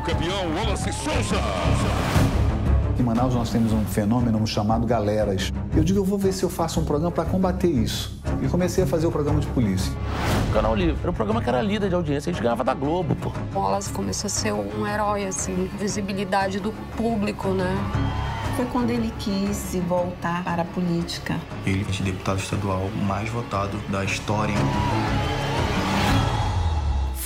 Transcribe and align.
o 0.00 0.02
campeão 0.02 0.54
Wallace 0.56 0.90
Souza. 0.94 1.36
Em 2.98 3.02
Manaus 3.02 3.34
nós 3.34 3.50
temos 3.50 3.70
um 3.72 3.84
fenômeno 3.84 4.46
chamado 4.46 4.86
galeras. 4.86 5.52
Eu 5.76 5.84
digo, 5.84 5.98
eu 5.98 6.04
vou 6.04 6.18
ver 6.18 6.32
se 6.32 6.42
eu 6.42 6.48
faço 6.48 6.80
um 6.80 6.84
programa 6.86 7.12
para 7.12 7.26
combater 7.26 7.68
isso. 7.68 8.18
E 8.42 8.48
comecei 8.48 8.84
a 8.84 8.86
fazer 8.86 9.06
o 9.06 9.12
programa 9.12 9.40
de 9.40 9.46
polícia. 9.48 9.92
O 10.48 10.52
Canal 10.54 10.74
Livre 10.74 10.96
era 11.02 11.10
um 11.10 11.14
programa 11.14 11.42
que 11.42 11.48
era 11.50 11.60
líder 11.60 11.90
de 11.90 11.94
audiência, 11.94 12.30
a 12.30 12.32
gente 12.32 12.42
ganhava 12.42 12.64
da 12.64 12.72
Globo, 12.72 13.14
pô. 13.16 13.30
Wallace 13.54 13.92
começou 13.92 14.26
a 14.26 14.30
ser 14.30 14.52
um 14.52 14.86
herói, 14.86 15.26
assim, 15.26 15.70
visibilidade 15.78 16.60
do 16.60 16.72
público, 16.96 17.48
né? 17.48 17.76
Foi 18.56 18.64
quando 18.66 18.90
ele 18.90 19.12
quis 19.18 19.76
voltar 19.86 20.42
para 20.44 20.62
a 20.62 20.64
política. 20.64 21.36
Ele 21.66 21.86
é 21.86 22.00
o 22.00 22.04
deputado 22.04 22.38
estadual 22.38 22.88
mais 23.06 23.28
votado 23.28 23.78
da 23.90 24.02
história. 24.02 24.54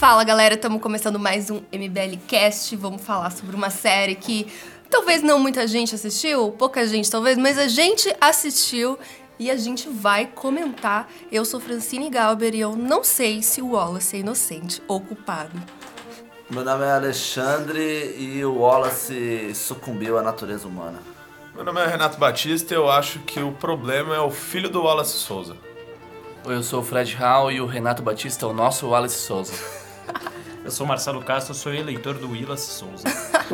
Fala 0.07 0.23
galera, 0.23 0.53
estamos 0.53 0.83
começando 0.83 1.19
mais 1.19 1.51
um 1.51 1.63
MBL 1.73 2.19
Cast. 2.29 2.77
Vamos 2.77 3.01
falar 3.01 3.31
sobre 3.31 3.57
uma 3.57 3.71
série 3.71 4.15
que 4.15 4.47
talvez 4.91 5.23
não 5.23 5.39
muita 5.39 5.67
gente 5.67 5.95
assistiu, 5.95 6.53
pouca 6.53 6.87
gente 6.87 7.11
talvez, 7.11 7.39
mas 7.39 7.57
a 7.57 7.69
gente 7.69 8.15
assistiu 8.21 8.99
e 9.39 9.51
a 9.51 9.57
gente 9.57 9.89
vai 9.89 10.27
comentar. 10.27 11.09
Eu 11.33 11.43
sou 11.47 11.59
Francine 11.59 12.11
Galber 12.11 12.55
e 12.55 12.61
eu 12.61 12.77
não 12.77 13.03
sei 13.03 13.41
se 13.41 13.63
o 13.63 13.71
Wallace 13.71 14.17
é 14.17 14.19
inocente 14.19 14.83
ou 14.87 15.01
culpado. 15.01 15.59
Meu 16.51 16.63
nome 16.63 16.85
é 16.85 16.91
Alexandre 16.91 18.15
e 18.19 18.45
o 18.45 18.59
Wallace 18.59 19.55
sucumbiu 19.55 20.19
à 20.19 20.23
natureza 20.23 20.69
humana. 20.69 20.99
Meu 21.55 21.65
nome 21.65 21.81
é 21.81 21.87
Renato 21.87 22.19
Batista 22.19 22.75
e 22.75 22.77
eu 22.77 22.91
acho 22.91 23.21
que 23.21 23.41
o 23.41 23.53
problema 23.53 24.15
é 24.15 24.21
o 24.21 24.31
filho 24.31 24.69
do 24.69 24.83
Wallace 24.83 25.17
Souza. 25.17 25.57
Oi, 26.45 26.57
eu 26.57 26.63
sou 26.63 26.81
o 26.81 26.85
Fred 26.85 27.15
Hall 27.15 27.51
e 27.51 27.59
o 27.59 27.65
Renato 27.65 28.03
Batista 28.03 28.45
é 28.45 28.49
o 28.51 28.53
nosso 28.53 28.87
Wallace 28.87 29.17
Souza. 29.17 29.84
Eu 30.65 30.71
sou 30.71 30.87
Marcelo 30.87 31.23
Castro, 31.23 31.55
sou 31.55 31.75
eleitor 31.75 32.15
do 32.15 32.31
Willas 32.31 32.61
Souza. 32.61 33.05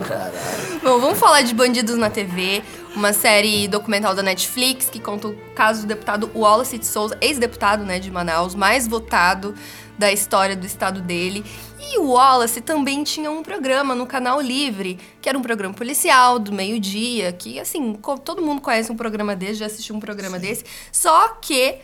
Caralho. 0.06 0.80
Bom, 0.80 1.00
vamos 1.00 1.18
falar 1.18 1.42
de 1.42 1.52
Bandidos 1.52 1.96
na 1.96 2.08
TV, 2.08 2.62
uma 2.94 3.12
série 3.12 3.66
documental 3.66 4.14
da 4.14 4.22
Netflix 4.22 4.88
que 4.88 5.00
conta 5.00 5.26
o 5.26 5.36
caso 5.54 5.82
do 5.82 5.88
deputado 5.88 6.30
Wallace 6.32 6.78
de 6.78 6.86
Souza, 6.86 7.18
ex-deputado 7.20 7.84
né, 7.84 7.98
de 7.98 8.12
Manaus, 8.12 8.54
mais 8.54 8.86
votado 8.86 9.56
da 9.98 10.12
história 10.12 10.54
do 10.54 10.64
estado 10.64 11.00
dele. 11.00 11.44
E 11.80 11.98
o 11.98 12.12
Wallace 12.12 12.60
também 12.60 13.02
tinha 13.02 13.28
um 13.28 13.42
programa 13.42 13.92
no 13.92 14.06
Canal 14.06 14.40
Livre, 14.40 14.96
que 15.20 15.28
era 15.28 15.36
um 15.36 15.42
programa 15.42 15.74
policial 15.74 16.38
do 16.38 16.52
meio-dia, 16.52 17.32
que 17.32 17.58
assim, 17.58 17.94
todo 18.24 18.40
mundo 18.40 18.62
conhece 18.62 18.92
um 18.92 18.96
programa 18.96 19.34
desse, 19.34 19.54
já 19.54 19.66
assistiu 19.66 19.96
um 19.96 20.00
programa 20.00 20.38
desse, 20.38 20.64
só 20.92 21.30
que 21.40 21.78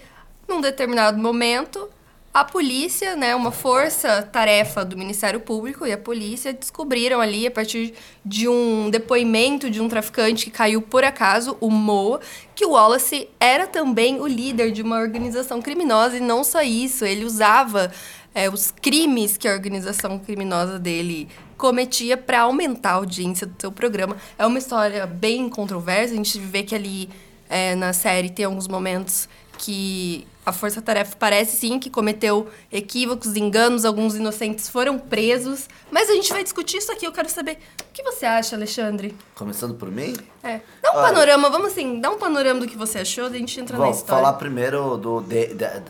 num 0.46 0.60
determinado 0.60 1.18
momento 1.18 1.88
a 2.36 2.44
polícia, 2.44 3.16
né, 3.16 3.34
uma 3.34 3.50
força-tarefa 3.50 4.84
do 4.84 4.94
Ministério 4.94 5.40
Público 5.40 5.86
e 5.86 5.92
a 5.92 5.96
polícia 5.96 6.52
descobriram 6.52 7.18
ali, 7.18 7.46
a 7.46 7.50
partir 7.50 7.94
de 8.22 8.46
um 8.46 8.90
depoimento 8.90 9.70
de 9.70 9.80
um 9.80 9.88
traficante 9.88 10.44
que 10.44 10.50
caiu 10.50 10.82
por 10.82 11.02
acaso, 11.02 11.56
o 11.62 11.70
Moa, 11.70 12.20
que 12.54 12.66
o 12.66 12.72
Wallace 12.72 13.26
era 13.40 13.66
também 13.66 14.20
o 14.20 14.26
líder 14.26 14.70
de 14.70 14.82
uma 14.82 14.98
organização 14.98 15.62
criminosa 15.62 16.18
e 16.18 16.20
não 16.20 16.44
só 16.44 16.60
isso, 16.60 17.06
ele 17.06 17.24
usava 17.24 17.90
é, 18.34 18.50
os 18.50 18.70
crimes 18.70 19.38
que 19.38 19.48
a 19.48 19.52
organização 19.52 20.18
criminosa 20.18 20.78
dele 20.78 21.30
cometia 21.56 22.18
para 22.18 22.40
aumentar 22.42 22.90
a 22.90 22.94
audiência 22.96 23.46
do 23.46 23.54
seu 23.58 23.72
programa. 23.72 24.14
É 24.38 24.44
uma 24.44 24.58
história 24.58 25.06
bem 25.06 25.48
controversa, 25.48 26.12
a 26.12 26.16
gente 26.18 26.38
vê 26.38 26.62
que 26.62 26.74
ali 26.74 27.08
é, 27.48 27.74
na 27.74 27.94
série 27.94 28.28
tem 28.28 28.44
alguns 28.44 28.68
momentos 28.68 29.26
que 29.56 30.26
a 30.46 30.52
Força 30.52 30.80
Tarefa 30.80 31.16
parece 31.18 31.56
sim 31.56 31.78
que 31.80 31.90
cometeu 31.90 32.46
equívocos, 32.72 33.34
enganos, 33.36 33.84
alguns 33.84 34.14
inocentes 34.14 34.68
foram 34.68 34.96
presos. 34.98 35.68
Mas 35.90 36.08
a 36.08 36.14
gente 36.14 36.32
vai 36.32 36.44
discutir 36.44 36.76
isso 36.78 36.92
aqui. 36.92 37.04
Eu 37.04 37.10
quero 37.12 37.28
saber 37.28 37.58
o 37.80 37.92
que 37.92 38.02
você 38.04 38.24
acha, 38.24 38.54
Alexandre. 38.54 39.14
Começando 39.34 39.74
por 39.74 39.90
mim? 39.90 40.16
É. 40.44 40.60
Dá 40.80 40.92
um 40.92 40.96
Olha. 40.98 41.08
panorama, 41.08 41.50
vamos 41.50 41.72
assim, 41.72 42.00
dá 42.00 42.08
um 42.10 42.16
panorama 42.18 42.60
do 42.60 42.66
que 42.68 42.76
você 42.76 43.00
achou, 43.00 43.24
daí 43.28 43.36
a 43.38 43.40
gente 43.40 43.58
entra 43.60 43.76
na 43.76 43.84
Vou 43.84 43.92
história. 43.92 44.22
falar 44.24 44.38
primeiro 44.38 44.96
do, 44.96 45.20
de- 45.20 45.54
da- 45.54 45.82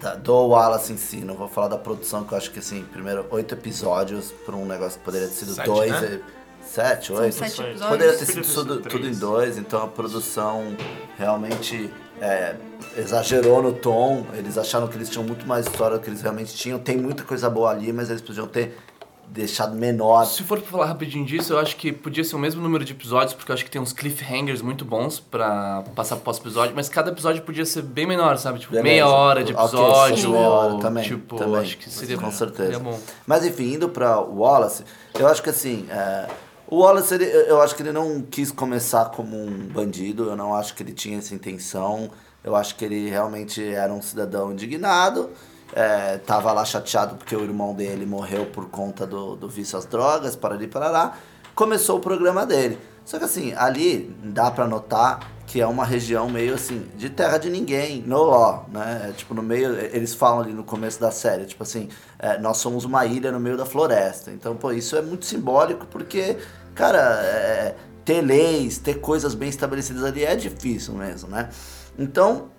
da- 0.00 0.14
do 0.14 0.32
Wallace 0.48 0.92
em 0.92 0.96
si, 0.96 1.16
não 1.18 1.34
vou 1.34 1.48
falar 1.48 1.66
da 1.68 1.76
produção, 1.78 2.22
que 2.24 2.32
eu 2.32 2.38
acho 2.38 2.50
que 2.52 2.60
assim, 2.60 2.84
primeiro 2.92 3.26
oito 3.30 3.52
episódios 3.54 4.30
para 4.46 4.54
um 4.54 4.64
negócio 4.64 4.98
que 5.00 5.04
poderia 5.04 5.26
ter 5.26 5.34
sido 5.34 5.54
Sete, 5.54 5.66
dois. 5.66 5.90
né? 5.90 6.20
Sete, 6.64 7.12
oito? 7.12 7.34
sete 7.34 7.60
episódios. 7.60 7.82
Poderia 7.82 8.16
ter 8.16 8.26
sido 8.26 8.54
tudo, 8.54 8.80
tudo 8.80 9.06
em 9.08 9.14
dois, 9.14 9.58
então 9.58 9.82
a 9.82 9.88
produção 9.88 10.76
realmente 11.18 11.90
é, 12.20 12.54
exagerou 12.96 13.62
no 13.62 13.72
tom. 13.72 14.24
Eles 14.34 14.56
acharam 14.58 14.86
que 14.88 14.96
eles 14.96 15.08
tinham 15.08 15.24
muito 15.24 15.46
mais 15.46 15.66
história 15.66 15.96
do 15.98 16.02
que 16.02 16.10
eles 16.10 16.22
realmente 16.22 16.54
tinham. 16.54 16.78
Tem 16.78 16.96
muita 16.96 17.22
coisa 17.24 17.48
boa 17.50 17.70
ali, 17.70 17.92
mas 17.92 18.10
eles 18.10 18.22
podiam 18.22 18.46
ter 18.46 18.76
deixado 19.28 19.74
menor. 19.74 20.24
Se 20.26 20.42
for 20.42 20.60
pra 20.60 20.70
falar 20.70 20.86
rapidinho 20.86 21.24
disso, 21.24 21.54
eu 21.54 21.58
acho 21.58 21.76
que 21.76 21.90
podia 21.92 22.22
ser 22.22 22.36
o 22.36 22.38
mesmo 22.38 22.62
número 22.62 22.84
de 22.84 22.92
episódios, 22.92 23.32
porque 23.32 23.50
eu 23.50 23.54
acho 23.54 23.64
que 23.64 23.70
tem 23.70 23.80
uns 23.80 23.92
cliffhangers 23.92 24.60
muito 24.60 24.84
bons 24.84 25.18
pra 25.18 25.82
passar 25.94 26.16
pro 26.16 26.32
episódio, 26.36 26.74
mas 26.76 26.88
cada 26.88 27.10
episódio 27.10 27.42
podia 27.42 27.64
ser 27.64 27.82
bem 27.82 28.06
menor, 28.06 28.36
sabe? 28.36 28.58
Tipo, 28.58 28.72
Beleza. 28.72 28.88
meia 28.88 29.08
hora 29.08 29.42
de 29.42 29.52
episódio, 29.52 30.16
sim, 30.18 30.28
meia 30.28 30.48
hora 30.48 30.74
ou, 30.74 30.78
também, 30.78 31.04
tipo, 31.04 31.36
também. 31.36 31.56
acho 31.60 31.78
que 31.78 31.90
seria 31.90 32.18
Com 32.18 32.30
certeza. 32.30 32.64
seria 32.64 32.78
bom. 32.78 32.98
Mas 33.26 33.44
enfim, 33.46 33.72
indo 33.74 33.88
pra 33.88 34.20
Wallace, 34.20 34.84
eu 35.18 35.26
acho 35.26 35.42
que 35.42 35.50
assim, 35.50 35.86
é, 35.90 36.28
o 36.74 36.78
Wallace, 36.78 37.14
ele, 37.14 37.24
eu 37.24 37.62
acho 37.62 37.76
que 37.76 37.82
ele 37.82 37.92
não 37.92 38.20
quis 38.20 38.50
começar 38.50 39.04
como 39.10 39.36
um 39.36 39.68
bandido, 39.68 40.28
eu 40.28 40.36
não 40.36 40.54
acho 40.54 40.74
que 40.74 40.82
ele 40.82 40.92
tinha 40.92 41.18
essa 41.18 41.32
intenção, 41.32 42.10
eu 42.42 42.56
acho 42.56 42.74
que 42.74 42.84
ele 42.84 43.08
realmente 43.08 43.62
era 43.62 43.92
um 43.92 44.02
cidadão 44.02 44.50
indignado, 44.50 45.30
é, 45.72 46.18
tava 46.18 46.52
lá 46.52 46.64
chateado 46.64 47.14
porque 47.14 47.36
o 47.36 47.44
irmão 47.44 47.74
dele 47.74 48.04
morreu 48.04 48.46
por 48.46 48.68
conta 48.70 49.06
do, 49.06 49.36
do 49.36 49.48
vício 49.48 49.78
às 49.78 49.86
drogas, 49.86 50.34
para 50.34 50.56
ali 50.56 50.66
parará, 50.66 51.16
começou 51.54 51.98
o 51.98 52.00
programa 52.00 52.44
dele. 52.44 52.76
Só 53.04 53.18
que 53.18 53.24
assim, 53.24 53.52
ali 53.54 54.12
dá 54.24 54.50
pra 54.50 54.66
notar 54.66 55.34
que 55.46 55.60
é 55.60 55.66
uma 55.66 55.84
região 55.84 56.28
meio 56.28 56.54
assim, 56.54 56.86
de 56.96 57.10
terra 57.10 57.38
de 57.38 57.50
ninguém, 57.50 58.02
no 58.02 58.22
law, 58.22 58.66
né? 58.72 59.08
É, 59.08 59.12
Tipo, 59.12 59.34
no 59.34 59.42
meio, 59.42 59.78
eles 59.78 60.14
falam 60.14 60.40
ali 60.40 60.52
no 60.52 60.64
começo 60.64 61.00
da 61.00 61.10
série, 61.10 61.44
tipo 61.44 61.62
assim, 61.62 61.88
é, 62.18 62.38
nós 62.38 62.56
somos 62.56 62.84
uma 62.84 63.04
ilha 63.04 63.30
no 63.30 63.38
meio 63.38 63.56
da 63.56 63.66
floresta. 63.66 64.30
Então, 64.30 64.56
pô, 64.56 64.72
isso 64.72 64.96
é 64.96 65.02
muito 65.02 65.24
simbólico 65.26 65.86
porque, 65.86 66.36
cara, 66.74 66.98
é, 66.98 67.76
ter 68.04 68.20
leis, 68.20 68.78
ter 68.78 69.00
coisas 69.00 69.34
bem 69.34 69.48
estabelecidas 69.48 70.04
ali 70.04 70.24
é 70.24 70.36
difícil 70.36 70.94
mesmo, 70.94 71.28
né? 71.28 71.48
Então, 71.98 72.50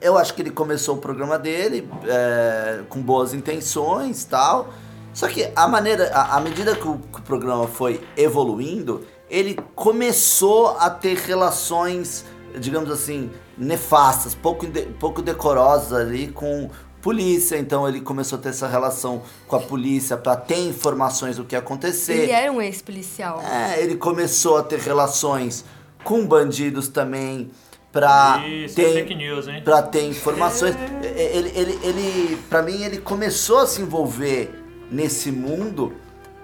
eu 0.00 0.16
acho 0.16 0.34
que 0.34 0.42
ele 0.42 0.50
começou 0.50 0.96
o 0.96 0.98
programa 0.98 1.38
dele 1.38 1.88
é, 2.06 2.80
com 2.88 3.00
boas 3.00 3.34
intenções 3.34 4.24
tal. 4.24 4.68
Só 5.12 5.28
que 5.28 5.50
a 5.56 5.66
maneira, 5.66 6.10
à 6.14 6.38
medida 6.40 6.76
que 6.76 6.86
o, 6.86 6.98
que 6.98 7.20
o 7.20 7.22
programa 7.22 7.66
foi 7.66 8.06
evoluindo, 8.16 9.06
ele 9.30 9.58
começou 9.74 10.76
a 10.78 10.90
ter 10.90 11.16
relações, 11.16 12.24
digamos 12.58 12.90
assim, 12.90 13.30
nefastas, 13.56 14.34
pouco, 14.34 14.66
pouco 15.00 15.22
decorosas 15.22 15.92
ali 15.92 16.28
com 16.28 16.70
polícia. 17.06 17.56
Então 17.56 17.88
ele 17.88 18.00
começou 18.00 18.36
a 18.36 18.42
ter 18.42 18.48
essa 18.48 18.66
relação 18.66 19.22
com 19.46 19.54
a 19.54 19.60
polícia 19.60 20.16
para 20.16 20.34
ter 20.34 20.58
informações 20.58 21.36
do 21.36 21.44
que 21.44 21.54
ia 21.54 21.60
acontecer. 21.60 22.14
Ele 22.14 22.32
era 22.32 22.50
um 22.50 22.60
ex-policial. 22.60 23.40
É, 23.42 23.80
ele 23.80 23.96
começou 23.96 24.56
a 24.56 24.62
ter 24.64 24.80
relações 24.80 25.64
com 26.02 26.26
bandidos 26.26 26.88
também 26.88 27.50
é 27.96 28.66
ter, 28.74 28.92
fake 28.92 29.14
news, 29.14 29.48
hein? 29.48 29.62
pra 29.64 29.80
ter 29.80 30.06
informações. 30.06 30.76
Ele, 31.02 31.50
ele, 31.54 31.78
ele, 31.82 32.38
pra 32.50 32.60
mim, 32.60 32.82
ele 32.82 32.98
começou 32.98 33.58
a 33.60 33.66
se 33.66 33.80
envolver 33.80 34.50
nesse 34.90 35.32
mundo 35.32 35.94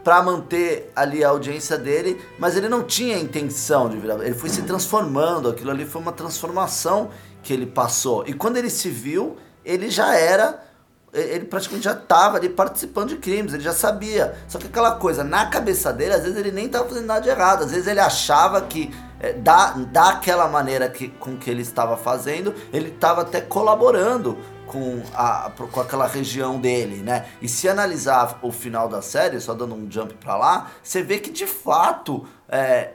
pra 0.03 0.23
manter 0.23 0.91
ali 0.97 1.23
a 1.23 1.29
audiência 1.29 1.77
dele, 1.77 2.19
mas 2.39 2.57
ele 2.57 2.71
não 2.71 2.83
tinha 2.85 3.19
intenção 3.19 3.91
de 3.91 3.99
virar. 3.99 4.15
Ele 4.25 4.35
foi 4.35 4.49
se 4.49 4.63
transformando, 4.63 5.51
aquilo 5.51 5.71
ali 5.71 5.85
foi 5.85 6.01
uma 6.01 6.13
transformação 6.13 7.11
que 7.43 7.53
ele 7.53 7.67
passou. 7.67 8.25
E 8.27 8.33
quando 8.33 8.57
ele 8.57 8.71
se 8.71 8.89
viu, 8.89 9.37
ele 9.65 9.91
já 9.91 10.15
era 10.15 10.61
ele 11.13 11.45
praticamente 11.45 11.85
já 11.85 11.93
estava 11.93 12.39
ali 12.39 12.49
participando 12.49 13.11
de 13.11 13.17
crimes, 13.17 13.53
ele 13.53 13.63
já 13.63 13.75
sabia. 13.75 14.35
Só 14.49 14.59
que 14.59 14.67
aquela 14.67 14.93
coisa, 14.93 15.23
na 15.23 15.47
cabeça 15.47 15.93
dele, 15.93 16.15
às 16.15 16.23
vezes 16.23 16.39
ele 16.39 16.51
nem 16.51 16.67
estava 16.67 16.89
fazendo 16.89 17.07
nada 17.07 17.21
de 17.21 17.29
errado, 17.29 17.65
às 17.65 17.71
vezes 17.71 17.87
ele 17.87 18.01
achava 18.01 18.63
que 18.63 18.91
é, 19.21 19.35
da, 19.35 19.73
daquela 19.73 20.49
maneira 20.49 20.89
que, 20.89 21.09
com 21.09 21.37
que 21.37 21.51
ele 21.51 21.61
estava 21.61 21.99
fazendo, 21.99 22.55
ele 22.73 22.89
estava 22.89 23.23
até 23.23 23.43
colaborando 23.43 24.39
com, 24.67 25.03
a, 25.15 25.53
com 25.71 25.81
aquela 25.81 26.07
região 26.07 26.59
dele, 26.59 27.03
né? 27.03 27.27
E 27.43 27.49
se 27.49 27.69
analisar 27.69 28.39
o 28.41 28.51
final 28.51 28.89
da 28.89 29.03
série, 29.03 29.39
só 29.39 29.53
dando 29.53 29.75
um 29.75 29.91
jump 29.91 30.15
pra 30.15 30.37
lá, 30.37 30.71
você 30.83 31.03
vê 31.03 31.19
que 31.19 31.31
de 31.31 31.47
fato 31.47 32.27
é, 32.49 32.93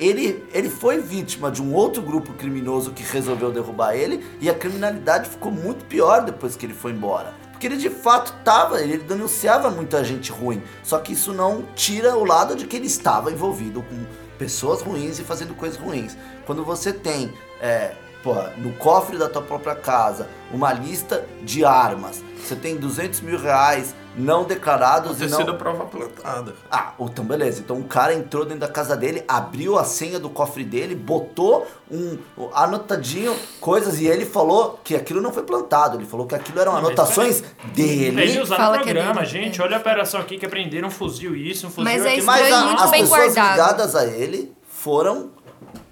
ele, 0.00 0.42
ele 0.54 0.70
foi 0.70 0.98
vítima 0.98 1.50
de 1.50 1.62
um 1.62 1.74
outro 1.74 2.00
grupo 2.00 2.32
criminoso 2.32 2.92
que 2.92 3.02
resolveu 3.02 3.52
derrubar 3.52 3.94
ele 3.94 4.24
e 4.40 4.48
a 4.48 4.54
criminalidade 4.54 5.28
ficou 5.28 5.52
muito 5.52 5.84
pior 5.84 6.24
depois 6.24 6.56
que 6.56 6.64
ele 6.64 6.72
foi 6.72 6.92
embora. 6.92 7.34
Porque 7.50 7.66
ele 7.66 7.76
de 7.76 7.90
fato 7.90 8.34
estava, 8.38 8.80
ele 8.80 8.96
denunciava 8.96 9.70
muita 9.70 10.02
gente 10.02 10.32
ruim. 10.32 10.62
Só 10.82 10.98
que 10.98 11.12
isso 11.12 11.34
não 11.34 11.66
tira 11.76 12.16
o 12.16 12.24
lado 12.24 12.56
de 12.56 12.66
que 12.66 12.76
ele 12.76 12.86
estava 12.86 13.30
envolvido 13.30 13.82
com 13.82 14.06
pessoas 14.38 14.80
ruins 14.80 15.18
e 15.18 15.22
fazendo 15.22 15.54
coisas 15.54 15.78
ruins. 15.78 16.16
Quando 16.46 16.64
você 16.64 16.90
tem, 16.94 17.34
é, 17.60 17.92
porra, 18.22 18.54
no 18.56 18.72
cofre 18.72 19.18
da 19.18 19.28
tua 19.28 19.42
própria 19.42 19.74
casa, 19.74 20.26
uma 20.50 20.72
lista 20.72 21.26
de 21.42 21.62
armas, 21.62 22.24
você 22.42 22.56
tem 22.56 22.76
200 22.76 23.20
mil 23.20 23.38
reais 23.38 23.94
não 24.16 24.44
declarados 24.44 25.18
Ter 25.18 25.26
e 25.26 25.28
não... 25.28 25.38
sido 25.38 25.54
prova 25.54 25.84
plantada. 25.84 26.54
Ah, 26.70 26.92
então 27.00 27.24
beleza. 27.24 27.60
Então 27.60 27.78
o 27.78 27.84
cara 27.84 28.12
entrou 28.14 28.44
dentro 28.44 28.60
da 28.60 28.68
casa 28.68 28.96
dele, 28.96 29.22
abriu 29.28 29.78
a 29.78 29.84
senha 29.84 30.18
do 30.18 30.28
cofre 30.28 30.64
dele, 30.64 30.94
botou 30.94 31.66
um 31.90 32.18
anotadinho, 32.52 33.34
coisas, 33.60 34.00
e 34.00 34.06
ele 34.06 34.26
falou 34.26 34.80
que 34.82 34.94
aquilo 34.96 35.20
não 35.20 35.32
foi 35.32 35.42
plantado. 35.44 35.96
Ele 35.96 36.06
falou 36.06 36.26
que 36.26 36.34
aquilo 36.34 36.60
eram 36.60 36.72
Não, 36.72 36.78
anotações 36.78 37.42
dele. 37.74 38.20
Ele 38.20 38.40
usar 38.40 38.58
no 38.58 38.64
Fala 38.64 38.78
que 38.78 38.90
é 38.90 38.92
programa, 38.92 39.20
dele. 39.20 39.26
gente. 39.26 39.62
Olha 39.62 39.76
a 39.76 39.80
operação 39.80 40.20
aqui 40.20 40.38
que 40.38 40.46
aprenderam 40.46 40.88
um 40.88 40.90
fuzil 40.90 41.34
isso, 41.36 41.66
um 41.66 41.70
fuzil 41.70 41.84
Mas 41.84 42.04
é 42.04 42.10
aquilo. 42.10 42.26
Mas 42.26 42.52
a- 42.52 42.64
muito 42.64 42.82
as 42.82 42.90
bem 42.90 43.00
pessoas 43.02 43.34
guardado. 43.34 43.50
ligadas 43.52 43.96
a 43.96 44.06
ele 44.06 44.52
foram 44.68 45.30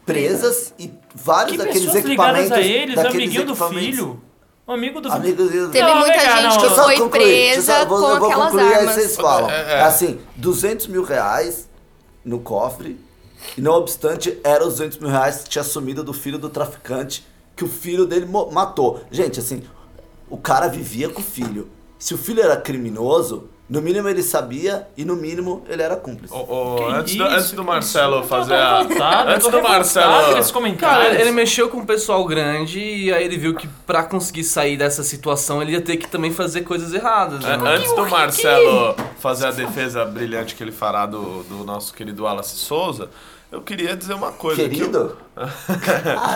presas 0.04 0.72
e 0.78 0.92
vários 1.14 1.52
Que 1.52 1.58
daqueles 1.58 1.84
pessoas 1.84 2.04
equipamentos. 2.04 2.44
ligadas 2.44 2.64
a 2.64 2.68
eles, 2.68 2.94
daqueles 2.94 3.14
amiguinho 3.16 3.44
do 3.46 3.52
equipamentos- 3.52 3.84
filho. 3.86 4.22
O 4.68 4.72
amigo 4.72 5.00
do 5.00 5.10
Amigo 5.10 5.44
do 5.44 5.70
Teve 5.70 5.80
Não, 5.82 5.96
muita 5.98 6.14
cá, 6.20 6.42
gente 6.42 6.56
não. 6.56 6.68
que 6.68 6.74
foi 6.74 6.96
concluir, 6.98 7.52
presa 7.52 7.72
só- 7.80 7.84
vou- 7.86 8.00
com 8.00 8.08
eu 8.10 8.18
vou 8.20 8.28
aquelas 8.28 8.50
concluir, 8.52 8.66
aí 8.74 8.74
armas. 8.80 8.94
vocês 8.94 9.16
falam. 9.16 9.50
É, 9.50 9.54
É, 9.54 9.78
é. 9.78 9.80
assim, 9.80 10.20
200 10.36 10.86
mil 10.88 11.02
reais 11.02 11.66
no 12.22 12.38
cofre, 12.38 13.00
e 13.56 13.60
não 13.62 13.72
obstante, 13.72 14.38
era 14.44 14.62
os 14.62 14.74
200 14.74 14.98
mil 14.98 15.08
reais 15.08 15.38
que 15.44 15.48
tinha 15.48 15.64
sumido 15.64 16.04
do 16.04 16.12
filho 16.12 16.38
do 16.38 16.50
traficante, 16.50 17.26
que 17.56 17.64
o 17.64 17.68
filho 17.68 18.04
dele 18.04 18.26
matou. 18.52 19.00
Gente, 19.10 19.40
assim, 19.40 19.62
o 20.28 20.36
cara 20.36 20.68
vivia 20.68 21.08
com 21.08 21.20
o 21.20 21.24
filho. 21.24 21.70
Se 21.98 22.12
o 22.12 22.18
filho 22.18 22.42
era 22.42 22.56
criminoso, 22.56 23.48
no 23.68 23.82
mínimo 23.82 24.08
ele 24.08 24.22
sabia 24.22 24.88
e 24.96 25.04
no 25.04 25.14
mínimo 25.14 25.62
ele 25.68 25.82
era 25.82 25.94
cúmplice. 25.94 26.32
Ô, 26.32 26.76
Que 26.76 26.84
antes, 26.84 27.16
do, 27.16 27.24
isso, 27.24 27.34
antes 27.34 27.52
do 27.52 27.64
Marcelo 27.64 28.20
isso? 28.20 28.28
fazer 28.28 28.54
a. 28.54 28.78
revoltado, 28.78 29.30
eu 29.30 29.36
Antes 29.36 29.50
do 29.50 29.62
Marcelo. 29.62 30.14
Cara, 30.80 31.08
ele, 31.08 31.22
ele 31.22 31.32
mexeu 31.32 31.68
com 31.68 31.78
o 31.78 31.86
pessoal 31.86 32.24
grande 32.24 32.80
e 32.80 33.12
aí 33.12 33.24
ele 33.24 33.36
viu 33.36 33.54
que 33.54 33.68
pra 33.86 34.02
conseguir 34.02 34.44
sair 34.44 34.76
dessa 34.76 35.02
situação 35.02 35.60
ele 35.60 35.72
ia 35.72 35.82
ter 35.82 35.98
que 35.98 36.08
também 36.08 36.32
fazer 36.32 36.62
coisas 36.62 36.94
erradas. 36.94 37.44
É, 37.44 37.56
né? 37.58 37.76
Antes 37.76 37.92
do 37.94 38.08
Marcelo 38.08 38.96
fazer 39.18 39.48
a 39.48 39.50
defesa 39.50 40.04
brilhante 40.04 40.54
que 40.54 40.62
ele 40.62 40.72
fará 40.72 41.04
do, 41.04 41.42
do 41.42 41.64
nosso 41.64 41.92
querido 41.92 42.24
Wallace 42.24 42.56
Souza, 42.56 43.10
eu 43.50 43.62
queria 43.62 43.96
dizer 43.96 44.14
uma 44.14 44.32
coisa. 44.32 44.60
Querido? 44.62 45.16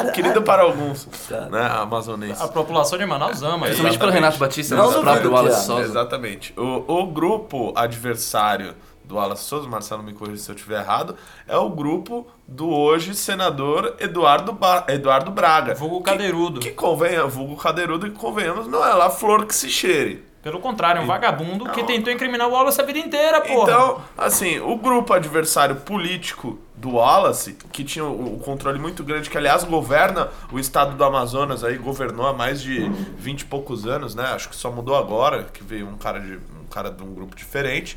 Que, 0.06 0.12
querido 0.23 0.43
para 0.43 0.62
alguns, 0.62 1.06
né, 1.50 1.67
amazonenses. 1.81 2.41
A 2.43 2.49
população 2.49 2.99
de 2.99 3.05
Manaus 3.06 3.43
ama. 3.43 3.67
Principalmente 3.67 3.99
pelo 3.99 4.12
Renato 4.12 4.38
Batista, 4.38 4.75
Não 4.76 4.87
mas 4.87 4.93
o 4.97 5.00
duvido 5.00 5.11
próprio 5.12 5.31
que 5.31 5.37
Wallace 5.37 5.61
é. 5.61 5.62
Souza. 5.64 5.82
Exatamente. 5.82 6.55
O, 6.56 7.00
o 7.03 7.06
grupo 7.06 7.73
adversário 7.76 8.75
do 9.05 9.17
Wallace 9.17 9.44
Souza, 9.44 9.69
Marcelo 9.69 10.03
me 10.03 10.12
corrija 10.12 10.38
se 10.43 10.50
eu 10.50 10.55
estiver 10.55 10.81
errado, 10.81 11.17
é 11.47 11.56
o 11.56 11.69
grupo 11.69 12.26
do 12.47 12.70
hoje 12.70 13.14
senador 13.14 13.97
Eduardo, 13.99 14.53
Ba- 14.53 14.85
Eduardo 14.88 15.31
Braga. 15.31 15.75
Vulgo 15.75 15.99
Que- 16.03 16.11
Cadeirudo. 16.11 16.61
Que, 16.61 16.70
convenha, 16.70 17.26
vulgo 17.26 17.56
cadeirudo, 17.56 18.06
que 18.11 18.17
convenhamos, 18.17 18.67
não 18.69 18.82
é 18.87 18.94
lá 18.94 19.11
flor 19.11 19.44
que 19.44 19.55
se 19.55 19.69
cheire. 19.69 20.25
Pelo 20.42 20.58
contrário, 20.58 21.00
é 21.00 21.02
um 21.02 21.06
vagabundo 21.06 21.70
que 21.70 21.84
tentou 21.84 22.12
incriminar 22.12 22.48
o 22.48 22.50
Wallace 22.50 22.80
a 22.80 22.84
vida 22.84 22.98
inteira, 22.98 23.40
porra. 23.40 23.62
Então, 23.62 24.02
assim, 24.18 24.58
o 24.58 24.76
grupo 24.76 25.12
adversário 25.12 25.76
político 25.76 26.58
do 26.74 26.94
Wallace, 26.94 27.56
que 27.72 27.84
tinha 27.84 28.04
o 28.04 28.40
controle 28.44 28.78
muito 28.78 29.04
grande, 29.04 29.30
que 29.30 29.38
aliás 29.38 29.62
governa 29.62 30.30
o 30.50 30.58
estado 30.58 30.96
do 30.96 31.04
Amazonas 31.04 31.62
aí, 31.62 31.78
governou 31.78 32.26
há 32.26 32.32
mais 32.32 32.60
de 32.60 32.88
20 33.16 33.42
e 33.42 33.44
poucos 33.44 33.86
anos, 33.86 34.16
né? 34.16 34.24
Acho 34.34 34.48
que 34.48 34.56
só 34.56 34.70
mudou 34.70 34.96
agora, 34.96 35.44
que 35.44 35.62
veio 35.62 35.86
um 35.86 35.96
cara 35.96 36.18
de 36.18 36.34
um 36.34 36.66
cara 36.68 36.90
de 36.90 37.04
um 37.04 37.14
grupo 37.14 37.36
diferente. 37.36 37.96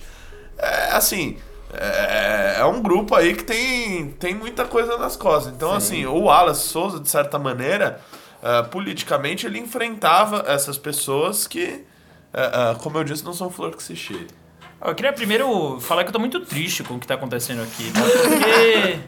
É 0.58 0.92
assim, 0.92 1.38
é, 1.74 2.58
é 2.60 2.66
um 2.66 2.82
grupo 2.82 3.16
aí 3.16 3.34
que 3.34 3.44
tem, 3.44 4.10
tem 4.12 4.36
muita 4.36 4.66
coisa 4.66 4.98
nas 4.98 5.16
costas. 5.16 5.54
Então, 5.54 5.74
assim, 5.74 6.06
o 6.06 6.26
Wallace 6.26 6.68
Souza, 6.68 7.00
de 7.00 7.10
certa 7.10 7.40
maneira, 7.40 8.00
eh, 8.42 8.62
politicamente, 8.64 9.48
ele 9.48 9.58
enfrentava 9.58 10.44
essas 10.48 10.78
pessoas 10.78 11.48
que, 11.48 11.84
eh, 12.36 12.76
como 12.84 12.98
eu 12.98 13.04
disse, 13.04 13.24
não 13.24 13.34
são 13.34 13.50
flor 13.50 13.76
que 13.76 13.82
se 13.84 13.96
cheire. 13.96 14.28
Eu 14.86 14.94
queria 14.94 15.12
primeiro 15.14 15.80
falar 15.80 16.04
que 16.04 16.10
eu 16.10 16.14
tô 16.14 16.20
muito 16.20 16.42
triste 16.42 16.84
com 16.84 16.96
o 16.96 17.00
que 17.00 17.08
tá 17.08 17.16
acontecendo 17.16 17.64
aqui, 17.64 17.92
tá? 17.92 18.02
Porque. 18.02 19.00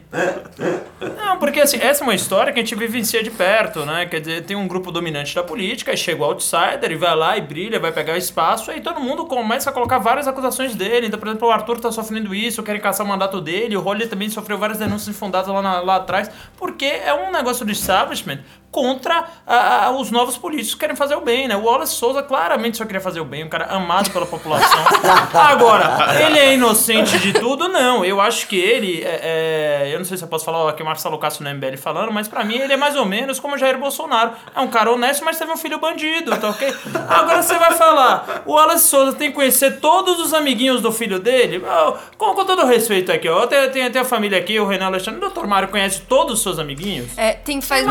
Não, 1.18 1.38
porque 1.38 1.60
assim, 1.60 1.78
essa 1.80 2.04
é 2.04 2.08
uma 2.08 2.16
história 2.16 2.52
que 2.52 2.60
a 2.60 2.64
gente 2.64 2.74
vivencia 2.74 3.22
de 3.22 3.30
perto, 3.30 3.86
né? 3.86 4.06
Quer 4.08 4.20
dizer, 4.22 4.44
tem 4.46 4.56
um 4.58 4.68
grupo 4.68 4.92
dominante 4.92 5.36
da 5.36 5.44
política, 5.44 5.92
aí 5.92 5.98
chega 5.98 6.22
o 6.22 6.26
outsider 6.26 6.90
e 6.92 6.96
vai 6.96 7.16
lá 7.16 7.38
e 7.38 7.42
brilha, 7.42 7.80
vai 7.80 7.92
pegar 7.92 8.18
espaço, 8.18 8.72
aí 8.72 8.82
todo 8.82 9.00
mundo 9.00 9.26
começa 9.26 9.70
a 9.70 9.74
colocar 9.74 10.00
várias 10.00 10.28
acusações 10.28 10.74
dele. 10.74 11.08
Então, 11.08 11.20
por 11.20 11.28
exemplo, 11.28 11.48
o 11.48 11.52
Arthur 11.52 11.80
tá 11.80 11.92
sofrendo 11.92 12.34
isso, 12.34 12.64
querem 12.64 12.82
caçar 12.82 13.06
o 13.06 13.10
mandato 13.10 13.40
dele, 13.40 13.76
o 13.78 13.82
Rolly 13.82 14.08
também 14.08 14.30
sofreu 14.30 14.58
várias 14.58 14.80
denúncias 14.80 15.10
infundadas 15.16 15.48
lá, 15.54 15.62
na- 15.62 15.82
lá 15.82 15.98
atrás, 15.98 16.32
porque 16.58 16.86
é 16.86 17.14
um 17.14 17.32
negócio 17.32 17.64
do 17.66 17.72
establishment 17.72 18.40
contra 18.72 19.26
ah, 19.46 19.86
ah, 19.86 19.92
os 19.92 20.12
novos 20.12 20.38
políticos 20.38 20.74
que 20.74 20.80
querem 20.80 20.96
fazer 20.96 21.16
o 21.16 21.22
bem, 21.22 21.48
né? 21.48 21.56
O 21.56 21.64
Wallace 21.64 21.96
Souza 21.96 22.22
claramente 22.22 22.78
só 22.78 22.86
queria 22.86 23.02
fazer 23.02 23.20
o 23.20 23.26
bem, 23.26 23.44
um 23.44 23.50
cara 23.50 23.66
amado 23.66 24.12
pela 24.12 24.26
população. 24.26 24.80
Agora, 25.34 26.22
ele 26.26 26.38
é 26.38 26.54
inocente 26.54 27.18
de 27.20 27.34
tudo? 27.34 27.68
Não. 27.68 28.04
Eu 28.06 28.20
acho 28.22 28.48
que 28.48 28.58
ele, 28.58 29.02
é, 29.04 29.86
é- 29.86 29.92
eu 29.94 29.98
não 29.98 30.06
sei 30.06 30.18
se 30.18 30.24
eu 30.24 30.28
posso 30.28 30.46
falar 30.46 30.70
aqui 30.70 30.84
o 30.84 30.86
Marcelo 30.86 31.18
Castro 31.18 31.44
no 31.44 31.50
MBL 31.50 31.78
falando, 31.78 32.12
mas 32.12 32.28
pra 32.28 32.44
mim 32.44 32.58
ele 32.58 32.74
é 32.74 32.78
mais 32.78 32.96
ou 32.96 33.06
menos 33.06 33.40
como 33.40 33.56
o 33.56 33.58
Jair 33.58 33.78
Bolsonaro. 33.78 34.32
É 34.56 34.60
um 34.60 34.68
cara 34.68 34.92
honesto, 34.92 35.24
mas 35.24 35.38
teve 35.38 35.52
um 35.52 35.58
filho 35.58 35.80
bandido, 35.80 36.36
tá 36.38 36.50
ok? 36.50 36.74
Agora 37.10 37.42
você 37.42 37.58
vai 37.58 37.72
falar, 37.72 38.44
o 38.46 38.54
Wallace 38.54 38.88
Souza 38.88 39.14
tem 39.14 39.30
que 39.30 39.36
conhecer 39.36 39.80
todos 39.80 40.20
os 40.20 40.34
amiguinhos 40.34 40.82
do 40.82 40.92
filho 40.92 41.20
dele? 41.20 41.64
Oh, 41.66 41.94
com, 42.18 42.34
com 42.36 42.46
todo 42.46 42.66
respeito 42.66 43.12
aqui, 43.12 43.28
ó, 43.30 43.48
tem, 43.48 43.70
tem, 43.72 43.92
tem 43.92 44.02
a 44.02 44.06
família 44.06 44.38
aqui, 44.38 44.60
o 44.60 44.68
Renan 44.68 44.88
Alexandre, 44.88 45.26
o 45.26 45.30
Dr. 45.30 45.46
Mário 45.48 45.70
conhece 45.70 46.02
todos 46.02 46.34
os 46.36 46.44
seus 46.44 46.60
amiguinhos? 46.60 47.18
É, 47.18 47.34
tem 47.34 47.60
que 47.60 47.66
fazer 47.66 47.88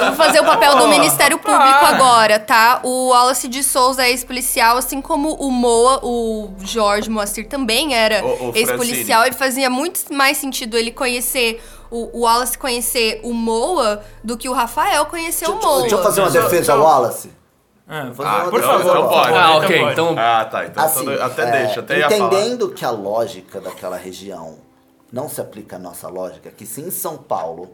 Eu 0.00 0.06
vou 0.06 0.14
fazer 0.16 0.40
o 0.40 0.44
papel 0.44 0.76
do 0.76 0.88
Ministério 0.88 1.38
Público 1.38 1.62
para. 1.80 1.88
agora, 1.88 2.38
tá? 2.38 2.80
O 2.82 3.08
Wallace 3.08 3.48
de 3.48 3.62
Souza 3.62 4.02
é 4.04 4.10
ex-policial, 4.10 4.76
assim 4.76 5.00
como 5.00 5.34
o 5.34 5.50
Moa, 5.50 6.00
o 6.02 6.50
Jorge 6.60 7.08
Moacir 7.10 7.48
também 7.48 7.94
era 7.94 8.22
ex-policial. 8.54 9.26
E 9.26 9.32
fazia 9.32 9.68
muito 9.70 10.12
mais 10.12 10.36
sentido 10.36 10.76
ele 10.76 10.90
conhecer, 10.90 11.62
o, 11.90 12.18
o 12.18 12.20
Wallace 12.22 12.56
conhecer 12.58 13.20
o 13.24 13.32
Moa 13.32 14.02
do 14.22 14.36
que 14.36 14.48
o 14.48 14.52
Rafael 14.52 15.06
conhecer 15.06 15.48
o 15.48 15.56
Moa. 15.56 15.80
Deixa 15.82 15.96
eu 15.96 16.02
fazer 16.02 16.20
uma 16.20 16.30
defesa 16.30 16.72
ao 16.74 16.80
Wallace. 16.82 17.30
Ah, 17.90 18.10
fazer 18.14 18.28
Ah, 18.28 18.42
uma 18.42 18.50
por 18.50 18.60
defesa 18.60 18.78
favor, 18.78 18.96
ao 18.96 19.04
então 19.06 19.16
Wallace. 19.16 19.32
pode. 19.32 19.38
Ah, 19.38 19.48
Então 19.48 19.56
ok, 19.64 19.92
então. 19.92 20.14
Ah, 20.18 20.44
tá. 20.44 20.64
Então 20.66 20.84
Assim, 20.84 21.14
até 21.14 21.42
é, 21.42 21.50
deixa, 21.64 21.80
até 21.80 21.98
ia 21.98 22.10
falar. 22.10 22.26
entendendo 22.26 22.68
que 22.70 22.84
a 22.84 22.90
lógica 22.90 23.60
daquela 23.62 23.96
região 23.96 24.56
não 25.10 25.26
se 25.26 25.40
aplica 25.40 25.76
à 25.76 25.78
nossa 25.78 26.06
lógica, 26.06 26.50
que 26.50 26.66
se 26.66 26.82
em 26.82 26.90
São 26.90 27.16
Paulo 27.16 27.70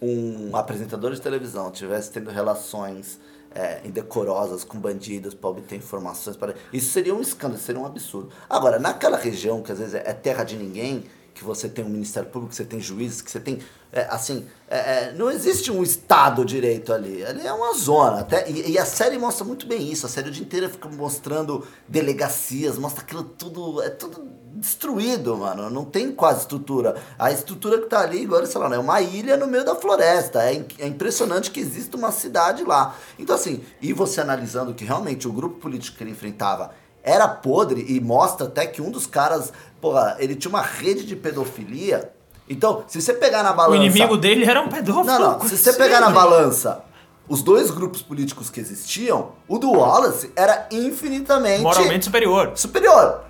um 0.00 0.56
apresentador 0.56 1.12
de 1.12 1.20
televisão 1.20 1.70
tivesse 1.70 2.10
tendo 2.10 2.30
relações 2.30 3.18
é, 3.54 3.80
indecorosas 3.84 4.64
com 4.64 4.78
bandidos 4.78 5.32
para 5.34 5.50
obter 5.50 5.76
informações, 5.76 6.36
para 6.36 6.54
isso 6.72 6.90
seria 6.90 7.14
um 7.14 7.20
escândalo, 7.20 7.60
seria 7.60 7.80
um 7.80 7.86
absurdo. 7.86 8.30
Agora, 8.50 8.78
naquela 8.78 9.16
região 9.16 9.62
que 9.62 9.70
às 9.70 9.78
vezes 9.78 9.94
é 9.94 10.12
terra 10.12 10.42
de 10.42 10.56
ninguém, 10.56 11.04
que 11.34 11.42
você 11.42 11.68
tem 11.68 11.84
um 11.84 11.88
Ministério 11.88 12.30
Público, 12.30 12.50
que 12.50 12.56
você 12.56 12.64
tem 12.64 12.80
juízes, 12.80 13.20
que 13.20 13.30
você 13.30 13.40
tem. 13.40 13.58
é, 13.92 14.06
assim, 14.08 14.46
é, 14.68 14.78
é, 14.78 15.12
não 15.16 15.30
existe 15.30 15.70
um 15.70 15.82
Estado 15.82 16.44
direito 16.44 16.92
ali. 16.92 17.24
Ali 17.24 17.46
é 17.46 17.52
uma 17.52 17.74
zona. 17.74 18.20
Até, 18.20 18.48
e, 18.48 18.72
e 18.72 18.78
a 18.78 18.86
série 18.86 19.18
mostra 19.18 19.44
muito 19.44 19.66
bem 19.66 19.90
isso. 19.90 20.06
A 20.06 20.08
série 20.08 20.28
o 20.28 20.32
dia 20.32 20.44
inteiro 20.44 20.70
fica 20.70 20.88
mostrando 20.88 21.66
delegacias, 21.88 22.78
mostra 22.78 23.02
aquilo 23.02 23.24
tudo. 23.24 23.82
É 23.82 23.90
tudo 23.90 24.44
destruído, 24.54 25.36
mano. 25.36 25.68
Não 25.68 25.84
tem 25.84 26.12
quase 26.12 26.40
estrutura. 26.40 26.96
A 27.18 27.32
estrutura 27.32 27.78
que 27.80 27.86
tá 27.86 28.00
ali, 28.00 28.24
agora, 28.24 28.46
sei 28.46 28.60
lá, 28.60 28.72
é 28.72 28.78
uma 28.78 29.00
ilha 29.00 29.36
no 29.36 29.46
meio 29.46 29.64
da 29.64 29.74
floresta. 29.74 30.42
É, 30.44 30.64
é 30.78 30.86
impressionante 30.86 31.50
que 31.50 31.60
exista 31.60 31.96
uma 31.96 32.12
cidade 32.12 32.62
lá. 32.62 32.96
Então, 33.18 33.34
assim, 33.34 33.62
e 33.82 33.92
você 33.92 34.20
analisando 34.20 34.72
que 34.72 34.84
realmente 34.84 35.26
o 35.26 35.32
grupo 35.32 35.60
político 35.60 35.96
que 35.96 36.04
ele 36.04 36.12
enfrentava 36.12 36.72
era 37.04 37.28
podre 37.28 37.84
e 37.86 38.00
mostra 38.00 38.46
até 38.46 38.66
que 38.66 38.80
um 38.82 38.90
dos 38.90 39.06
caras, 39.06 39.52
porra, 39.80 40.16
ele 40.18 40.34
tinha 40.34 40.48
uma 40.48 40.62
rede 40.62 41.04
de 41.04 41.14
pedofilia. 41.14 42.10
Então, 42.48 42.84
se 42.88 43.00
você 43.00 43.12
pegar 43.12 43.42
na 43.42 43.52
O 43.52 43.56
balança. 43.56 43.76
inimigo 43.76 44.16
dele 44.16 44.44
era 44.44 44.60
um 44.62 44.68
pedófilo. 44.68 45.04
Não, 45.04 45.18
não. 45.38 45.40
Se 45.48 45.56
você 45.56 45.72
pegar 45.74 46.00
na 46.00 46.10
balança 46.10 46.82
os 47.28 47.42
dois 47.42 47.70
grupos 47.70 48.02
políticos 48.02 48.50
que 48.50 48.60
existiam, 48.60 49.32
o 49.48 49.58
do 49.58 49.70
Wallace 49.72 50.30
era 50.36 50.66
infinitamente 50.70 51.62
Moralmente 51.62 52.04
superior. 52.04 52.52
superior. 52.54 53.20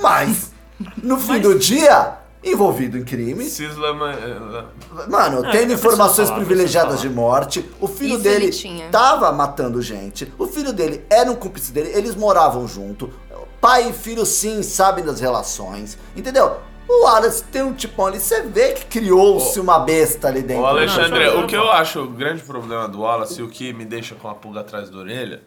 Mas, 0.00 0.50
no 1.02 1.18
fim 1.18 1.40
do 1.40 1.58
dia, 1.58 2.18
envolvido 2.44 2.98
em 2.98 3.04
crimes, 3.04 3.52
Cisla, 3.52 3.88
eh, 3.88 5.08
Mano, 5.08 5.44
É, 5.46 5.50
tendo 5.50 5.72
informações 5.72 6.30
privilegiadas 6.30 7.00
de 7.00 7.08
morte, 7.08 7.64
o 7.80 7.88
filho 7.88 8.14
Isso 8.14 8.22
dele 8.22 8.88
tava 8.90 9.32
matando 9.32 9.80
gente, 9.80 10.32
o 10.38 10.46
filho 10.46 10.72
dele 10.72 11.04
era 11.08 11.30
um 11.30 11.34
cúmplice 11.34 11.72
dele, 11.72 11.90
eles 11.94 12.14
moravam 12.14 12.68
junto, 12.68 13.10
pai 13.60 13.88
e 13.88 13.92
filho 13.92 14.26
sim 14.26 14.62
sabem 14.62 15.04
das 15.04 15.20
relações, 15.20 15.98
entendeu? 16.14 16.58
O 16.86 17.04
Wallace 17.04 17.42
tem 17.44 17.62
um 17.62 17.72
tipão 17.72 18.06
ali, 18.06 18.20
você 18.20 18.42
vê 18.42 18.72
que 18.72 18.84
criou-se 18.84 19.58
uma 19.58 19.78
besta 19.78 20.28
ali 20.28 20.42
dentro. 20.42 20.64
Ô 20.64 20.66
Alexandre, 20.66 21.28
o 21.28 21.46
que 21.46 21.56
eu 21.56 21.70
acho 21.72 22.00
o 22.00 22.08
grande 22.08 22.42
problema 22.42 22.86
do 22.86 23.00
Wallace 23.00 23.40
e 23.40 23.42
o 23.42 23.48
que 23.48 23.72
me 23.72 23.86
deixa 23.86 24.14
com 24.14 24.28
a 24.28 24.34
pulga 24.34 24.60
atrás 24.60 24.90
da 24.90 24.98
orelha 24.98 25.42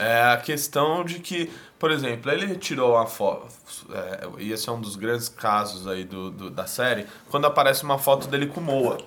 É 0.00 0.32
a 0.32 0.36
questão 0.38 1.04
de 1.04 1.18
que, 1.18 1.50
por 1.78 1.90
exemplo, 1.90 2.30
ele 2.30 2.56
tirou 2.56 2.96
a 2.96 3.06
foto. 3.06 3.46
É, 3.92 4.20
e 4.38 4.52
esse 4.52 4.68
é 4.68 4.72
um 4.72 4.80
dos 4.80 4.96
grandes 4.96 5.28
casos 5.28 5.86
aí 5.86 6.04
do, 6.04 6.30
do- 6.30 6.50
da 6.50 6.66
série, 6.66 7.06
quando 7.30 7.46
aparece 7.46 7.82
uma 7.84 7.98
foto 7.98 8.26
dele 8.28 8.46
com 8.46 8.60
o 8.60 8.62
Moa. 8.64 8.98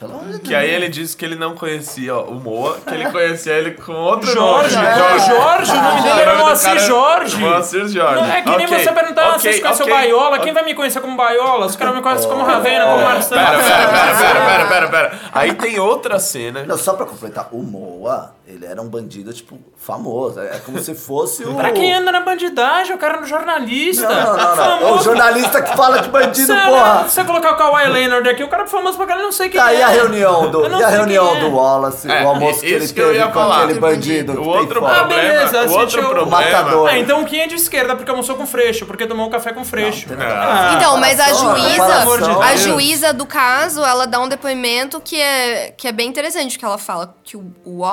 Que 0.44 0.56
aí 0.56 0.70
ele 0.70 0.88
disse 0.90 1.16
que 1.18 1.24
ele 1.26 1.36
não 1.36 1.54
conhecia 1.56 2.16
o 2.18 2.36
Moa, 2.36 2.78
que 2.80 2.94
ele 2.94 3.10
conhecia 3.12 3.54
ele 3.54 3.72
com 3.72 3.92
outro 3.94 4.32
Jorge, 4.32 4.76
nome. 4.76 4.88
é, 4.88 5.20
Jorge, 5.20 5.72
o 5.72 5.76
nome 5.82 6.02
dele 6.02 6.22
era 6.22 6.22
O 6.22 6.26
nome 6.26 6.38
do 6.38 6.44
Moacir 6.46 6.72
é 6.72 6.80
Jorge. 6.80 7.38
Moacir 7.38 7.88
Jorge. 7.88 8.16
Não, 8.22 8.26
é 8.32 8.42
que 8.42 8.50
nem 8.50 8.66
Ok, 8.66 8.80
você 8.80 8.92
perguntar, 8.92 9.24
ah, 9.24 9.30
ok, 9.30 9.40
vocês 9.40 9.60
conhecem 9.62 9.84
ok. 9.86 9.94
o 9.94 9.98
Baiola? 9.98 10.40
Quem 10.40 10.54
vai 10.54 10.64
me 10.66 10.74
conhecer 10.74 11.02
como 11.02 11.18
Baiola? 11.18 11.66
Os 11.66 11.76
caras 11.76 11.96
me 11.96 12.02
conhecem 12.02 12.30
como 12.30 12.44
Ravena, 12.44 12.86
como 12.86 13.02
Marcelo. 13.04 13.42
Pera, 13.42 13.58
pera, 13.64 13.88
pera, 13.88 14.16
pera, 14.18 14.46
pera, 14.46 14.68
pera, 14.68 14.88
pera. 14.90 15.20
Aí 15.34 15.54
tem 15.54 15.80
outra 15.80 16.18
cena. 16.20 16.64
Não, 16.64 16.78
só 16.78 16.94
pra 16.94 17.06
completar, 17.06 17.50
o 17.52 17.62
Moa, 17.62 18.34
ele 18.46 18.66
era 18.66 18.82
um 18.82 18.90
bandido, 18.90 19.32
tipo, 19.34 19.58
famoso. 19.78 20.40
É 20.40 20.60
como 20.66 20.78
se 20.80 20.94
fosse 20.94 21.44
o. 21.48 21.56
Pra 21.56 21.72
quem 21.72 21.94
anda 21.94 22.12
na 22.12 22.20
bandidagem, 22.20 22.94
o 22.94 22.98
cara 23.00 23.14
era 23.14 23.24
um 23.24 23.26
jornalista. 23.26 24.08
Não, 24.08 24.16
não, 24.16 24.38
não, 24.38 24.56
não. 24.56 24.56
Famoso. 24.80 25.00
O 25.00 25.04
jornalista 25.04 25.62
que 25.62 25.76
fala 25.78 26.00
de 26.02 26.10
bandido, 26.10 26.48
Se- 26.54 26.54
porra. 26.62 27.06
Se 27.08 27.16
você 27.16 27.24
colocar 27.24 27.54
o 27.54 27.56
Kawhi 27.56 27.88
Leonard 27.90 28.28
aqui, 28.30 28.44
o 28.44 28.48
cara 28.50 28.64
é 28.64 28.68
famoso 28.68 28.98
pra 28.98 29.06
caralho, 29.06 29.24
eu 29.24 29.26
não 29.28 29.32
sei 29.32 29.50
quem 29.50 29.60
Tá, 29.62 29.74
é. 29.74 29.78
e 29.80 29.82
a 29.82 29.88
reunião 29.88 30.52
do, 30.52 30.64
Eu 30.66 30.70
não 30.70 30.80
e 30.80 30.84
a 30.84 30.90
reunião 30.90 31.36
é. 31.36 31.40
do 31.40 31.56
Wallace, 31.56 32.12
É, 32.12 32.24
o 32.24 32.28
almoço 32.28 32.60
que 32.60 32.66
ele 32.66 32.88
que 32.88 33.00
eu 33.02 33.14
teve 33.14 33.26
com 33.28 33.32
falar. 33.34 33.64
aquele 33.64 33.80
bandido. 33.80 34.34
O 34.34 34.36
que 34.42 34.48
outro 34.50 34.68
tem 34.82 34.90
fora. 34.90 35.02
Ah, 35.02 35.04
beleza, 35.06 35.40
problema, 35.40 35.60
o 35.60 35.70
outro 35.72 35.84
assistiu- 35.84 36.04
problema. 36.04 36.32
Matador. 36.32 36.90
Ah, 36.90 37.00
então 37.00 37.24
quem 37.26 37.40
é 37.42 37.48
de 37.48 37.56
esquerda 37.56 37.96
porque 37.96 38.12
almoçou 38.12 38.36
com 38.36 38.46
freixo, 38.46 38.86
porque 38.86 39.08
tomou 39.08 39.28
um 39.28 39.30
café 39.30 39.54
com 39.54 39.64
freixo. 39.64 40.08
Ah, 40.20 40.74
Então, 40.76 40.98
mas 40.98 41.20
a 41.20 41.34
juíza, 41.34 42.44
a 42.44 42.56
juíza 42.56 43.14
do 43.14 43.26
caso, 43.26 43.84
ela 43.84 44.06
dá 44.06 44.20
um 44.20 44.28
depoimento 44.28 45.00
que 45.00 45.20
é, 45.20 45.74
que 45.78 45.88
é 45.88 45.92
bem 45.92 46.10
interessante, 46.10 46.60
que 46.60 46.66
ela 46.66 46.78
fala 46.78 47.16
que 47.24 47.38
o, 47.38 47.46
o 47.66 47.84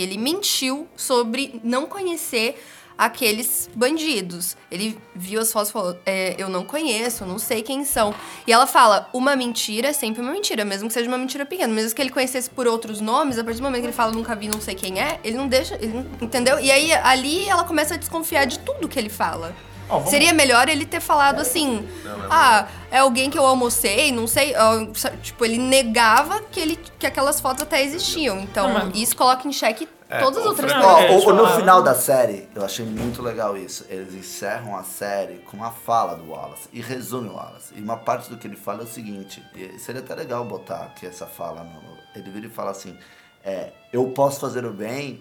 Ele 0.00 0.18
mentiu 0.18 0.86
sobre 0.96 1.60
não 1.64 1.86
conhecer 1.86 2.62
aqueles 2.98 3.68
bandidos. 3.74 4.56
Ele 4.70 4.96
viu 5.14 5.40
as 5.40 5.52
fotos 5.52 5.68
e 5.68 5.72
falou, 5.72 5.98
é, 6.06 6.34
eu 6.38 6.48
não 6.48 6.64
conheço, 6.64 7.26
não 7.26 7.38
sei 7.38 7.60
quem 7.62 7.84
são. 7.84 8.14
E 8.46 8.52
ela 8.52 8.66
fala, 8.66 9.08
uma 9.12 9.36
mentira 9.36 9.88
é 9.88 9.92
sempre 9.92 10.22
uma 10.22 10.32
mentira, 10.32 10.64
mesmo 10.64 10.88
que 10.88 10.94
seja 10.94 11.06
uma 11.06 11.18
mentira 11.18 11.44
pequena. 11.44 11.72
Mesmo 11.72 11.94
que 11.94 12.00
ele 12.00 12.08
conhecesse 12.10 12.48
por 12.48 12.66
outros 12.66 13.00
nomes, 13.00 13.38
a 13.38 13.44
partir 13.44 13.58
do 13.60 13.64
momento 13.64 13.82
que 13.82 13.86
ele 13.88 13.92
fala, 13.92 14.12
nunca 14.12 14.34
vi, 14.34 14.48
não 14.48 14.60
sei 14.62 14.74
quem 14.74 14.98
é, 14.98 15.20
ele 15.22 15.36
não 15.36 15.46
deixa, 15.46 15.74
ele 15.74 15.88
não- 15.92 16.06
entendeu? 16.22 16.58
E 16.58 16.70
aí, 16.70 16.90
ali, 16.92 17.46
ela 17.46 17.64
começa 17.64 17.94
a 17.94 17.96
desconfiar 17.98 18.46
de 18.46 18.60
tudo 18.60 18.88
que 18.88 18.98
ele 18.98 19.10
fala. 19.10 19.54
Vamos- 19.88 20.10
Seria 20.10 20.32
melhor 20.32 20.68
ele 20.68 20.84
ter 20.84 21.00
falado 21.00 21.40
assim: 21.40 21.88
ah, 22.30 22.66
é 22.90 22.98
alguém 22.98 23.30
que 23.30 23.38
eu 23.38 23.46
almocei, 23.46 24.10
não 24.12 24.26
sei. 24.26 24.54
sa- 24.94 25.10
Tipo, 25.22 25.44
ele 25.44 25.58
negava 25.58 26.40
que, 26.42 26.58
ele, 26.60 26.76
que 26.98 27.06
aquelas 27.06 27.40
fotos 27.40 27.62
até 27.62 27.82
existiam. 27.82 28.38
Então, 28.40 28.66
Não, 28.68 28.86
mas- 28.86 28.96
isso 28.96 29.16
coloca 29.16 29.46
em 29.46 29.52
xeque 29.52 29.86
todas 30.20 30.38
as 30.38 30.46
outras 30.46 30.72
coisas. 30.72 30.90
Ó, 30.90 30.98
É, 31.00 31.04
o- 31.04 31.08
deixa 31.08 31.28
eu 31.30 31.34
no 31.34 31.48
final 31.56 31.82
da 31.82 31.94
série, 31.94 32.48
eu 32.54 32.64
achei 32.64 32.84
muito 32.84 33.22
legal 33.22 33.56
isso. 33.56 33.84
Eles 33.88 34.14
encerram 34.14 34.76
a 34.76 34.82
série 34.82 35.38
com 35.50 35.62
a 35.64 35.70
fala 35.70 36.14
do 36.16 36.30
Wallace 36.30 36.68
e 36.72 36.80
resume 36.80 37.28
o 37.28 37.34
Wallace. 37.34 37.72
E 37.76 37.80
uma 37.80 37.96
parte 37.96 38.28
do 38.28 38.36
que 38.36 38.46
ele 38.46 38.56
fala 38.56 38.80
é 38.80 38.84
o 38.84 38.88
seguinte: 38.88 39.42
seria 39.78 40.00
até 40.00 40.14
legal 40.14 40.44
botar 40.44 40.82
aqui 40.84 41.06
essa 41.06 41.26
fala. 41.26 41.62
No, 41.62 41.80
ele 42.14 42.30
vira 42.30 42.46
e 42.46 42.50
fala 42.50 42.70
assim: 42.72 42.96
é, 43.44 43.70
Eu 43.92 44.06
posso 44.08 44.40
fazer 44.40 44.64
o 44.64 44.72
bem, 44.72 45.20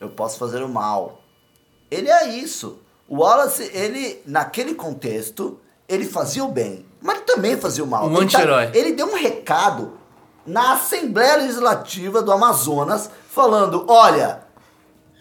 eu 0.00 0.08
posso 0.08 0.38
fazer 0.38 0.62
o 0.62 0.68
mal. 0.68 1.20
Ele 1.90 2.08
é 2.08 2.28
isso. 2.28 2.78
O 3.08 3.18
Wallace, 3.18 3.70
ele, 3.74 4.22
naquele 4.26 4.74
contexto, 4.74 5.58
ele 5.88 6.04
fazia 6.06 6.42
o 6.44 6.48
bem, 6.48 6.86
mas 7.02 7.16
ele 7.16 7.24
também 7.24 7.56
fazia 7.56 7.84
o 7.84 7.86
mal. 7.86 8.04
Um 8.06 8.16
Ele 8.16 8.16
tá- 8.16 8.22
anti-herói. 8.38 8.70
ele 8.74 8.92
deu 8.92 9.06
um 9.06 9.14
recado 9.14 9.92
na 10.46 10.72
Assembleia 10.74 11.36
Legislativa 11.36 12.22
do 12.22 12.32
Amazonas 12.32 13.10
falando: 13.30 13.84
olha, 13.88 14.40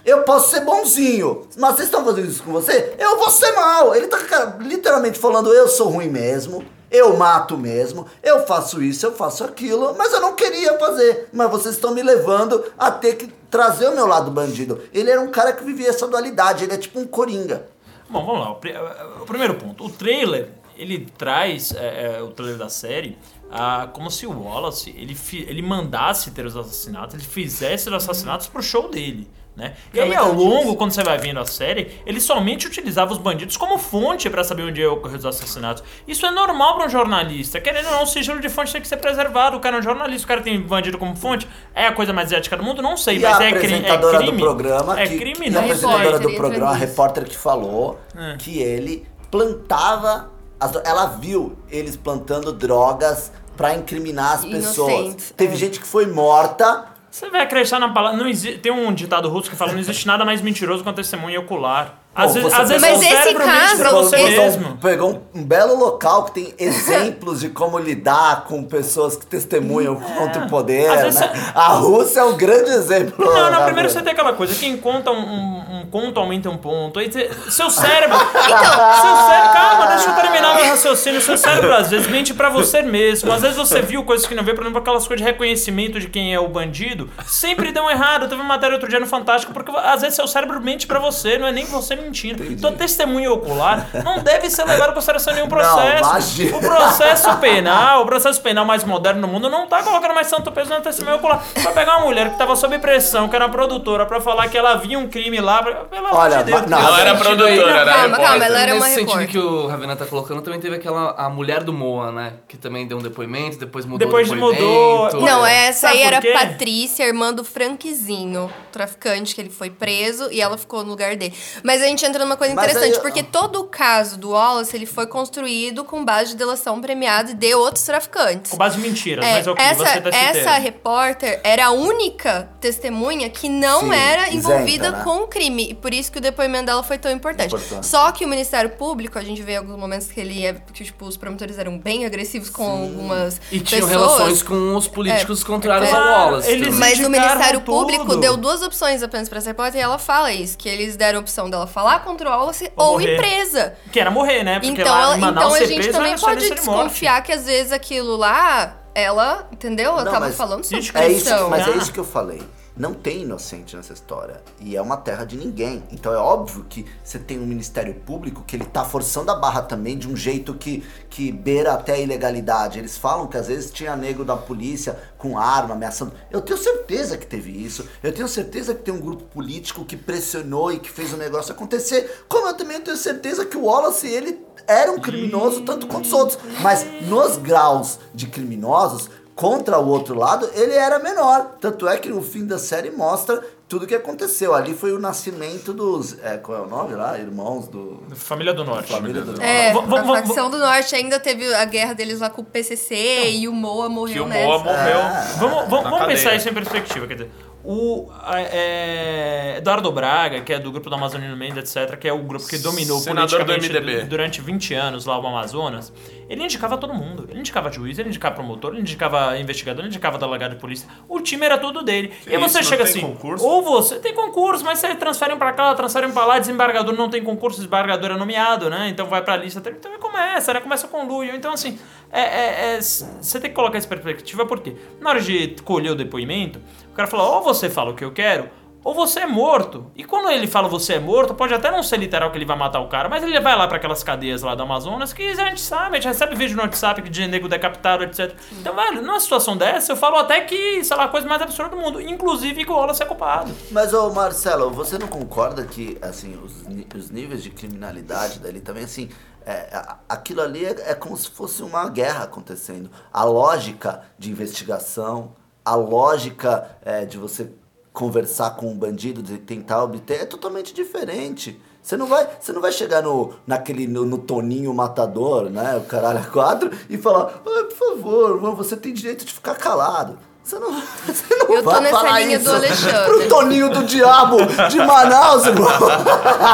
eu 0.06 0.24
posso 0.24 0.52
ser 0.52 0.62
bonzinho, 0.62 1.48
mas 1.58 1.76
vocês 1.76 1.88
estão 1.88 2.04
fazendo 2.06 2.28
isso 2.28 2.44
com 2.44 2.52
você? 2.52 2.96
Eu 2.98 3.18
vou 3.18 3.30
ser 3.30 3.52
mal. 3.54 3.94
Ele 3.96 4.08
tá 4.08 4.18
literalmente 4.60 5.20
falando: 5.20 5.54
eu 5.54 5.68
sou 5.68 5.90
ruim 5.90 6.08
mesmo, 6.10 6.64
eu 6.90 7.16
mato 7.18 7.58
mesmo, 7.58 8.06
eu 8.24 8.46
faço 8.48 8.82
isso, 8.82 9.06
eu 9.06 9.14
faço 9.14 9.44
aquilo, 9.44 9.94
mas 9.98 10.14
eu 10.14 10.22
não 10.22 10.34
queria 10.36 10.78
fazer. 10.80 11.28
Mas 11.34 11.52
vocês 11.52 11.76
estão 11.76 11.94
me 11.94 12.02
levando 12.02 12.64
a 12.78 12.90
ter 12.92 13.16
que 13.16 13.28
trazer 13.52 13.90
o 13.90 13.96
meu 13.96 14.08
lado 14.08 14.32
bandido. 14.32 14.82
Ele 14.94 15.12
era 15.12 15.20
um 15.22 15.30
cara 15.30 15.52
que 15.54 15.64
vivia 15.66 15.90
essa 15.90 16.08
dualidade, 16.08 16.64
ele 16.64 16.74
é 16.74 16.78
tipo 16.78 16.98
um 17.00 17.06
coringa. 17.06 17.68
Bom, 18.14 18.26
vamos 18.26 18.42
lá. 18.42 18.52
O, 18.52 18.56
pri- 18.56 18.74
o 19.22 19.26
primeiro 19.26 19.56
ponto. 19.56 19.84
O 19.86 19.90
trailer, 19.90 20.52
ele 20.78 21.08
traz, 21.18 21.74
é, 21.74 22.18
é, 22.18 22.22
o 22.22 22.30
trailer 22.30 22.58
da 22.58 22.70
série, 22.70 23.18
ah, 23.52 23.90
como 23.92 24.10
se 24.12 24.26
o 24.28 24.32
Wallace, 24.44 24.92
ele, 24.92 25.18
ele 25.48 25.62
mandasse 25.62 26.32
ter 26.32 26.46
os 26.46 26.56
assassinatos, 26.56 27.16
ele 27.16 27.24
fizesse 27.24 27.90
os 27.90 27.94
assassinatos 27.96 28.48
pro 28.48 28.62
show 28.62 28.90
dele. 28.90 29.28
Né? 29.56 29.74
E 29.94 30.00
aí, 30.00 30.16
ao 30.16 30.34
longo, 30.34 30.76
quando 30.76 30.92
você 30.94 31.04
vai 31.04 31.20
vendo 31.20 31.40
a 31.40 31.46
série, 31.46 32.00
ele 32.08 32.20
somente 32.20 32.66
utilizava 32.66 33.12
os 33.14 33.20
bandidos 33.20 33.56
como 33.56 33.78
fonte 33.78 34.28
pra 34.28 34.44
saber 34.44 34.64
onde 34.64 34.82
ia 34.82 34.92
ocorrer 34.92 35.18
os 35.20 35.26
assassinatos. 35.28 35.84
Isso 36.08 36.26
é 36.26 36.32
normal 36.32 36.76
pra 36.76 36.88
um 36.88 36.90
jornalista. 36.90 37.62
Querendo 37.62 37.86
ou 37.86 37.92
não, 37.92 38.04
o 38.04 38.08
sigilo 38.08 38.40
de 38.40 38.50
fonte 38.50 38.72
tem 38.72 38.82
que 38.82 38.88
ser 38.88 38.98
preservado. 38.98 39.56
O 39.58 39.60
cara 39.60 39.76
é 39.78 39.80
um 39.80 39.84
jornalista, 39.84 40.26
o 40.26 40.28
cara 40.28 40.42
tem 40.42 40.60
bandido 40.60 40.98
como 40.98 41.16
fonte. 41.16 41.48
É 41.76 41.86
a 41.86 41.92
coisa 41.92 42.12
mais 42.12 42.32
ética 42.32 42.58
do 42.58 42.64
mundo? 42.64 42.82
Não 42.82 42.98
sei, 42.98 43.18
E 43.18 43.20
mas 43.20 43.40
a 43.40 43.44
é, 43.44 43.52
cri 43.52 43.56
é 43.56 43.58
apresentadora 43.78 44.18
crime. 44.18 44.32
do 44.32 44.38
programa, 44.40 45.00
é 45.00 45.08
que, 45.08 45.18
crime, 45.20 45.46
e 45.46 45.50
a 45.50 45.52
não 45.52 45.62
apresentadora 45.62 46.20
do 46.20 46.34
programa, 46.36 46.72
a 46.72 46.76
repórter 46.76 47.26
que 47.26 47.38
falou 47.38 48.00
É. 48.18 48.38
que 48.38 48.60
ele 48.60 49.06
plantava, 49.30 50.32
as 50.60 50.74
ela 50.84 51.06
viu 51.08 51.56
eles 51.70 51.96
plantando 51.96 52.52
drogas 52.52 53.32
pra 53.56 53.76
incriminar 53.76 54.34
as 54.34 54.46
pessoas. 54.46 55.32
Teve 55.38 55.54
é. 55.54 55.58
gente 55.58 55.80
que 55.80 55.86
foi 55.86 56.08
morta. 56.08 56.86
Você 57.14 57.30
vai 57.30 57.42
acreditar 57.42 57.78
na 57.78 57.90
palavra. 57.90 58.18
Não 58.18 58.28
exi... 58.28 58.54
Tem 58.58 58.72
um 58.72 58.92
ditado 58.92 59.30
russo 59.30 59.48
que 59.48 59.56
fala: 59.56 59.72
não 59.72 59.80
existe 59.80 60.08
nada 60.08 60.26
mais 60.26 60.42
mentiroso 60.42 60.84
quanto 60.84 60.96
testemunha 60.96 61.40
ocular. 61.40 62.00
Às 62.16 62.28
Pô, 62.28 62.34
vezes, 62.34 62.50
você 62.54 62.62
às 62.62 62.70
vezes 62.70 62.82
Mas 62.82 63.00
o 63.00 63.04
esse 63.04 63.34
caso- 63.36 63.78
pra 63.78 63.92
você 63.92 64.16
esse- 64.18 64.38
mesmo. 64.40 64.78
Pegou 64.78 65.12
um, 65.34 65.40
um 65.40 65.44
belo 65.44 65.76
local 65.78 66.26
que 66.26 66.32
tem 66.32 66.54
exemplos 66.58 67.40
de 67.40 67.50
como 67.50 67.78
lidar 67.78 68.46
com 68.46 68.64
pessoas 68.64 69.16
que 69.16 69.28
testemunham 69.28 69.96
contra 69.96 70.46
o 70.46 70.50
poder. 70.50 70.90
Né? 70.90 71.10
A 71.54 71.68
Rússia 71.74 72.22
é 72.22 72.24
um 72.24 72.36
grande 72.36 72.72
exemplo. 72.72 73.24
Não, 73.24 73.32
não, 73.52 73.60
né, 73.60 73.66
primeiro 73.66 73.90
você 73.92 74.02
tem 74.02 74.14
aquela 74.14 74.34
coisa, 74.34 74.54
quem 74.56 74.76
conta 74.78 75.12
um 75.12 75.63
conto 75.94 76.20
aumenta 76.20 76.50
um 76.50 76.58
ponto. 76.58 76.98
Aí 76.98 77.08
seu 77.52 77.70
cérebro. 77.70 78.18
Então- 78.18 78.94
seu 79.02 79.16
cérebro. 79.28 79.54
Calma, 79.54 79.86
deixa 79.86 80.10
eu 80.10 80.16
terminar 80.16 80.56
meu 80.56 80.66
raciocínio. 80.66 81.22
Seu 81.22 81.38
cérebro 81.38 81.72
às 81.72 81.92
vezes 81.92 82.08
mente 82.08 82.34
pra 82.34 82.50
você 82.50 82.82
mesmo. 82.82 83.32
Às 83.32 83.44
vezes 83.44 83.56
você 83.56 83.80
viu 83.84 84.04
coisas 84.04 84.26
que 84.26 84.34
não 84.34 84.44
vê, 84.44 84.56
por 84.56 84.62
exemplo, 84.64 84.80
aquelas 84.80 85.06
coisas 85.08 85.24
de 85.24 85.32
reconhecimento 85.32 86.00
de 86.00 86.08
quem 86.08 86.34
é 86.34 86.40
o 86.40 86.48
bandido. 86.48 87.08
Sempre 87.28 87.72
dão 87.72 87.92
errado. 87.92 88.24
Teve 88.28 88.42
uma 88.42 88.44
matéria 88.44 88.74
outro 88.74 88.90
dia 88.90 89.00
no 89.00 89.06
Fantástico, 89.06 89.54
porque 89.54 89.72
às 89.72 90.02
vezes 90.02 90.16
seu 90.16 90.26
cérebro 90.28 90.60
mente 90.60 90.88
pra 90.88 90.98
você, 90.98 91.38
não 91.38 91.46
é 91.46 91.52
nem 91.52 91.66
você 91.66 91.96
mentindo. 91.96 92.44
Então, 92.44 92.74
testemunha 92.74 93.32
ocular 93.32 93.88
não 94.04 94.18
deve 94.18 94.50
ser 94.50 94.66
levado 94.66 94.90
em 94.90 94.94
consideração 94.96 95.36
nenhum 95.36 95.48
processo. 95.48 96.10
imagina. 96.10 96.58
o 96.58 96.60
processo 96.60 97.38
penal, 97.38 98.02
o 98.02 98.06
processo 98.08 98.42
penal 98.42 98.66
mais 98.66 98.84
moderno 98.84 99.22
no 99.22 99.28
mundo 99.28 99.50
não 99.50 99.68
tá 99.68 99.84
colocando 99.84 100.16
mais 100.16 100.28
tanto 100.28 100.52
peso 100.52 100.72
na 100.72 100.82
testemunha 100.82 101.18
ocular. 101.18 101.44
Pra 101.62 101.72
pegar 101.72 101.98
uma 101.98 102.06
mulher 102.06 102.32
que 102.32 102.38
tava 102.40 102.56
sob 102.56 102.80
pressão, 102.80 103.30
que 103.30 103.36
era 103.36 103.48
produtora, 103.48 104.06
pra 104.08 104.20
falar 104.20 104.48
que 104.48 104.58
ela 104.58 104.76
via 104.76 104.98
um 104.98 105.08
crime 105.08 105.40
lá, 105.40 105.83
pelo 105.86 106.08
amor 106.08 106.20
Olha, 106.20 106.38
de 106.38 106.52
Deus. 106.52 106.62
não, 106.68 106.82
Não 106.82 106.98
era 106.98 107.16
produtora, 107.16 107.72
era 107.72 107.86
calma, 107.94 108.02
repórter. 108.04 108.28
calma, 108.28 108.46
ela 108.46 108.60
era 108.60 108.76
uma 108.76 108.86
Nesse 108.88 109.00
sentido 109.02 109.28
que 109.28 109.38
o 109.38 109.68
Ravena 109.68 109.96
tá 109.96 110.06
colocando, 110.06 110.42
também 110.42 110.60
teve 110.60 110.76
aquela 110.76 111.12
a 111.18 111.30
mulher 111.30 111.64
do 111.64 111.72
Moa, 111.74 112.12
né? 112.12 112.34
Que 112.48 112.58
também 112.58 112.88
deu 112.88 112.98
um 112.98 113.02
depoimento, 113.02 113.58
depois 113.58 113.86
mudou 113.86 114.00
Depois 114.08 114.30
o 114.32 114.36
mudou. 114.36 115.06
depoimento. 115.08 115.20
Não, 115.26 115.46
essa 115.46 115.88
Sabe 115.88 115.94
aí 116.00 116.04
por 116.04 116.08
era 116.14 116.22
quê? 116.22 116.32
Patrícia, 116.34 117.04
irmã 117.06 117.34
do 117.34 117.44
Franquezinho, 117.44 118.52
traficante, 118.74 119.34
que 119.36 119.42
ele 119.42 119.50
foi 119.50 119.70
preso 119.70 120.30
e 120.32 120.42
ela 120.42 120.58
ficou 120.58 120.84
no 120.84 120.90
lugar 120.90 121.16
dele. 121.16 121.34
Mas 121.64 121.82
a 121.82 121.86
gente 121.86 122.04
entra 122.06 122.24
numa 122.24 122.36
coisa 122.36 122.54
Mas 122.56 122.66
interessante, 122.66 122.96
aí- 122.96 123.02
porque 123.02 123.24
todo 123.24 123.62
o 123.62 123.64
caso 123.66 124.18
do 124.18 124.32
Wallace, 124.32 124.76
ele 124.76 124.86
foi 124.86 125.08
construído 125.08 125.84
com 125.84 126.04
base 126.04 126.32
de 126.32 126.36
delação 126.38 126.82
premiada 126.82 127.34
de 127.34 127.54
outros 127.56 127.84
traficantes. 127.86 128.52
Com 128.52 128.58
base 128.58 128.78
em 128.78 128.82
mentiras, 128.82 129.24
É, 129.26 129.34
mas 129.34 129.48
ok, 129.48 129.64
essa, 129.64 129.84
você 129.84 130.02
tá 130.02 130.10
essa 130.10 130.52
repórter 130.58 131.40
era 131.44 131.68
a 131.68 131.72
única 131.72 132.50
testemunha 132.60 133.30
que 133.30 133.48
não 133.48 133.82
Sim, 133.82 133.94
era 133.94 134.30
isenta, 134.30 134.36
envolvida 134.56 134.92
né? 134.92 135.02
com 135.04 135.24
o 135.24 135.28
crime. 135.28 135.70
E 135.70 135.74
por 135.74 135.94
isso 135.94 136.12
que 136.12 136.18
o 136.18 136.22
depoimento 136.22 136.66
dela 136.66 136.82
foi 136.84 136.98
tão 136.98 137.12
importante. 137.12 137.54
Importante. 137.54 137.86
Só 137.86 138.12
que 138.12 138.26
o 138.26 138.28
Ministério 138.28 138.72
Público, 138.72 139.20
a 139.20 139.24
gente 139.24 139.42
vê 139.42 139.54
em 139.54 139.58
alguns 139.58 139.78
momentos 139.78 140.08
que 140.08 140.20
ele 140.20 140.46
é. 140.46 140.54
que 140.74 140.84
tipo, 140.84 141.06
os 141.06 141.18
promotores 141.18 141.60
eram 141.60 141.78
bem 141.78 142.06
agressivos 142.06 142.50
com 142.50 142.64
algumas. 142.68 143.40
E 143.52 143.60
tinham 143.60 143.88
pessoas. 143.88 143.92
relações 143.92 144.42
com 144.42 144.76
os 144.76 144.88
políticos 144.88 145.42
É, 145.42 145.46
contrários 145.46 145.90
claro, 145.90 146.06
ao 146.06 146.20
Wallace. 146.32 146.72
Mas 146.72 147.00
o 147.00 147.10
Ministério 147.10 147.60
tudo. 147.60 147.66
Público 147.78 148.16
deu 148.16 148.36
duas 148.38 148.62
opções 148.64 149.04
apenas 149.04 149.30
pra 149.30 149.38
essa 149.38 149.50
repórter 149.50 149.80
e 149.80 149.84
ela 149.84 150.00
fala 150.00 150.32
isso: 150.32 150.58
que 150.58 150.68
eles 150.68 150.96
deram 150.98 151.20
a 151.20 151.22
opção 151.22 151.50
dela 151.50 151.68
falar 151.68 152.00
contra 152.04 152.28
o 152.30 152.32
Wallace 152.32 152.72
Ou 152.76 152.94
ou, 152.94 153.02
ir 153.02 153.18
presa. 153.18 153.76
Que 153.92 154.00
era 154.00 154.10
morrer, 154.10 154.44
né? 154.44 154.60
Porque 154.60 154.82
Então, 154.82 154.92
lá 154.94 155.02
ela- 155.04 155.18
em 155.18 155.20
Manaus 155.20 155.46
então 155.46 155.56
a 155.56 155.60
ser 155.60 155.68
gente 155.68 155.82
preso 155.84 155.98
também 155.98 156.14
é 156.14 156.18
pode 156.18 156.42
sentença 156.42 156.62
de 156.62 156.66
morte. 156.68 156.80
desconfiar 156.84 157.22
que 157.24 157.32
às 157.32 157.46
vezes 157.46 157.72
aquilo 157.72 158.16
lá, 158.16 158.78
ela, 158.96 159.48
entendeu? 159.52 159.92
Ela 159.92 160.04
Não, 160.06 160.12
tava 160.12 160.26
mas 160.28 160.36
falando 160.36 160.64
sobre 160.64 160.80
isso- 160.80 160.98
É 160.98 161.08
isso, 161.12 161.26
pressão. 161.26 161.50
mas 161.50 161.68
é 161.68 161.72
Ah. 161.72 161.76
isso 161.78 161.92
que 161.92 162.00
eu 162.00 162.04
falei. 162.06 162.42
Não 162.76 162.94
tem 162.94 163.22
inocente 163.22 163.76
nessa 163.76 163.94
história. 163.94 164.42
E 164.60 164.76
é 164.76 164.82
uma 164.82 164.98
terra 164.98 165.26
de 165.26 165.38
ninguém. 165.38 165.84
Então 165.92 166.14
é 166.14 166.18
óbvio 166.18 166.66
que 166.68 166.86
você 167.04 167.20
tem 167.20 167.40
um 167.40 167.46
Ministério 167.46 167.94
Público 167.94 168.44
que 168.44 168.56
ele 168.56 168.66
tá 168.66 168.84
forçando 168.84 169.32
a 169.32 169.36
barra 169.36 169.62
também 169.62 169.98
de 169.98 170.08
um 170.08 170.16
jeito 170.16 170.54
que, 170.56 170.84
que 171.10 171.32
beira 171.32 171.74
até 171.74 171.94
a 171.94 172.00
ilegalidade. 172.00 172.80
Eles 172.80 172.98
falam 172.98 173.28
que 173.28 173.38
às 173.38 173.48
vezes 173.48 173.72
tinha 173.72 173.96
nego 173.96 174.26
da 174.26 174.36
polícia 174.36 175.00
com 175.18 175.38
arma 175.38 175.76
ameaçando. 175.76 176.14
Eu 176.32 176.42
tenho 176.42 176.58
certeza 176.58 177.18
que 177.18 177.28
teve 177.28 177.52
isso. 177.52 177.88
Eu 178.02 178.12
tenho 178.12 178.28
certeza 178.28 178.74
que 178.74 178.82
tem 178.82 178.94
um 178.94 179.00
grupo 179.00 179.24
político 179.26 179.86
que 179.86 179.96
pressionou 179.96 180.72
e 180.72 180.80
que 180.80 180.90
fez 180.90 181.14
o 181.14 181.18
negócio 181.18 181.54
acontecer. 181.54 182.26
Como 182.28 182.48
eu 182.48 182.58
também 182.58 182.82
tenho 182.82 182.98
certeza 182.98 183.46
que 183.46 183.58
o 183.58 183.66
Wallace, 183.66 184.08
ele 184.08 184.40
era 184.68 184.92
um 184.92 185.00
criminoso 185.00 185.62
tanto 185.62 185.88
quanto 185.88 186.06
os 186.06 186.14
outros. 186.14 186.40
Mas 186.62 186.86
nos 187.04 187.38
graus 187.38 188.00
de 188.14 188.28
criminosos, 188.28 189.10
contra 189.36 189.80
o 189.80 189.88
outro 189.88 190.16
lado, 190.18 190.50
ele 190.54 190.74
era 190.74 191.00
menor. 191.00 191.56
Tanto 191.60 191.88
é 191.88 191.98
que 191.98 192.10
no 192.10 192.22
fim 192.22 192.46
da 192.46 192.58
série 192.60 192.92
mostra 192.92 193.44
tudo 193.68 193.84
o 193.86 193.88
que 193.88 193.96
aconteceu. 193.96 194.54
Ali 194.54 194.74
foi 194.76 194.92
o 194.94 195.00
nascimento 195.00 195.74
dos. 195.74 196.18
É, 196.24 196.38
qual 196.38 196.58
é 196.60 196.62
o 196.62 196.68
nome 196.68 196.94
lá? 196.94 197.18
Irmãos 197.18 197.68
do. 197.68 198.04
Família 198.16 198.54
do 198.54 198.64
Norte. 198.64 198.92
Família 198.92 199.22
do 199.22 199.32
Norte. 199.32 199.44
É, 199.44 199.74
V- 199.74 199.82
v- 199.82 199.98
a 199.98 200.04
facção 200.04 200.50
do 200.50 200.60
norte 200.60 200.96
ainda 200.96 201.20
teve 201.20 201.52
a 201.54 201.66
guerra 201.66 201.94
deles 201.94 202.20
lá 202.20 202.30
com 202.30 202.42
o 202.42 202.46
PCC 202.46 203.32
e 203.32 203.48
o 203.48 203.54
Moa 203.54 203.90
morreu 203.90 204.14
Que 204.14 204.20
o 204.22 204.26
nessa. 204.28 204.46
Moa 204.48 204.60
morreu. 204.60 205.00
É. 205.00 205.24
vamos 205.40 205.70
vamos, 205.70 205.90
vamos 205.90 206.06
pensar 206.08 206.36
isso 206.36 206.48
em 206.50 206.54
perspectiva, 206.54 207.08
quer 207.08 207.14
dizer. 207.16 207.32
O 207.66 208.10
é, 208.36 209.56
Eduardo 209.58 209.90
Braga, 209.92 210.42
que 210.42 210.52
é 210.52 210.60
do 210.60 210.70
grupo 210.70 210.90
da 210.90 210.98
Amazônia 210.98 211.34
Mendes, 211.36 211.76
etc., 211.76 211.98
que 211.98 212.08
é 212.08 212.12
o 212.14 212.20
grupo 212.20 212.46
que 212.46 212.58
dominou 212.58 213.00
Senador 213.00 213.40
do 213.40 213.46
politicamente 213.46 214.04
durante 214.06 214.42
20 214.42 214.74
anos 214.74 215.06
lá 215.06 215.18
o 215.18 215.26
Amazonas, 215.26 215.94
ele 216.30 216.44
indicava 216.44 216.78
todo 216.78 216.94
mundo. 216.94 217.26
Ele 217.30 217.40
indicava 217.40 217.72
juiz, 217.72 218.00
ele 218.00 218.10
indicava 218.10 218.36
promotor, 218.36 218.72
ele 218.72 218.82
indicava 218.82 219.38
investigador, 219.38 219.82
ele 219.82 219.88
indicava 219.90 220.18
delegado 220.18 220.52
de 220.52 220.58
polícia. 220.58 220.88
O 221.08 221.20
time 221.22 221.46
era 221.46 221.58
todo 221.58 221.84
dele. 221.84 222.14
e 222.28 222.36
aí 222.36 222.42
isso, 222.44 222.54
você 222.54 222.64
chega 222.64 222.84
assim, 222.84 223.02
concurso? 223.02 223.46
ou 223.46 223.62
você 223.64 224.00
tem 224.00 224.14
concurso, 224.14 224.64
mas 224.64 224.80
você 224.80 224.96
transferem 224.96 225.38
pra 225.38 225.54
cá, 225.54 225.74
transferem 225.76 226.12
pra 226.12 226.26
lá, 226.26 226.40
desembargador 226.40 226.96
não 226.96 227.10
tem 227.10 227.24
concurso, 227.24 227.58
desembargador 227.58 228.12
é 228.12 228.18
nomeado, 228.18 228.70
né? 228.70 228.90
Então 228.90 229.08
vai 229.08 229.22
pra 229.22 229.36
lista, 229.38 229.62
então 229.70 229.92
começa, 230.00 230.54
né? 230.54 230.60
Começa 230.60 230.88
com 230.88 231.06
Luio. 231.06 231.36
Então 231.36 231.54
assim, 231.54 231.80
é, 232.12 232.22
é- 232.22 232.76
é- 232.76 232.82
você 232.82 233.40
tem 233.40 233.50
que 233.50 233.56
colocar 233.56 233.78
essa 233.78 233.88
perspectiva 233.88 234.46
porque 234.46 234.76
na 235.02 235.10
hora 235.10 235.22
de 235.22 235.56
colher 235.64 235.92
o 235.92 235.96
depoimento, 235.96 236.60
o 236.92 236.96
cara 236.96 237.08
fala, 237.08 237.24
ou 237.24 237.42
você 237.44 237.70
fala 237.70 237.92
o 237.92 237.96
que 237.96 238.04
eu 238.04 238.12
quero, 238.12 238.50
ou 238.84 238.94
você 238.94 239.22
é 239.22 239.26
morto. 239.26 239.92
E 239.96 240.04
quando 240.04 240.30
ele 240.30 240.48
fala 240.48 240.68
você 240.68 240.94
é 240.94 241.00
morto, 241.00 241.34
pode 241.34 241.54
até 241.54 241.72
não 241.72 241.82
ser 241.82 241.98
literal 241.98 242.32
que 242.32 242.38
ele 242.38 242.46
vai 242.46 242.58
matar 242.58 242.80
o 242.80 242.88
cara, 242.88 243.08
mas 243.08 243.24
ele 243.24 243.40
vai 243.40 243.56
lá 243.56 243.68
pra 243.68 243.78
aquelas 243.78 244.04
cadeias 244.04 244.42
lá 244.42 244.56
do 244.56 244.64
Amazonas 244.64 245.14
que 245.14 245.24
a 245.24 245.50
gente 245.50 245.62
sabe, 245.62 245.98
a 245.98 246.00
gente 246.00 246.08
recebe 246.08 246.36
vídeo 246.36 246.56
no 246.56 246.64
WhatsApp 246.64 247.02
de 247.10 247.28
nego 247.28 247.48
decapitado, 247.48 248.04
etc. 248.04 248.34
Então, 248.52 248.76
velho, 248.76 249.02
numa 249.02 249.20
situação 249.20 249.56
dessa, 249.56 249.94
eu 249.94 249.96
falo 249.96 250.18
até 250.18 250.42
que, 250.42 250.84
sei 250.84 250.98
lá, 250.98 251.06
a 251.06 251.08
coisa 251.08 251.28
mais 251.28 251.42
absurda 251.42 251.76
do 251.76 251.82
mundo, 251.82 252.02
inclusive 252.02 252.66
que 252.66 252.72
o 252.72 252.76
Wallace 252.76 253.02
é 253.02 253.06
culpado. 253.06 253.54
Mas, 253.72 253.94
ô 253.94 254.12
Marcelo, 254.12 254.70
você 254.72 254.98
não 254.98 255.08
concorda 255.08 255.64
que, 255.66 255.98
assim, 256.02 256.38
os, 256.44 256.64
os 256.96 257.10
níveis 257.10 257.44
de 257.44 257.50
criminalidade 257.50 258.40
dali 258.40 258.60
também, 258.60 258.84
assim, 258.84 259.10
é, 259.46 259.82
aquilo 260.08 260.42
ali 260.42 260.66
é, 260.66 260.92
é 260.92 260.96
como 260.96 261.18
se 261.18 261.30
fosse 261.30 261.64
uma 261.64 261.88
guerra 261.90 262.24
acontecendo. 262.24 262.90
A 263.12 263.24
lógica 263.24 264.02
de 264.18 264.32
investigação, 264.32 265.34
a 265.66 265.76
lógica 265.76 266.78
é, 266.82 267.06
de 267.06 267.18
você 267.18 267.52
conversar 267.94 268.56
com 268.56 268.66
um 268.68 268.76
bandido, 268.76 269.22
de 269.22 269.38
tentar 269.38 269.84
obter, 269.84 270.22
é 270.22 270.26
totalmente 270.26 270.74
diferente. 270.74 271.62
Você 271.82 271.96
não 271.96 272.08
vai, 272.08 272.28
você 272.40 272.52
não 272.52 272.62
vai 272.62 272.72
chegar 272.72 273.04
no, 273.04 273.34
naquele, 273.46 273.88
no, 273.88 274.06
no 274.06 274.18
toninho 274.18 274.74
matador, 274.74 275.50
né, 275.50 275.78
o 275.78 275.82
caralho 275.82 276.20
a 276.20 276.24
quatro, 276.24 276.72
e 276.90 276.98
falar, 276.98 277.42
"Ah, 277.46 277.64
por 277.66 277.72
favor, 277.72 278.42
mano, 278.42 278.56
você 278.56 278.76
tem 278.76 278.94
direito 278.94 279.24
de 279.26 279.34
ficar 279.34 279.56
calado. 279.56 280.18
Você 280.44 280.60
não, 280.60 280.72
você 281.08 281.36
não 281.36 281.48
Eu 281.56 281.64
tô 281.64 281.70
vai 281.70 281.82
nessa 281.82 281.98
falar 281.98 282.20
linha 282.20 282.40
do 282.40 282.52
Alexandre. 282.52 283.06
Pro 283.06 283.30
Toninho 283.30 283.70
do 283.70 283.84
Diabo 283.86 284.38
de 284.70 284.78
Manaus, 284.78 285.46
irmão. 285.46 285.70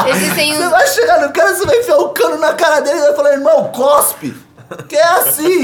Existem 0.07 0.53
Você 0.55 0.69
vai 0.69 0.87
chegar 0.87 1.27
no 1.27 1.33
cara, 1.33 1.55
você 1.55 1.65
vai 1.65 1.79
enfiar 1.79 1.97
o 1.97 2.09
cano 2.09 2.37
na 2.37 2.53
cara 2.53 2.81
dele 2.81 2.97
e 2.99 3.01
vai 3.01 3.15
falar, 3.15 3.33
irmão, 3.33 3.71
cospe. 3.71 4.35
Que 4.87 4.95
é 4.95 5.03
assim. 5.19 5.61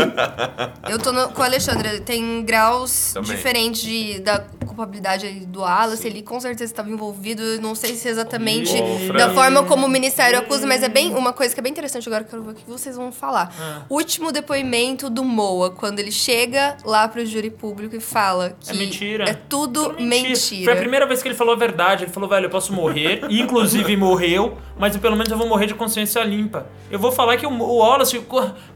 Eu 0.89 1.00
tô 1.00 1.12
no- 1.12 1.29
com 1.29 1.41
o 1.41 1.43
Alexandre, 1.45 2.00
tem 2.01 2.43
graus 2.43 3.12
Também. 3.13 3.35
diferentes 3.35 3.81
de- 3.81 4.19
da 4.19 4.39
culpabilidade 4.65 5.45
do 5.45 5.62
Wallace, 5.62 6.05
ele 6.05 6.21
com 6.21 6.39
certeza 6.39 6.71
estava 6.71 6.89
envolvido, 6.89 7.41
eu 7.41 7.62
não 7.62 7.75
sei 7.75 7.95
se 7.95 8.07
exatamente 8.09 8.74
da 9.17 9.33
forma 9.33 9.63
como 9.63 9.85
o 9.85 9.89
Ministério 9.89 10.38
acusa, 10.39 10.67
mas 10.67 10.83
é 10.83 10.89
bem 10.89 11.13
uma 11.15 11.31
coisa 11.31 11.53
que 11.53 11.59
é 11.59 11.63
bem 11.63 11.71
interessante 11.71 12.07
agora, 12.09 12.24
eu 12.24 12.27
quero 12.27 12.43
ver 12.43 12.51
o 12.51 12.53
que 12.55 12.69
vocês 12.69 12.95
vão 12.97 13.12
falar. 13.12 13.53
Ah. 13.59 13.81
Último 13.89 14.31
depoimento 14.31 15.09
do 15.09 15.24
Moa, 15.24 15.71
quando 15.71 16.00
ele 16.00 16.12
chega 16.12 16.75
lá 16.83 17.07
pro 17.07 17.25
júri 17.25 17.50
público 17.50 17.95
e 17.95 18.00
fala 18.01 18.55
que 18.59 18.71
É 18.71 18.74
mentira. 18.74 19.29
é 19.29 19.33
tudo 19.33 19.85
Tudo 19.89 20.01
mentira. 20.01 20.65
Foi 20.65 20.74
a 20.74 20.77
primeira 20.77 21.05
vez 21.05 21.21
que 21.21 21.27
ele 21.27 21.35
falou 21.35 21.53
a 21.53 21.57
verdade. 21.57 22.03
Ele 22.05 22.12
falou, 22.12 22.27
velho, 22.29 22.45
eu 22.45 22.50
posso 22.50 22.74
morrer, 22.74 23.21
e 23.29 23.39
inclusive 23.41 23.95
morreu, 23.95 24.57
mas 24.77 24.95
pelo 24.97 25.15
menos 25.15 25.31
eu 25.31 25.38
vou 25.38 25.47
morrer 25.47 25.67
de 25.67 25.74
consciência 25.74 26.21
limpa. 26.24 26.65
Eu 26.91 27.00
vou 27.00 27.12
falar 27.12 27.38
que 27.38 27.45
o, 27.45 27.50
o 27.51 27.77
Wallace, 27.77 28.19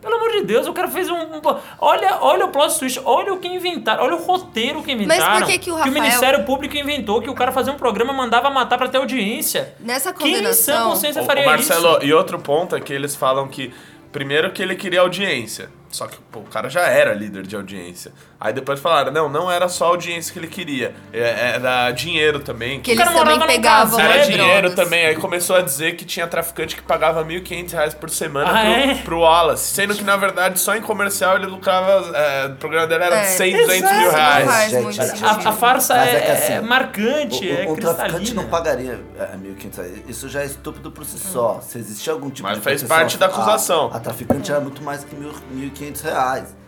pelo 0.02 0.16
amor 0.16 0.32
de 0.32 0.44
Deus, 0.44 0.68
o 0.68 0.74
cara 0.74 0.88
fez 0.88 1.10
um. 1.10 1.16
um- 1.16 1.42
olha, 1.80 2.18
olha 2.22 2.46
o 2.46 2.50
plot 2.52 2.78
twist, 2.80 3.00
olha 3.06 3.34
o 3.34 3.40
que 3.40 3.48
inventaram, 3.48 4.04
olha 4.04 4.16
o 4.16 4.24
roteiro 4.24 4.82
que 4.82 4.92
inventaram. 4.92 5.40
por 5.40 5.48
que 5.48 5.58
que 5.60 5.70
o 5.70 5.74
o 5.74 5.78
Rafael- 5.78 5.94
Ministério 5.94 6.44
Público 6.46 6.76
inventou, 6.78 7.22
que 7.22 7.30
o 7.30 7.34
cara 7.36 7.52
fazia 7.52 7.74
um 7.74 7.78
programa 7.78 8.14
mandava 8.14 8.50
matar 8.50 8.78
pra 8.78 8.88
ter 8.88 8.98
audiência. 8.98 9.74
Nessa 9.80 10.14
Quem 10.14 10.28
em 10.32 10.36
sã 10.36 10.38
condenação, 10.74 10.90
consciência 10.92 11.22
Ô, 11.22 11.26
faria 11.26 11.46
Marcelo, 11.46 11.98
isso? 11.98 12.06
e 12.06 12.14
outro 12.14 12.40
ponto 12.40 12.76
é 12.76 12.80
que 12.80 12.94
eles 12.94 13.16
falam 13.16 13.48
que. 13.48 13.74
Primeiro 14.12 14.52
que 14.52 14.64
ele 14.64 14.76
queria 14.76 15.02
audiência. 15.02 15.70
Só 15.92 16.08
que 16.08 16.18
pô, 16.32 16.40
o 16.40 16.44
cara 16.44 16.68
já 16.70 16.82
era 16.82 17.14
líder 17.14 17.44
de 17.46 17.56
audiência. 17.56 18.12
Aí 18.42 18.54
depois 18.54 18.80
falaram, 18.80 19.12
não, 19.12 19.28
não 19.28 19.52
era 19.52 19.68
só 19.68 19.88
audiência 19.88 20.32
que 20.32 20.40
ele 20.40 20.48
queria. 20.48 20.96
é- 21.12 21.56
Era 21.56 21.92
dinheiro 21.92 22.40
também. 22.40 22.80
que 22.80 22.92
eles 22.92 23.04
cara 23.04 23.12
morava 23.18 23.40
também 23.40 23.56
pegavam. 23.58 24.00
Era 24.00 24.14
né, 24.16 24.24
dinheiro 24.26 24.70
drogas. 24.70 24.76
também. 24.76 25.06
Aí 25.08 25.16
começou 25.18 25.58
a 25.58 25.62
dizer 25.62 25.98
que 25.98 26.06
tinha 26.06 26.26
traficante 26.26 26.76
que 26.76 26.82
pagava 26.82 27.24
1.500 27.26 27.74
reais 27.74 27.94
por 27.94 28.10
semana 28.10 28.50
Ah, 28.50 28.62
pro, 28.62 28.72
é? 28.72 28.96
pro 29.04 29.20
Wallace. 29.20 29.74
Sendo 29.74 29.94
que, 29.94 30.04
na 30.06 30.16
verdade, 30.16 30.58
só 30.58 30.74
em 30.76 30.82
comercial 30.82 31.36
ele 31.36 31.48
lucrava. 31.48 32.16
é, 32.18 32.46
o 32.48 32.56
programa 32.56 32.88
dele 32.88 33.04
era 33.04 33.16
É, 33.18 33.22
de 33.24 33.28
100, 33.32 33.58
200 33.58 33.92
mil 33.98 34.12
reais. 34.12 34.72
Gente, 34.72 35.02
a-. 35.02 35.50
A, 35.50 35.52
farsa 35.52 35.96
Mas 35.96 36.08
é, 36.10 36.16
é 36.16 36.20
que 36.22 36.32
assim, 36.32 36.54
é 36.54 36.62
marcante, 36.62 37.46
O, 37.46 37.54
é 37.54 37.66
o, 37.68 37.74
o 37.74 37.78
traficante 37.78 38.34
não 38.34 38.46
pagaria 38.46 39.00
é, 39.20 39.36
1.500 39.36 39.76
reais. 39.78 39.94
Isso 40.08 40.30
já 40.30 40.44
é 40.44 40.46
estúpido 40.46 40.92
por 40.92 41.04
si 41.04 41.20
só. 41.20 41.60
Se 41.62 41.78
existia 41.78 42.14
algum 42.14 42.30
tipo 42.30 42.48
Mas 42.48 42.58
de 42.58 42.64
faz 42.64 42.78
proteção, 42.82 42.98
parte 42.98 43.18
da 43.18 43.26
acusação. 43.26 43.90
A, 43.94 43.98
a 43.98 44.00
traficante 44.00 44.50
era 44.50 44.62
muito 44.62 44.82
mais 44.82 45.04
que 45.04 45.14
mil- 45.14 45.34
1.500 45.54 46.02
reais. 46.04 46.59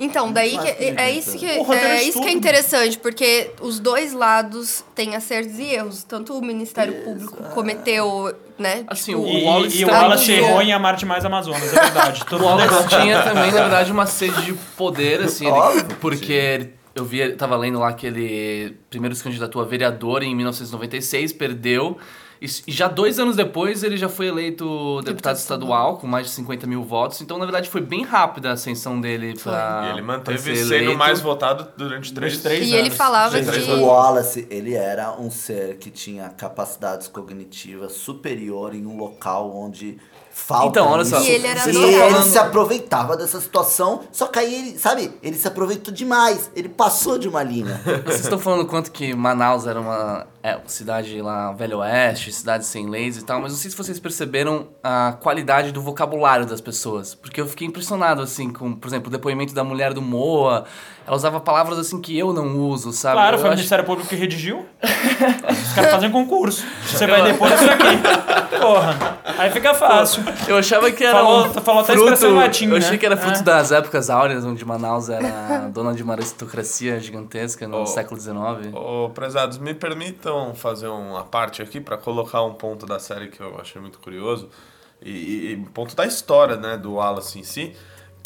Então, 0.00 0.32
daí 0.32 0.50
que, 0.50 0.56
mais 0.56 0.76
que 0.76 0.84
é, 0.84 1.10
isso. 1.10 1.38
que, 1.38 1.46
O 1.58 1.72
é 1.74 1.96
é 1.98 2.02
isso 2.04 2.20
que 2.20 2.28
é 2.28 2.32
interessante, 2.32 2.96
porque 2.98 3.50
os 3.60 3.80
dois 3.80 4.12
lados 4.12 4.84
têm 4.94 5.16
acertos 5.16 5.58
e 5.58 5.64
erros. 5.64 6.04
Tanto 6.04 6.38
o 6.38 6.40
Ministério 6.44 7.02
Público 7.02 7.36
cometeu, 7.54 8.32
né? 8.56 8.84
Assim, 8.86 9.12
tipo, 9.12 9.24
o 9.24 9.28
E, 9.28 9.44
Wallace 9.44 9.78
e 9.80 9.84
o 9.84 9.88
Wallace 9.88 10.32
errou 10.32 10.62
em 10.62 10.72
amar 10.72 10.94
demais 10.96 11.24
Amazonas, 11.24 11.72
é 11.74 11.80
verdade. 11.80 12.24
Todo 12.30 12.44
O 12.44 12.48
mundo 12.48 12.60
Wallace 12.60 12.88
tinha 12.88 13.22
também, 13.22 13.50
na 13.50 13.60
verdade, 13.60 13.90
uma 13.90 14.06
sede 14.06 14.44
de 14.44 14.52
poder, 14.76 15.20
assim, 15.22 15.46
ele- 15.46 15.84
porque 16.00 16.32
ele- 16.32 16.74
eu 16.94 17.04
vi, 17.04 17.32
tava 17.32 17.56
lendo 17.56 17.78
lá 17.80 17.92
que 17.92 18.06
ele 18.06 18.76
primeiro 18.90 19.14
se 19.16 19.22
candidatou 19.22 19.60
a 19.60 19.64
vereador 19.64 20.22
em 20.22 20.34
1996, 20.34 21.32
perdeu. 21.32 21.98
E, 22.40 22.46
e 22.66 22.72
já 22.72 22.86
dois 22.88 23.18
anos 23.18 23.34
depois 23.36 23.82
ele 23.82 23.96
já 23.96 24.08
foi 24.08 24.26
eleito 24.28 25.00
deputado 25.02 25.36
estadual 25.36 25.96
com 25.98 26.06
mais 26.06 26.26
de 26.26 26.32
50 26.32 26.66
mil 26.66 26.82
votos. 26.84 27.20
Então, 27.20 27.38
na 27.38 27.44
verdade, 27.44 27.68
foi 27.68 27.80
bem 27.80 28.04
rápida 28.04 28.50
a 28.50 28.52
ascensão 28.52 29.00
dele 29.00 29.34
pra. 29.42 29.86
E 29.86 29.92
ele 29.92 30.02
manteve 30.02 30.38
ser 30.38 30.56
sendo 30.56 30.74
eleito. 30.74 30.98
mais 30.98 31.20
votado 31.20 31.68
durante 31.76 32.12
três, 32.12 32.38
três 32.38 32.66
E 32.68 32.72
ele 32.74 32.86
anos. 32.88 32.96
falava 32.96 33.42
Gente, 33.42 33.64
que. 33.64 33.70
O 33.72 33.84
Wallace, 33.86 34.46
ele 34.50 34.74
era 34.74 35.12
um 35.18 35.30
ser 35.30 35.76
que 35.78 35.90
tinha 35.90 36.28
capacidades 36.28 37.08
cognitivas 37.08 37.92
superior 37.92 38.74
em 38.74 38.86
um 38.86 38.96
local 38.96 39.54
onde 39.56 39.98
falta 40.38 40.68
Então, 40.68 40.88
olha 40.88 41.04
só. 41.04 41.20
E 41.20 41.28
ele 41.28 41.46
era 41.46 41.68
e 41.68 41.76
ele 41.76 42.22
se 42.22 42.38
aproveitava 42.38 43.16
dessa 43.16 43.40
situação, 43.40 44.02
só 44.12 44.28
que 44.28 44.38
aí 44.38 44.54
ele, 44.54 44.78
sabe, 44.78 45.12
ele 45.22 45.36
se 45.36 45.48
aproveitou 45.48 45.92
demais, 45.92 46.50
ele 46.54 46.68
passou 46.68 47.18
de 47.18 47.28
uma 47.28 47.42
linha. 47.42 47.80
Vocês 48.06 48.20
estão 48.20 48.38
falando 48.38 48.64
quanto 48.66 48.92
que 48.92 49.14
Manaus 49.14 49.66
era 49.66 49.80
uma 49.80 50.26
é, 50.42 50.58
cidade 50.66 51.20
lá, 51.20 51.52
Velho 51.52 51.78
Oeste, 51.78 52.32
cidade 52.32 52.64
sem 52.64 52.88
leis 52.88 53.16
e 53.16 53.24
tal, 53.24 53.40
mas 53.40 53.52
não 53.52 53.58
sei 53.58 53.70
se 53.70 53.76
vocês 53.76 53.98
perceberam 53.98 54.68
a 54.82 55.16
qualidade 55.20 55.72
do 55.72 55.82
vocabulário 55.82 56.46
das 56.46 56.60
pessoas. 56.60 57.14
Porque 57.14 57.40
eu 57.40 57.46
fiquei 57.46 57.66
impressionado, 57.66 58.22
assim, 58.22 58.50
com, 58.52 58.74
por 58.74 58.86
exemplo, 58.86 59.08
o 59.08 59.10
depoimento 59.10 59.52
da 59.52 59.64
mulher 59.64 59.92
do 59.92 60.00
Moa. 60.00 60.64
Ela 61.08 61.16
usava 61.16 61.40
palavras 61.40 61.78
assim 61.78 61.98
que 62.02 62.16
eu 62.18 62.34
não 62.34 62.58
uso, 62.58 62.92
sabe? 62.92 63.14
Claro, 63.14 63.36
eu 63.36 63.40
foi 63.40 63.48
o 63.48 63.52
acho- 63.52 63.56
Ministério 63.56 63.82
Público 63.86 64.10
que 64.10 64.14
redigiu. 64.14 64.66
Os 64.82 65.72
caras 65.74 65.90
fazem 65.92 66.10
concurso. 66.10 66.66
Você 66.84 67.06
vai 67.06 67.22
depois 67.22 67.50
disso 67.50 67.70
aqui. 67.70 68.58
Porra. 68.60 69.18
Aí 69.38 69.50
fica 69.50 69.72
fácil. 69.72 70.22
Eu 70.46 70.58
achava 70.58 70.90
que 70.92 71.02
era 71.02 71.16
Falou- 71.16 71.46
um 71.46 71.50
falou 71.54 71.80
até 71.82 71.92
fruto, 71.94 72.12
expressão 72.12 72.36
latim, 72.36 72.64
Eu 72.66 72.72
né? 72.72 72.76
achei 72.78 72.98
que 72.98 73.06
era 73.06 73.16
fruto 73.16 73.38
É. 73.38 73.42
das 73.42 73.72
épocas 73.72 74.10
áureas, 74.10 74.44
onde 74.44 74.62
Manaus 74.66 75.08
era 75.08 75.68
dona 75.72 75.94
de 75.94 76.02
uma 76.02 76.12
aristocracia 76.12 77.00
gigantesca 77.00 77.66
no 77.66 77.82
Oh. 77.82 77.86
século 77.86 78.20
XIX. 78.20 78.74
Ô, 78.74 79.08
prezados, 79.08 79.56
me 79.56 79.72
permitam 79.72 80.54
fazer 80.54 80.88
uma 80.88 81.24
parte 81.24 81.62
aqui 81.62 81.80
pra 81.80 81.96
colocar 81.96 82.42
um 82.42 82.52
ponto 82.52 82.84
da 82.84 82.98
série 82.98 83.28
que 83.28 83.40
eu 83.40 83.58
achei 83.58 83.80
muito 83.80 83.98
curioso 83.98 84.50
e, 85.00 85.52
e- 85.52 85.66
ponto 85.72 85.96
da 85.96 86.04
história, 86.04 86.56
né, 86.56 86.76
do 86.76 86.94
Wallace 86.96 87.38
em 87.38 87.44
si, 87.44 87.72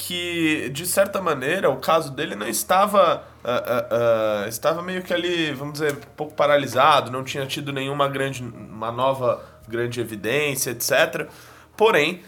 que, 0.07 0.69
de 0.71 0.85
certa 0.87 1.21
maneira, 1.21 1.71
o 1.71 1.77
caso 1.77 2.11
dele 2.13 2.35
não 2.35 2.47
estava. 2.49 3.23
ah, 3.45 3.63
ah, 3.67 4.43
ah, 4.45 4.49
estava 4.49 4.83
meio 4.83 5.03
que 5.03 5.13
ali, 5.15 5.53
vamos 5.53 5.75
dizer, 5.75 5.93
um 5.93 6.17
pouco 6.17 6.35
paralisado, 6.35 7.11
não 7.11 7.23
tinha 7.23 7.47
tido 7.47 7.73
nenhuma 7.73 8.09
grande. 8.09 8.43
uma 8.43 8.91
nova 8.91 9.41
grande 9.69 10.01
evidência, 10.01 10.71
etc. 10.71 11.29
Porém, 11.77 12.23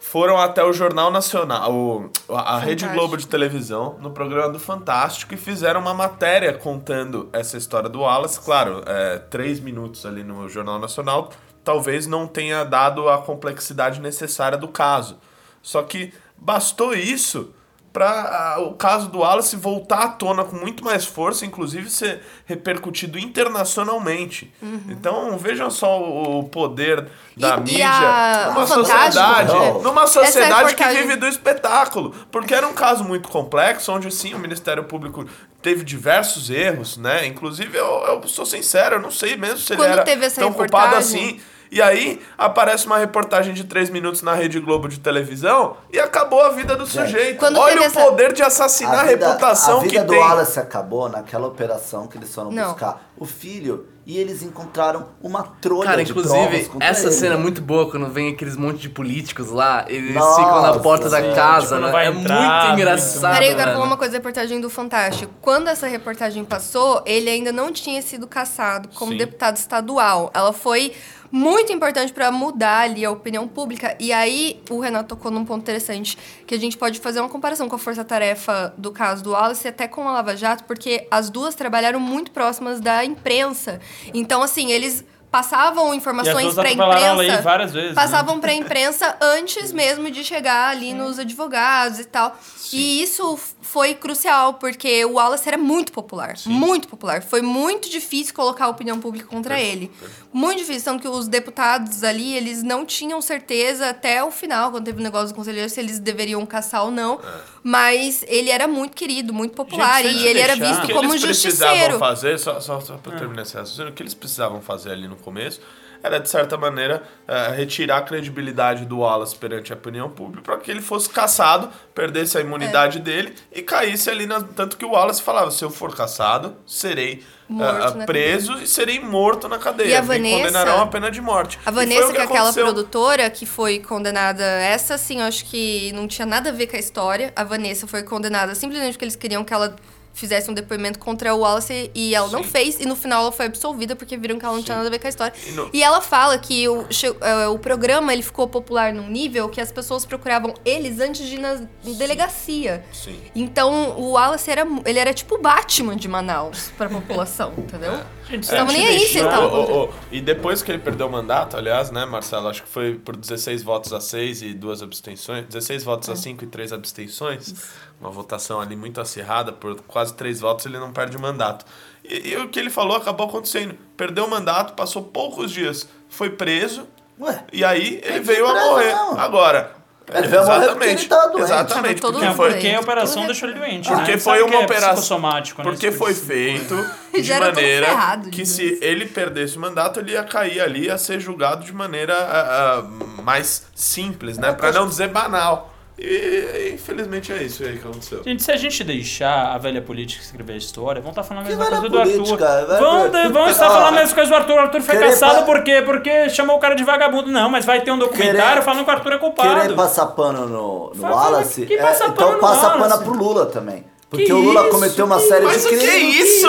foram 0.00 0.36
até 0.36 0.62
o 0.64 0.72
Jornal 0.72 1.10
Nacional, 1.10 1.72
o- 1.72 2.10
a 2.28 2.58
Rede 2.58 2.82
Fantástico. 2.84 2.92
Globo 2.94 3.16
de 3.16 3.26
televisão, 3.28 3.96
no 4.00 4.10
programa 4.10 4.52
do 4.52 4.58
Fantástico, 4.58 5.32
e 5.34 5.36
fizeram 5.36 5.80
uma 5.80 5.94
matéria 5.94 6.52
contando 6.54 7.28
essa 7.32 7.56
história 7.56 7.88
do 7.88 8.00
Wallace. 8.00 8.40
Claro, 8.40 8.82
é, 8.86 9.18
três 9.18 9.60
minutos 9.60 10.04
ali 10.04 10.22
no 10.24 10.48
Jornal 10.48 10.78
Nacional 10.78 11.30
talvez 11.64 12.06
não 12.06 12.28
tenha 12.28 12.62
dado 12.64 13.08
a 13.08 13.18
complexidade 13.18 14.00
necessária 14.00 14.56
do 14.58 14.68
caso. 14.68 15.18
Só 15.62 15.82
que 15.82 16.12
bastou 16.38 16.94
isso 16.94 17.52
para 17.92 18.56
o 18.60 18.74
caso 18.74 19.08
do 19.08 19.20
Wallace 19.20 19.56
voltar 19.56 20.00
à 20.02 20.08
tona 20.08 20.44
com 20.44 20.54
muito 20.54 20.84
mais 20.84 21.06
força, 21.06 21.46
inclusive 21.46 21.88
ser 21.88 22.20
repercutido 22.44 23.18
internacionalmente. 23.18 24.52
Então 24.90 25.36
vejam 25.38 25.70
só 25.70 25.98
o, 26.00 26.40
o 26.40 26.44
poder 26.44 27.06
da 27.36 27.56
Uhum. 27.56 27.64
E- 27.66 27.70
e 27.70 27.72
mídia 27.72 27.88
a- 27.88 28.50
numa 28.52 28.66
sociedade, 28.66 29.56
é. 29.56 29.72
numa 29.82 30.02
Essa 30.02 30.24
sociedade 30.24 30.74
que 30.74 30.84
vive 30.88 31.16
do 31.16 31.26
espetáculo, 31.26 32.14
porque 32.30 32.54
era 32.54 32.66
um 32.68 32.74
caso 32.74 33.02
muito 33.02 33.28
complexo, 33.30 33.90
onde 33.92 34.10
sim 34.10 34.34
o 34.34 34.38
Ministério 34.38 34.84
Público 34.84 35.24
teve 35.62 35.82
diversos 35.82 36.50
erros, 36.50 36.96
né? 36.98 37.26
Inclusive 37.26 37.76
eu, 37.78 37.86
eu 38.08 38.28
sou 38.28 38.44
sincero, 38.44 38.96
eu 38.96 39.00
não 39.00 39.10
sei 39.10 39.36
mesmo 39.36 39.58
se 39.58 39.68
Quando 39.74 39.84
ele 39.84 39.92
era 39.94 40.02
teve 40.04 40.26
essa 40.26 40.40
tão 40.40 40.52
culpado 40.52 40.96
assim. 40.96 41.40
E 41.70 41.82
aí 41.82 42.20
aparece 42.38 42.86
uma 42.86 42.98
reportagem 42.98 43.52
de 43.54 43.64
três 43.64 43.90
minutos 43.90 44.22
na 44.22 44.34
Rede 44.34 44.60
Globo 44.60 44.88
de 44.88 45.00
televisão 45.00 45.76
e 45.92 45.98
acabou 45.98 46.40
a 46.42 46.50
vida 46.50 46.76
do 46.76 46.86
sujeito. 46.86 47.38
Quando 47.38 47.58
Olha 47.58 47.80
o 47.80 47.84
essa- 47.84 48.00
poder 48.04 48.32
de 48.32 48.42
assassinar 48.42 49.00
a, 49.00 49.04
vida- 49.04 49.26
reputação 49.28 49.78
a 49.78 49.80
vida 49.82 49.92
que 49.94 50.00
do 50.00 50.12
tem. 50.12 50.18
Wallace 50.20 50.58
acabou 50.60 51.08
naquela 51.08 51.46
operação 51.46 52.06
que 52.06 52.16
eles 52.18 52.32
foram 52.34 52.50
Não. 52.52 52.70
buscar 52.70 53.00
o 53.18 53.24
filho 53.26 53.86
e 54.06 54.16
eles 54.18 54.40
encontraram 54.42 55.08
uma 55.20 55.42
trolha 55.60 55.88
Cara, 55.90 56.04
de 56.04 56.10
inclusive, 56.12 56.34
provas 56.46 56.68
contra 56.68 56.88
essa 56.88 57.06
ele. 57.08 57.12
cena 57.12 57.34
é 57.34 57.38
muito 57.38 57.60
boa 57.60 57.90
quando 57.90 58.06
vem 58.08 58.28
aqueles 58.32 58.56
monte 58.56 58.78
de 58.78 58.88
políticos 58.88 59.50
lá, 59.50 59.84
eles 59.88 60.14
Nossa, 60.14 60.40
ficam 60.40 60.62
na 60.62 60.78
porta 60.78 61.10
da 61.10 61.34
casa, 61.34 61.66
Tipo, 61.76 61.80
não 61.80 61.86
né? 61.88 61.92
vai 61.92 62.06
É 62.06 62.10
entrar, 62.10 62.66
muito 62.68 62.72
engraçado. 62.80 63.32
Peraí, 63.34 63.50
eu 63.50 63.56
quero 63.56 63.72
falar 63.72 63.84
uma 63.84 63.96
coisa 63.96 64.12
da 64.12 64.18
reportagem 64.18 64.60
do 64.60 64.70
Fantástico. 64.70 65.32
Quando 65.42 65.66
essa 65.68 65.88
reportagem 65.88 66.44
passou, 66.44 67.02
ele 67.04 67.28
ainda 67.28 67.50
não 67.50 67.72
tinha 67.72 68.00
sido 68.00 68.28
caçado 68.28 68.88
como 68.94 69.10
Sim. 69.10 69.18
deputado 69.18 69.56
estadual. 69.56 70.30
Ela 70.32 70.52
foi 70.52 70.92
muito 71.28 71.72
importante 71.72 72.12
para 72.12 72.30
mudar 72.30 72.82
ali 72.82 73.04
a 73.04 73.10
opinião 73.10 73.48
pública. 73.48 73.96
E 73.98 74.12
aí, 74.12 74.62
o 74.70 74.78
Renato 74.78 75.08
tocou 75.16 75.30
num 75.32 75.44
ponto 75.44 75.60
interessante, 75.62 76.16
que 76.46 76.54
a 76.54 76.58
gente 76.58 76.78
pode 76.78 77.00
fazer 77.00 77.18
uma 77.18 77.28
comparação 77.28 77.68
com 77.68 77.74
a 77.74 77.78
força-tarefa 77.78 78.72
do 78.78 78.92
caso 78.92 79.24
do 79.24 79.32
Wallace 79.32 79.66
e 79.66 79.68
até 79.68 79.88
com 79.88 80.08
a 80.08 80.12
Lava 80.12 80.36
Jato, 80.36 80.62
porque 80.64 81.06
as 81.10 81.28
duas 81.28 81.56
trabalharam 81.56 81.98
muito 81.98 82.30
próximas 82.30 82.80
da 82.80 83.04
imprensa. 83.04 83.80
Então, 84.14 84.42
assim, 84.42 84.70
eles 84.70 85.04
passavam 85.30 85.94
informações 85.94 86.54
para 86.54 86.68
a 86.68 86.72
imprensa. 86.72 87.42
várias 87.42 87.72
vezes. 87.72 87.88
né? 87.90 87.94
Passavam 87.94 88.40
para 88.40 88.52
a 88.52 88.54
imprensa 88.54 89.16
antes 89.20 89.72
mesmo 89.72 90.10
de 90.10 90.24
chegar 90.24 90.70
ali 90.70 90.94
nos 90.94 91.18
advogados 91.18 91.98
e 91.98 92.04
tal. 92.04 92.36
E 92.72 93.02
isso 93.02 93.38
foi 93.66 93.94
crucial, 93.94 94.54
porque 94.54 95.04
o 95.04 95.14
Wallace 95.14 95.46
era 95.48 95.58
muito 95.58 95.92
popular. 95.92 96.34
Muito 96.46 96.88
popular. 96.88 97.22
Foi 97.22 97.42
muito 97.42 97.90
difícil 97.90 98.32
colocar 98.34 98.66
a 98.66 98.68
opinião 98.68 99.00
pública 99.00 99.26
contra 99.26 99.60
ele. 99.60 99.90
Muito 100.32 100.58
difícil. 100.58 100.84
Tanto 100.84 101.02
que 101.02 101.08
os 101.08 101.26
deputados 101.28 102.04
ali, 102.04 102.34
eles 102.34 102.62
não 102.62 102.86
tinham 102.86 103.20
certeza 103.20 103.90
até 103.90 104.22
o 104.22 104.30
final, 104.30 104.70
quando 104.70 104.84
teve 104.84 105.00
o 105.00 105.02
negócio 105.02 105.28
do 105.28 105.34
conselheiro, 105.34 105.68
se 105.68 105.80
eles 105.80 105.98
deveriam 105.98 106.44
caçar 106.46 106.84
ou 106.84 106.90
não. 106.90 107.20
Mas 107.62 108.24
ele 108.28 108.50
era 108.50 108.68
muito 108.68 108.94
querido, 108.94 109.34
muito 109.34 109.54
popular. 109.54 110.02
Gente, 110.02 110.16
e 110.22 110.26
ele 110.26 110.38
era 110.40 110.54
deixar- 110.56 110.70
visto 110.72 110.84
O 110.84 110.86
que 110.86 110.92
como 110.94 111.08
um 111.08 111.12
eles 111.12 111.22
precisavam 111.24 111.74
justiceiro. 111.74 111.98
fazer, 111.98 112.38
só, 112.38 112.60
só, 112.60 112.80
só 112.80 112.96
pra 112.96 113.18
terminar 113.18 113.42
esse 113.42 113.56
raciocínio, 113.56 113.90
o 113.90 113.94
que 113.94 114.02
eles 114.02 114.14
precisavam 114.14 114.60
fazer 114.62 114.92
ali 114.92 115.08
no 115.08 115.16
começo 115.16 115.60
era, 116.02 116.18
de 116.18 116.28
certa 116.28 116.56
maneira, 116.56 117.02
eh, 117.26 117.52
retirar 117.56 117.98
a 117.98 118.02
credibilidade 118.02 118.84
do 118.84 118.98
Wallace 118.98 119.36
perante 119.36 119.72
a 119.72 119.76
opinião 119.76 120.08
pública 120.10 120.42
para 120.42 120.56
que 120.58 120.70
ele 120.70 120.80
fosse 120.82 121.08
caçado, 121.10 121.68
perdesse 121.94 122.36
a 122.36 122.40
É. 122.40 122.44
imunidade 122.44 122.98
dele 123.00 123.34
e 123.52 123.62
caísse 123.62 124.08
ali. 124.10 124.26
Na... 124.26 124.40
Tanto 124.40 124.76
que 124.76 124.84
o 124.84 124.90
Wallace 124.90 125.22
falava: 125.22 125.50
se 125.50 125.64
eu 125.64 125.70
for 125.70 125.94
caçado, 125.94 126.56
serei 126.66 127.22
na 127.48 128.04
preso 128.06 128.54
e 128.58 128.66
serei 128.66 128.98
morto 128.98 129.48
na 129.48 129.58
cadeia. 129.58 129.88
E 129.90 129.94
a 129.96 130.00
Vanessa- 130.00 130.36
condenarão 130.38 130.80
a 130.82 130.86
pena 130.88 131.10
de 131.10 131.20
morte. 131.20 131.58
A 131.64 131.70
Vanessa, 131.70 132.08
o 132.08 132.12
que 132.12 132.18
é 132.18 132.22
aquela 132.22 132.52
produtora 132.52 133.30
que 133.30 133.46
foi 133.46 133.78
condenada, 133.78 134.42
essa 134.44 134.94
assim, 134.94 135.20
eu 135.20 135.26
acho 135.26 135.44
que 135.44 135.92
não 135.92 136.08
tinha 136.08 136.26
nada 136.26 136.50
a 136.50 136.52
ver 136.52 136.66
com 136.66 136.76
a 136.76 136.80
história. 136.80 137.32
A 137.36 137.44
Vanessa 137.44 137.86
foi 137.86 138.02
condenada 138.02 138.54
simplesmente 138.54 138.92
porque 138.94 139.04
eles 139.04 139.16
queriam 139.16 139.44
que 139.44 139.54
ela 139.54 139.76
fizesse 140.16 140.50
um 140.50 140.54
depoimento 140.54 140.98
contra 140.98 141.34
o 141.34 141.40
Wallace 141.40 141.90
e 141.94 142.14
ela 142.14 142.28
não 142.28 142.42
fez. 142.42 142.80
E 142.80 142.86
no 142.86 142.96
final 142.96 143.20
ela 143.22 143.32
foi 143.32 143.46
absolvida 143.46 143.94
porque 143.94 144.16
viram 144.16 144.38
que 144.38 144.44
ela 144.46 144.54
não 144.56 144.62
tinha 144.62 144.74
nada 144.76 144.88
a 144.88 144.90
ver 144.90 144.98
com 144.98 145.06
a 145.06 145.10
história. 145.10 145.34
E 145.72 145.76
E 145.78 145.82
ela 145.82 146.00
fala 146.00 146.38
que 146.38 146.66
o, 146.66 146.86
eh, 147.20 147.48
o 147.48 147.58
programa 147.58 148.14
ele 148.14 148.22
ficou 148.22 148.48
popular 148.48 148.94
num 148.94 149.08
nível 149.08 149.46
que 149.50 149.60
as 149.60 149.70
pessoas 149.70 150.06
procuravam 150.06 150.54
eles 150.64 151.00
antes 151.00 151.26
de 151.26 151.34
ir 151.34 151.38
na 151.38 151.60
delegacia. 151.84 152.82
Sim. 152.92 153.20
Então 153.34 153.90
o 153.98 154.12
Wallace 154.12 154.50
era, 154.50 154.66
ele 154.86 154.98
era 154.98 155.12
tipo 155.12 155.34
o 155.34 155.38
Batman 155.38 155.94
de 155.96 156.08
Manaus 156.08 156.70
pra 156.78 156.88
população, 156.88 157.52
entendeu? 157.58 157.92
Gente, 158.28 158.48
Tava 158.48 158.70
se 158.70 158.76
a 158.76 158.78
nem 158.78 158.92
gente 158.92 159.02
aí 159.02 159.08
se 159.08 159.18
ele 159.18 159.28
tava 159.28 159.88
E 160.10 160.20
depois 160.20 160.62
que 160.62 160.72
ele 160.72 160.78
perdeu 160.80 161.06
o 161.06 161.10
mandato, 161.10 161.56
aliás, 161.56 161.90
né, 161.90 162.04
Marcelo? 162.06 162.48
Acho 162.48 162.62
que 162.62 162.68
foi 162.68 162.94
por 162.94 163.14
16 163.16 163.62
votos 163.62 163.92
a 163.92 164.00
6 164.00 164.42
e 164.42 164.54
duas 164.54 164.82
abstenções. 164.82 165.44
16 165.46 165.84
votos 165.84 166.08
É. 166.08 166.12
a 166.12 166.16
5 166.16 166.42
e 166.42 166.46
3 166.46 166.72
abstenções. 166.72 167.54
Uma 168.00 168.10
votação 168.10 168.60
ali 168.60 168.76
muito 168.76 169.00
acirrada, 169.00 169.52
por 169.52 169.74
quase 169.82 170.14
3 170.14 170.40
votos 170.40 170.66
ele 170.66 170.78
não 170.78 170.92
perde 170.92 171.16
o 171.16 171.20
mandato. 171.20 171.64
E, 172.04 172.28
e 172.30 172.36
o 172.36 172.48
que 172.48 172.58
ele 172.60 172.70
falou 172.70 172.96
acabou 172.96 173.26
acontecendo. 173.26 173.74
Perdeu 173.96 174.26
o 174.26 174.30
mandato, 174.30 174.74
passou 174.74 175.02
poucos 175.02 175.50
dias, 175.50 175.88
foi 176.08 176.30
preso. 176.30 176.86
Ué, 177.18 177.44
E 177.52 177.64
aí 177.64 178.00
ele 178.04 178.20
veio 178.20 178.46
a 178.46 178.52
morrer. 178.54 178.92
não. 178.92 179.18
Agora. 179.18 179.74
Ele 180.14 180.28
veio 180.28 180.42
a 180.42 180.46
morrer 180.46 180.68
porque 180.68 180.84
ele 180.84 181.04
tava 181.06 181.28
doente. 181.30 181.42
Exatamente. 181.44 182.00
Tava 182.00 182.12
Porque 182.12 182.34
foi. 182.34 182.52
Porque 182.52 182.68
a 182.68 182.80
operação 182.80 183.26
deixou 183.26 183.48
ele 183.48 183.58
doente, 183.58 183.88
porque 183.88 184.12
né? 184.12 184.18
foi 184.18 184.38
Sabe 184.38 184.42
uma 184.52 184.60
é 184.60 184.64
operação. 184.64 185.18
né? 185.20 185.42
Porque 185.64 185.90
foi 185.90 186.14
de- 186.14 186.20
feito 186.20 186.90
de 187.12 187.22
Já 187.24 187.36
era 187.36 187.46
todo 187.46 187.54
maneira 187.56 187.86
ferrado 187.86 188.22
de 188.24 188.30
que 188.30 188.46
se 188.46 188.78
ele 188.82 189.06
perdesse 189.06 189.56
o 189.56 189.60
mandato, 189.60 189.98
ele 189.98 190.12
ia 190.12 190.22
cair 190.22 190.60
ali, 190.60 190.84
ia 190.84 190.96
ser 190.98 191.18
julgado 191.18 191.64
de 191.64 191.72
maneira 191.72 192.14
ah, 192.14 192.78
ah, 192.78 193.22
mais 193.22 193.66
simples, 193.74 194.38
né? 194.38 194.52
Pra 194.52 194.70
não 194.70 194.86
dizer 194.86 195.08
banal. 195.08 195.72
E 195.98 196.72
infelizmente 196.74 197.32
é 197.32 197.42
isso 197.42 197.62
aí 197.64 197.78
que 197.78 197.88
aconteceu. 197.88 198.22
Gente, 198.22 198.42
se 198.42 198.52
a 198.52 198.56
gente 198.56 198.84
deixar 198.84 199.54
a 199.54 199.58
velha 199.58 199.80
política 199.80 200.22
escrever 200.22 200.52
a 200.52 200.56
história, 200.56 201.00
vão 201.00 201.10
estar 201.10 201.22
falando 201.22 201.44
a 201.44 201.48
Que 201.48 201.56
mesma 201.56 201.64
velha 201.64 201.76
coisa 201.80 201.88
do 201.92 201.98
Arthur. 201.98 202.12
política, 202.12 202.66
velha 202.66 202.78
Vão, 202.80 203.32
vão 203.32 203.48
estar 203.48 203.66
Ah, 203.66 203.70
falando 203.70 203.88
a 203.88 203.92
mesma 204.00 204.14
coisa 204.14 204.30
do 204.30 204.36
Arthur. 204.36 204.52
O 204.54 204.58
Arthur 204.58 204.80
foi 204.82 204.94
querer 204.96 205.10
caçado 205.10 205.34
pa- 205.36 205.42
por 205.44 205.62
quê? 205.64 205.82
Porque 205.84 206.28
chamou 206.28 206.56
o 206.56 206.58
cara 206.58 206.74
de 206.74 206.84
vagabundo. 206.84 207.30
Não, 207.30 207.48
mas 207.48 207.64
vai 207.64 207.80
ter 207.80 207.90
um 207.92 207.98
documentário 207.98 208.36
Querer- 208.40 208.62
falando 208.62 208.84
que 208.84 208.90
o 208.90 208.94
Arthur 208.94 209.12
é 209.14 209.18
culpado. 209.18 209.60
Querer 209.60 209.74
passar 209.74 210.06
pano 210.08 210.46
no, 210.46 210.92
no 210.94 211.02
Wallace, 211.02 211.64
que 211.64 211.74
é, 211.74 211.78
passar 211.82 212.12
pano 212.12 212.14
então 212.14 212.32
no 212.32 212.38
passa 212.40 212.68
Wallace? 212.68 212.90
pano 212.90 213.02
pro 213.04 213.14
Lula 213.24 213.46
também. 213.46 213.84
Porque 214.10 214.26
Que 214.26 214.32
o 214.32 214.38
Lula 214.38 214.60
isso? 214.62 214.70
cometeu 214.70 215.04
uma 215.04 215.18
série 215.18 215.44
Mas 215.46 215.62
de 215.62 215.66
o 215.66 215.70
que 215.70 215.76
crimes. 215.78 215.94
é 215.94 215.98
isso? 216.22 216.46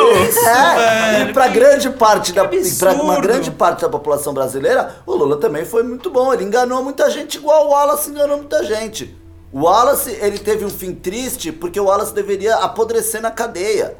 É, 0.47 1.21
e 1.21 1.33
pra 1.33 1.47
grande 1.47 1.89
parte 1.89 2.31
da 2.31 2.47
Que 2.47 2.75
pra 2.77 2.91
uma 2.93 3.19
grande 3.19 3.49
parte 3.49 3.81
da 3.81 3.89
população 3.89 4.31
brasileira, 4.33 4.97
o 5.07 5.15
Lula 5.15 5.37
também 5.37 5.65
foi 5.65 5.81
muito 5.83 6.09
bom. 6.11 6.31
Ele 6.33 6.43
enganou 6.43 6.83
muita 6.83 7.09
gente 7.09 7.37
igual 7.37 7.65
o 7.67 7.69
Wallace 7.71 8.11
enganou 8.11 8.37
muita 8.37 8.63
gente. 8.63 9.17
O 9.51 9.61
Wallace, 9.61 10.11
ele 10.11 10.37
teve 10.39 10.65
um 10.65 10.69
fim 10.69 10.93
triste 10.93 11.51
porque 11.51 11.79
o 11.79 11.85
Wallace 11.85 12.13
deveria 12.13 12.55
apodrecer 12.57 13.21
na 13.21 13.31
cadeia. 13.31 13.97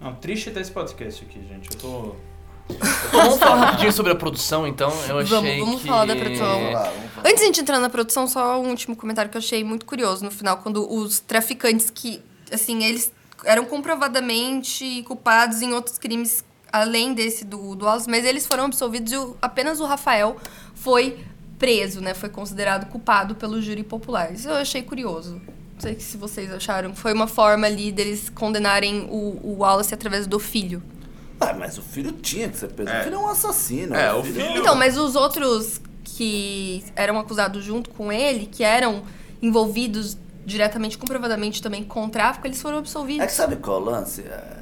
Não, 0.00 0.14
triste 0.14 0.50
ter 0.50 0.60
esse 0.60 0.70
podcast 0.72 1.24
aqui, 1.24 1.40
gente. 1.46 1.70
Eu 1.70 1.76
tô... 1.78 2.14
Vamos 3.12 3.38
falar 3.38 3.56
rapidinho 3.56 3.92
sobre 3.92 4.12
a 4.12 4.14
produção, 4.14 4.66
então. 4.66 4.90
Eu 5.08 5.18
achei 5.18 5.36
Vamos, 5.36 5.58
vamos 5.58 5.82
que... 5.82 5.88
falar 5.88 6.06
da 6.06 6.16
produção. 6.16 6.46
Vamos 6.58 6.72
lá, 6.72 6.82
vamos 6.84 7.10
falar. 7.12 7.28
Antes 7.28 7.36
de 7.38 7.42
a 7.42 7.46
gente 7.46 7.60
entrar 7.60 7.78
na 7.80 7.90
produção, 7.90 8.26
só 8.26 8.60
um 8.60 8.70
último 8.70 8.96
comentário 8.96 9.30
que 9.30 9.36
eu 9.36 9.40
achei 9.40 9.62
muito 9.62 9.84
curioso 9.84 10.24
no 10.24 10.30
final, 10.30 10.56
quando 10.58 10.90
os 10.92 11.20
traficantes 11.20 11.90
que, 11.90 12.22
assim, 12.52 12.82
eles 12.84 13.12
eram 13.44 13.64
comprovadamente 13.64 15.02
culpados 15.06 15.60
em 15.62 15.72
outros 15.72 15.98
crimes 15.98 16.44
além 16.72 17.12
desse 17.12 17.44
do, 17.44 17.74
do 17.74 17.84
Wallace, 17.84 18.08
mas 18.08 18.24
eles 18.24 18.46
foram 18.46 18.64
absolvidos 18.64 19.12
e 19.12 19.16
o- 19.16 19.36
apenas 19.42 19.78
o 19.80 19.84
Rafael 19.84 20.36
foi 20.74 21.18
preso, 21.62 22.00
né? 22.00 22.12
Foi 22.12 22.28
considerado 22.28 22.86
culpado 22.90 23.36
pelo 23.36 23.62
júri 23.62 23.84
popular. 23.84 24.32
Isso 24.32 24.48
eu 24.48 24.54
achei 24.56 24.82
curioso. 24.82 25.34
Não 25.74 25.80
sei 25.80 26.00
se 26.00 26.16
vocês 26.16 26.52
acharam. 26.52 26.92
Foi 26.92 27.12
uma 27.12 27.28
forma 27.28 27.68
ali 27.68 27.92
deles 27.92 28.28
condenarem 28.28 29.06
o, 29.08 29.38
o 29.44 29.56
Wallace 29.60 29.94
através 29.94 30.26
do 30.26 30.40
filho. 30.40 30.82
Ah, 31.38 31.52
mas 31.52 31.78
o 31.78 31.82
filho 31.82 32.10
tinha 32.10 32.48
que 32.48 32.56
ser 32.56 32.66
preso. 32.68 32.90
É. 32.90 33.00
O 33.00 33.04
filho 33.04 33.14
é 33.14 33.18
um 33.18 33.28
assassino. 33.28 33.94
É, 33.94 34.12
o 34.12 34.24
filho- 34.24 34.40
Então, 34.56 34.74
mas 34.74 34.96
os 34.98 35.14
outros 35.14 35.80
que 36.04 36.82
eram 36.96 37.16
acusados 37.20 37.62
junto 37.64 37.90
com 37.90 38.12
ele, 38.12 38.46
que 38.46 38.64
eram 38.64 39.02
envolvidos 39.40 40.16
diretamente, 40.44 40.98
comprovadamente 40.98 41.62
também 41.62 41.84
com 41.84 42.08
tráfico, 42.08 42.46
eles 42.46 42.60
foram 42.60 42.78
absolvidos. 42.78 43.22
É 43.22 43.26
que 43.26 43.32
sabe 43.32 43.54
qual 43.56 43.78
é 43.78 43.80
o 43.80 43.84
lance? 43.84 44.22
É, 44.22 44.61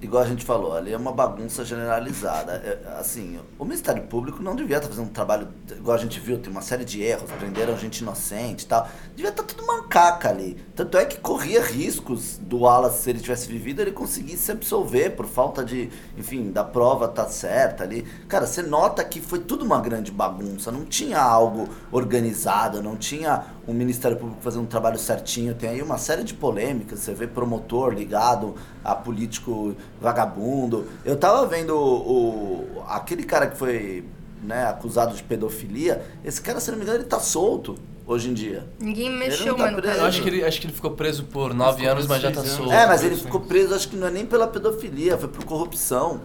igual 0.00 0.22
a 0.22 0.26
gente 0.26 0.44
falou, 0.44 0.74
ali 0.74 0.92
é 0.92 0.96
uma 0.96 1.12
bagunça 1.12 1.64
generalizada. 1.64 2.52
É, 2.52 2.98
assim, 2.98 3.38
o 3.58 3.64
Ministério 3.64 4.02
Público 4.04 4.42
não 4.42 4.54
devia 4.54 4.76
estar 4.76 4.88
fazendo 4.88 5.06
um 5.06 5.12
trabalho, 5.12 5.48
igual 5.70 5.96
a 5.96 6.00
gente 6.00 6.20
viu, 6.20 6.38
tem 6.38 6.50
uma 6.50 6.60
série 6.60 6.84
de 6.84 7.02
erros, 7.02 7.30
prenderam 7.32 7.76
gente 7.76 7.98
inocente 7.98 8.64
e 8.64 8.66
tal. 8.66 8.88
Devia 9.14 9.30
estar 9.30 9.42
tudo 9.42 9.66
mancaca 9.66 10.28
ali. 10.28 10.56
Tanto 10.74 10.98
é 10.98 11.04
que 11.04 11.18
corria 11.18 11.62
riscos 11.62 12.38
do 12.38 12.60
Wallace, 12.60 13.02
se 13.02 13.10
ele 13.10 13.20
tivesse 13.20 13.48
vivido, 13.48 13.80
ele 13.80 13.92
conseguisse 13.92 14.44
se 14.44 14.52
absolver 14.52 15.10
por 15.10 15.26
falta 15.26 15.64
de, 15.64 15.90
enfim, 16.16 16.50
da 16.50 16.64
prova 16.64 17.08
tá 17.08 17.26
certa 17.26 17.84
ali. 17.84 18.02
Cara, 18.28 18.46
você 18.46 18.62
nota 18.62 19.02
que 19.02 19.20
foi 19.20 19.38
tudo 19.38 19.64
uma 19.64 19.80
grande 19.80 20.10
bagunça, 20.10 20.70
não 20.70 20.84
tinha 20.84 21.20
algo 21.20 21.68
organizado, 21.90 22.82
não 22.82 22.96
tinha 22.96 23.44
um 23.66 23.72
Ministério 23.72 24.16
Público 24.16 24.40
fazendo 24.42 24.62
um 24.62 24.66
trabalho 24.66 24.98
certinho. 24.98 25.54
Tem 25.54 25.70
aí 25.70 25.82
uma 25.82 25.98
série 25.98 26.22
de 26.22 26.34
polêmicas, 26.34 27.00
você 27.00 27.14
vê 27.14 27.26
promotor 27.26 27.92
ligado 27.92 28.54
a 28.84 28.94
político 28.94 29.74
vagabundo. 30.00 30.86
Eu 31.04 31.16
tava 31.16 31.46
vendo 31.46 31.70
o, 31.76 32.76
o- 32.78 32.84
aquele 32.88 33.22
cara 33.24 33.46
que 33.46 33.56
foi 33.56 34.04
né, 34.42 34.66
acusado 34.66 35.14
de 35.14 35.22
pedofilia, 35.22 36.04
esse 36.24 36.40
cara, 36.40 36.60
se 36.60 36.70
não 36.70 36.78
me 36.78 36.84
engano, 36.84 36.98
ele 36.98 37.06
tá 37.06 37.18
solto 37.18 37.74
hoje 38.06 38.30
em 38.30 38.34
dia. 38.34 38.64
Ninguém 38.78 39.10
mexeu 39.10 39.54
tá 39.56 39.62
mais 39.64 39.76
no 39.76 39.82
preso. 39.82 40.00
acho 40.04 40.22
que 40.22 40.28
ele, 40.28 40.44
acho 40.44 40.60
que 40.60 40.66
ele 40.66 40.74
ficou 40.74 40.92
preso 40.92 41.24
por 41.24 41.52
nove 41.52 41.84
anos, 41.86 42.06
mas 42.06 42.22
já 42.22 42.30
tá 42.30 42.44
solto. 42.44 42.72
É, 42.72 42.86
mas 42.86 43.02
ele 43.02 43.16
ficou 43.16 43.40
preso, 43.40 43.74
acho 43.74 43.88
que 43.88 43.96
não 43.96 44.06
é 44.06 44.10
nem 44.10 44.24
pela 44.26 44.46
pedofilia, 44.46 45.18
foi 45.18 45.28
por 45.28 45.44
corrupção. 45.44 46.20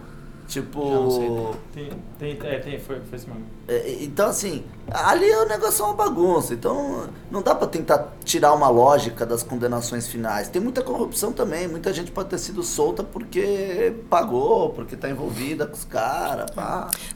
Tipo. 0.52 1.56
Tem, 1.72 1.90
tem, 2.18 2.38
é, 2.44 2.58
tem, 2.58 2.78
foi, 2.78 3.00
foi 3.00 3.16
isso 3.16 3.26
mesmo. 3.26 3.46
É, 3.66 3.96
Então, 4.02 4.28
assim, 4.28 4.62
ali 4.90 5.30
o 5.34 5.46
negócio 5.46 5.82
é 5.82 5.86
uma 5.86 5.94
bagunça. 5.94 6.52
Então, 6.52 7.08
não 7.30 7.40
dá 7.40 7.54
pra 7.54 7.66
tentar 7.66 8.12
tirar 8.22 8.52
uma 8.52 8.68
lógica 8.68 9.24
das 9.24 9.42
condenações 9.42 10.06
finais. 10.08 10.48
Tem 10.48 10.60
muita 10.60 10.82
corrupção 10.82 11.32
também. 11.32 11.66
Muita 11.66 11.90
gente 11.94 12.10
pode 12.12 12.28
ter 12.28 12.36
sido 12.36 12.62
solta 12.62 13.02
porque 13.02 13.94
pagou, 14.10 14.70
porque 14.70 14.94
tá 14.94 15.08
envolvida 15.08 15.66
com 15.66 15.74
os 15.74 15.84
caras. 15.84 16.50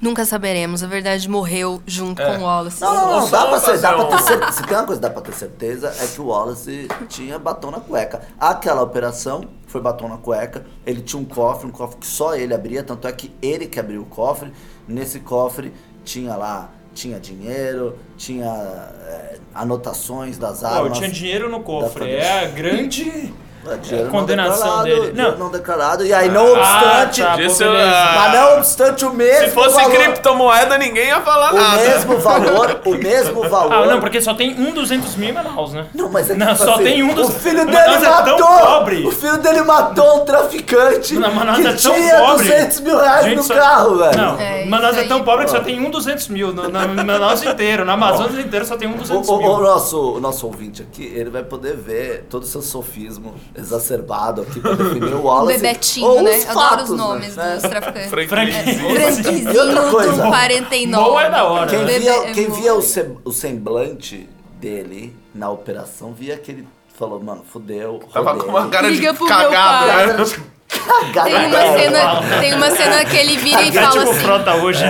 Nunca 0.01 0.25
saberemos. 0.25 0.83
A 0.83 0.87
verdade 0.87 1.29
morreu 1.29 1.83
junto 1.87 2.23
com 2.23 2.39
o 2.39 2.43
Wallace. 2.43 2.81
Não, 2.81 2.95
não, 2.95 3.21
não. 3.21 3.29
Dá 3.29 3.47
pra, 3.49 3.61
ser, 3.61 3.79
dá 3.81 3.93
pra 3.93 4.05
ter 4.17 4.23
certeza. 4.23 4.53
Se 4.53 4.63
tem 4.63 4.77
uma 4.79 4.87
coisa 4.87 5.01
que 5.01 5.09
dá 5.09 5.13
pra 5.13 5.23
ter 5.23 5.35
certeza, 5.35 5.95
é 6.01 6.07
que 6.07 6.21
o 6.23 6.29
Wallace 6.29 6.89
tinha 7.09 7.39
batom 7.39 7.71
na 7.71 7.81
cueca. 7.81 8.23
Aquela 8.41 8.81
operação 8.81 9.45
foi 9.67 9.81
batom 9.81 10.09
na 10.09 10.17
cueca. 10.17 10.65
Ele 10.87 11.03
tinha 11.03 11.21
um 11.21 11.25
cofre, 11.25 11.67
um 11.67 11.71
cofre 11.71 11.99
que 11.99 12.07
só 12.07 12.35
ele 12.35 12.55
abria. 12.55 12.83
Tanto 12.83 13.07
é 13.07 13.13
que 13.13 13.31
ele 13.43 13.67
que 13.67 13.79
abriu 13.79 14.03
o 14.03 14.07
cofre. 14.07 14.53
Nesse 14.87 15.21
cofre 15.21 15.73
tinha 16.05 16.37
lá. 16.37 16.71
Tinha 16.95 17.21
dinheiro, 17.21 17.99
tinha 18.17 18.47
é, 18.47 19.39
anotações 19.55 20.39
das 20.39 20.61
Pô, 20.61 20.67
armas. 20.67 20.93
eu 20.93 20.93
tinha 20.95 21.11
dinheiro 21.11 21.51
no 21.51 21.61
cofre. 21.63 22.11
É 22.11 22.45
a 22.45 22.47
grande. 22.47 23.35
É, 23.73 23.77
dinheiro 23.77 24.11
condenação 24.11 24.77
não 24.79 24.83
dele. 24.85 25.13
Não. 25.15 25.37
não 25.39 25.51
declarado. 25.51 26.05
E 26.05 26.13
aí, 26.13 26.29
não 26.29 26.53
obstante. 26.53 27.23
tá, 27.23 27.37
Disse, 27.37 27.65
ah, 27.65 28.13
Mas 28.15 28.33
não 28.41 28.57
obstante 28.59 29.05
o 29.05 29.13
mesmo 29.13 29.45
Se 29.47 29.51
fosse 29.51 29.75
valor, 29.77 29.91
criptomoeda, 29.97 30.79
ninguém 30.79 31.09
ia 31.09 31.21
falar 31.21 31.53
o 31.53 31.57
nada. 31.57 31.77
mesmo 31.83 32.19
valor, 32.19 32.81
o 32.85 32.91
mesmo 32.95 33.43
valor. 33.49 33.73
Ah, 33.73 33.87
não, 33.87 34.01
porque 34.01 34.21
só 34.21 34.35
tem 34.35 34.55
um 34.59 34.73
200 34.73 35.17
mil 35.17 35.29
em 35.31 35.33
Manaus, 35.33 35.73
né? 35.73 35.87
Não, 35.95 36.09
mas 36.11 36.31
é 36.31 36.35
que, 36.35 36.41
Não, 36.41 36.53
tipo 36.53 36.65
só 36.65 36.75
assim, 36.75 36.85
tem 36.85 37.03
um 37.03 37.15
dos- 37.15 37.29
O 37.29 37.33
filho 37.33 37.65
dele 37.67 37.73
Manaus 37.73 38.03
é 38.03 38.23
tão 38.23 38.39
matou! 38.39 38.67
pobre. 38.67 39.07
O 39.07 39.11
filho 39.13 39.39
dele 39.39 39.63
matou 39.63 40.17
um 40.23 40.25
traficante 40.25 41.15
Não, 41.15 41.33
Manaus 41.35 41.59
que 41.59 41.67
é 41.67 41.73
tão 41.73 41.95
tinha 41.95 42.17
pobre. 42.21 42.45
200 42.49 42.81
mil 42.81 42.99
reais 42.99 43.25
Gente, 43.25 43.37
no 43.37 43.43
só- 43.43 43.55
carro, 43.55 43.97
velho. 43.97 44.17
Não, 44.17 44.39
É, 44.41 44.65
Manaus 44.67 44.97
é 44.97 45.05
tão 45.05 45.23
pobre 45.23 45.45
que 45.45 45.51
só 45.51 45.61
tem 45.61 45.81
um 45.85 45.91
200 45.91 46.29
mil. 46.29 46.53
No, 46.53 46.69
no, 46.69 46.89
no 46.89 47.05
Manaus 47.05 47.43
inteiro. 47.43 47.85
Na 47.85 47.95
Amazonas 47.95 48.39
inteiro 48.39 48.65
só 48.65 48.77
tem 48.77 48.89
um 48.89 48.95
O, 48.95 48.99
200 48.99 49.29
o- 49.29 49.39
mil. 49.39 49.51
o 49.51 49.61
nosso, 49.61 50.13
o 50.17 50.21
nosso 50.21 50.47
ouvinte 50.47 50.83
aqui, 50.83 51.05
ele 51.15 51.31
vai 51.31 51.43
poder 51.43 51.77
ver 51.77 52.27
todo 52.31 52.43
o 52.43 52.47
seu 52.47 52.63
sofismo 52.63 53.35
exacerbado 53.59 54.43
aqui 54.43 54.61
pra 54.61 54.73
definir 54.75 55.15
o 55.15 55.19
O 55.21 55.23
Wallace. 55.25 55.59
Bebetinho, 55.61 56.07
ou 56.07 56.23
né? 56.23 56.37
os 56.39 56.45
Adoro 56.49 56.69
fatos, 56.69 56.91
os 56.91 56.97
nomes 56.99 57.37
né? 57.37 57.55
dos 57.55 57.63
traficantes. 57.63 58.11
Franquinho. 58.11 58.95
Franquizinho 58.95 59.87
E 59.87 59.91
coisa? 59.91 60.23
do 60.23 60.29
49. 60.29 61.05
Boa 61.05 61.23
é 61.25 61.31
da 61.31 61.45
hora. 61.45 61.67
Quem 61.71 61.85
via, 61.87 62.13
é 62.13 62.33
quem 62.33 62.51
via 62.51 62.75
o, 62.75 62.83
se- 62.83 63.11
o 63.25 63.33
semblante 63.33 64.29
dele 64.61 65.15
na 65.35 65.51
operação, 65.51 66.13
via 66.13 66.37
que 66.39 66.51
ele 66.51 66.69
falou, 66.99 67.23
mano, 67.23 67.45
fudeu. 67.51 68.01
Tava 68.13 68.33
rodei. 68.33 68.45
com 68.47 68.51
uma 68.57 68.69
cara 68.69 68.89
Liga 68.89 69.13
de 69.13 69.23
né? 69.23 69.29
Cagada 69.29 70.25
Tem 70.69 71.47
uma, 71.47 71.79
cena, 71.79 72.41
tem 72.41 72.55
uma 72.55 72.71
cena 72.71 73.05
que 73.05 73.17
ele 73.17 73.37
vira 73.37 73.63
e 73.63 73.69
É 73.69 73.73
fala 73.73 73.91
tipo 73.91 74.11
assim. 74.11 74.21
frota 74.21 74.55
hoje. 74.57 74.85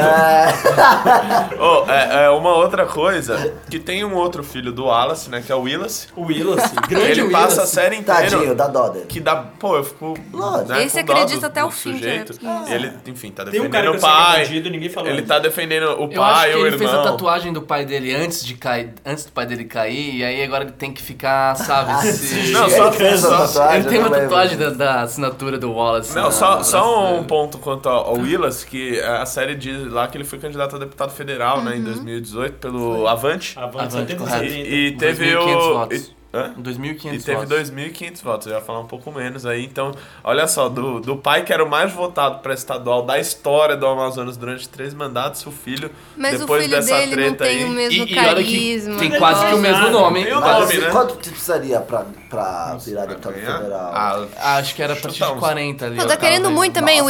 Oh, 1.58 1.90
é, 1.90 2.24
é 2.24 2.30
uma 2.30 2.54
outra 2.54 2.86
coisa, 2.86 3.52
que 3.70 3.78
tem 3.78 4.04
um 4.04 4.14
outro 4.14 4.42
filho 4.42 4.72
do 4.72 4.86
Wallace, 4.86 5.30
né, 5.30 5.42
que 5.44 5.50
é 5.52 5.54
o 5.54 5.60
Willis. 5.62 6.08
O 6.16 6.22
Willis, 6.22 6.72
grande 6.88 7.20
Ele 7.20 7.30
passa 7.30 7.56
a 7.56 7.58
Willis. 7.60 7.68
série 7.70 7.96
inteira... 7.96 8.22
Tadinho, 8.30 8.54
da 8.54 8.66
dó 8.68 8.88
dele. 8.88 9.06
Que 9.06 9.20
dá, 9.20 9.36
pô, 9.36 9.76
eu 9.76 9.84
fico. 9.84 10.14
Lógico. 10.32 10.68
Né, 10.72 10.84
Esse 10.84 10.98
acredita 11.00 11.40
do- 11.40 11.46
até 11.46 11.64
o 11.64 11.70
fim, 11.70 11.92
Sujeito. 11.94 12.34
que 12.38 12.46
é- 12.46 12.74
Ele, 12.74 12.92
enfim, 13.06 13.30
tá 13.30 13.44
Tem 13.44 13.60
um 13.60 13.64
defendendo 13.68 13.72
cara 13.72 13.84
que 13.90 13.96
o 13.96 13.96
é 13.96 14.00
pai. 14.00 14.42
bandido, 14.44 14.70
ninguém 14.70 14.88
falou 14.88 15.10
ele 15.10 15.22
tá 15.22 15.38
defendendo 15.38 15.84
o 16.00 16.12
Eu 16.12 16.22
acho 16.22 16.34
pai, 16.34 16.50
que 16.50 16.56
o 16.56 16.66
ele 16.66 16.78
fez 16.78 16.90
a 16.90 16.94
irmão. 16.94 17.10
tatuagem 17.12 17.52
do 17.52 17.62
pai 17.62 17.84
dele 17.84 18.14
antes 18.14 18.44
de 18.44 18.54
cair, 18.54 18.94
antes 19.04 19.24
do 19.24 19.32
pai 19.32 19.46
dele 19.46 19.64
cair, 19.64 20.16
e 20.16 20.24
aí 20.24 20.42
agora 20.42 20.64
ele 20.64 20.72
tem 20.72 20.92
que 20.92 21.02
ficar, 21.02 21.54
sabe? 21.56 21.90
Ah, 21.92 22.02
se- 22.02 22.50
Não, 22.52 22.64
Ele 22.66 22.76
só- 22.76 22.92
fez 22.92 23.24
a 23.24 23.38
tatuagem, 23.46 23.76
Ele 23.80 23.88
tem 23.88 23.98
uma 23.98 24.08
lembro. 24.08 24.20
tatuagem 24.22 24.58
da, 24.58 24.70
da 24.70 25.00
assinatura 25.02 25.58
do 25.58 25.65
Wallace. 25.72 26.14
Não, 26.14 26.24
na- 26.24 26.30
só, 26.30 26.56
na 26.58 26.64
só 26.64 27.08
um 27.08 27.12
dele. 27.14 27.26
ponto 27.26 27.58
quanto 27.58 27.88
ao, 27.88 28.06
ao 28.08 28.14
Willis, 28.16 28.64
que 28.64 29.00
a 29.00 29.24
série 29.26 29.54
diz 29.54 29.86
lá 29.90 30.06
que 30.08 30.16
ele 30.16 30.24
foi 30.24 30.38
candidato 30.38 30.76
a 30.76 30.78
deputado 30.78 31.10
federal, 31.10 31.62
né, 31.62 31.74
em 31.76 31.78
Uhum. 31.78 31.84
2018, 31.84 32.54
pelo 32.58 33.06
Avante. 33.08 33.58
Avante, 33.58 33.76
Avante, 33.96 34.12
70, 34.12 34.16
correto. 34.24 34.44
70. 34.50 34.68
E 34.68 34.96
teve 34.96 35.24
2.500 35.34 35.56
o. 35.56 35.74
votos. 35.74 35.98
e- 35.98 36.16
hã? 36.36 36.54
2.500 36.58 37.14
E 37.14 37.22
teve 37.22 37.46
votos. 37.46 37.70
2.500 37.70 38.22
votos, 38.22 38.46
eu 38.46 38.54
ia 38.54 38.60
falar 38.60 38.80
um 38.80 38.86
pouco 38.86 39.10
menos 39.10 39.44
aí. 39.46 39.64
Então, 39.64 39.92
olha 40.22 40.46
só, 40.46 40.68
do, 40.68 41.00
do 41.00 41.16
pai 41.16 41.42
que 41.44 41.52
era 41.52 41.64
o 41.64 41.68
mais 41.68 41.92
votado 41.92 42.38
para 42.40 42.54
estadual 42.54 43.02
da 43.04 43.18
história 43.18 43.76
do 43.76 43.86
Amazonas 43.86 44.36
durante 44.36 44.68
três 44.68 44.92
mandatos, 44.94 45.44
o 45.46 45.50
filho, 45.50 45.90
Mas 46.16 46.36
o 46.36 46.38
depois 46.40 46.62
filho 46.64 46.76
dessa 46.76 46.94
dele 46.96 47.06
não 47.10 47.34
treta 47.34 47.44
tem 47.44 47.58
aí. 47.58 47.64
o 47.64 47.68
mesmo 47.70 47.92
E, 47.92 47.96
e 48.14 48.18
olha 48.18 48.34
que 48.44 48.44
carisma. 48.44 48.98
tem 48.98 49.10
quase 49.18 49.46
que 49.46 49.54
o 49.54 49.58
mesmo 49.58 49.90
nome. 49.90 50.24
Tem 50.24 50.32
o 50.34 50.40
nome, 50.40 50.76
né? 50.78 50.90
quanto 50.90 51.16
que 51.16 51.30
precisaria 51.30 51.80
pra, 51.80 52.04
pra 52.30 52.76
virar 52.84 53.06
deputado 53.06 53.34
federal? 53.34 53.92
Ah, 53.94 54.56
Acho 54.58 54.74
que 54.74 54.82
era 54.82 54.92
a 54.92 54.96
partir 54.96 55.18
de 55.18 55.24
uns. 55.32 55.38
40 55.38 55.86
ali. 55.86 55.96
Pô, 55.96 56.02
ó, 56.04 56.06
tá 56.06 56.16
querendo 56.16 56.50
muito 56.50 56.74
também, 56.74 57.00
quanto 57.00 57.04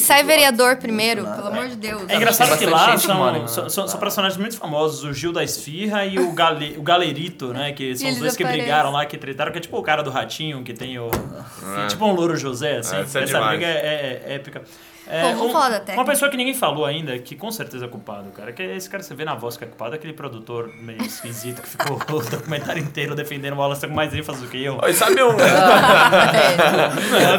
Sai 0.00 0.22
vereador 0.24 0.68
votos, 0.68 0.82
primeiro, 0.82 1.22
né? 1.22 1.34
pelo 1.36 1.48
amor 1.48 1.68
de 1.68 1.76
Deus. 1.76 2.02
É 2.08 2.16
engraçado 2.16 2.48
Tem 2.50 2.58
que 2.58 2.66
lá 2.66 2.78
mora 3.14 3.34
são, 3.34 3.44
em- 3.44 3.48
são, 3.48 3.68
são- 3.70 3.88
são 3.88 4.00
personagens 4.00 4.38
muito 4.38 4.56
famosos, 4.56 5.04
o 5.04 5.12
Gil 5.12 5.32
da 5.32 5.42
Esfirra 5.42 6.04
e 6.04 6.18
o, 6.18 6.32
Gale, 6.32 6.76
o 6.78 6.82
Galerito, 6.82 7.48
né? 7.52 7.72
Que 7.72 7.96
são 7.96 8.10
os 8.10 8.18
dois 8.18 8.36
que 8.36 8.42
aparecem. 8.42 8.67
Brigaram 8.68 8.90
lá, 8.92 9.06
que 9.06 9.16
tretaram, 9.18 9.50
que 9.52 9.58
é 9.58 9.60
tipo 9.60 9.76
o 9.78 9.82
cara 9.82 10.02
do 10.02 10.10
ratinho, 10.10 10.62
que 10.62 10.72
tem 10.72 10.98
o. 10.98 11.10
Tipo 11.88 12.06
um 12.06 12.12
louro 12.12 12.36
José, 12.36 12.78
assim. 12.78 12.96
É, 12.96 13.02
isso 13.02 13.18
é 13.18 13.22
Essa 13.24 13.40
briga 13.48 13.66
é, 13.66 13.70
é- 13.70 14.22
é 14.26 14.34
épica. 14.34 14.62
É, 15.10 15.26
um- 15.34 15.50
falar 15.50 15.68
da 15.70 15.76
técnica. 15.80 16.00
Uma 16.00 16.04
pessoa 16.04 16.30
que 16.30 16.36
ninguém 16.36 16.54
falou 16.54 16.84
ainda, 16.84 17.18
que 17.18 17.34
com 17.36 17.50
certeza 17.50 17.84
é 17.86 17.88
culpado, 17.88 18.30
cara. 18.30 18.52
Que 18.52 18.62
esse 18.62 18.88
cara 18.90 19.02
você 19.02 19.14
vê 19.14 19.24
na 19.24 19.34
voz 19.34 19.56
que 19.56 19.64
é 19.64 19.66
culpado, 19.66 19.92
é 19.94 19.96
aquele 19.96 20.12
produtor 20.12 20.70
meio 20.80 21.02
esquisito 21.02 21.62
que 21.62 21.68
ficou 21.68 21.96
o 22.18 22.22
documentário 22.22 22.82
inteiro 22.82 23.14
defendendo 23.14 23.54
o 23.54 23.58
Wallace 23.58 23.86
com 23.86 23.94
mais 23.94 24.12
ênfase 24.14 24.40
do 24.42 24.48
que 24.48 24.62
eu. 24.64 24.78
E 24.86 24.92
sabe 24.92 25.22
um. 25.22 25.32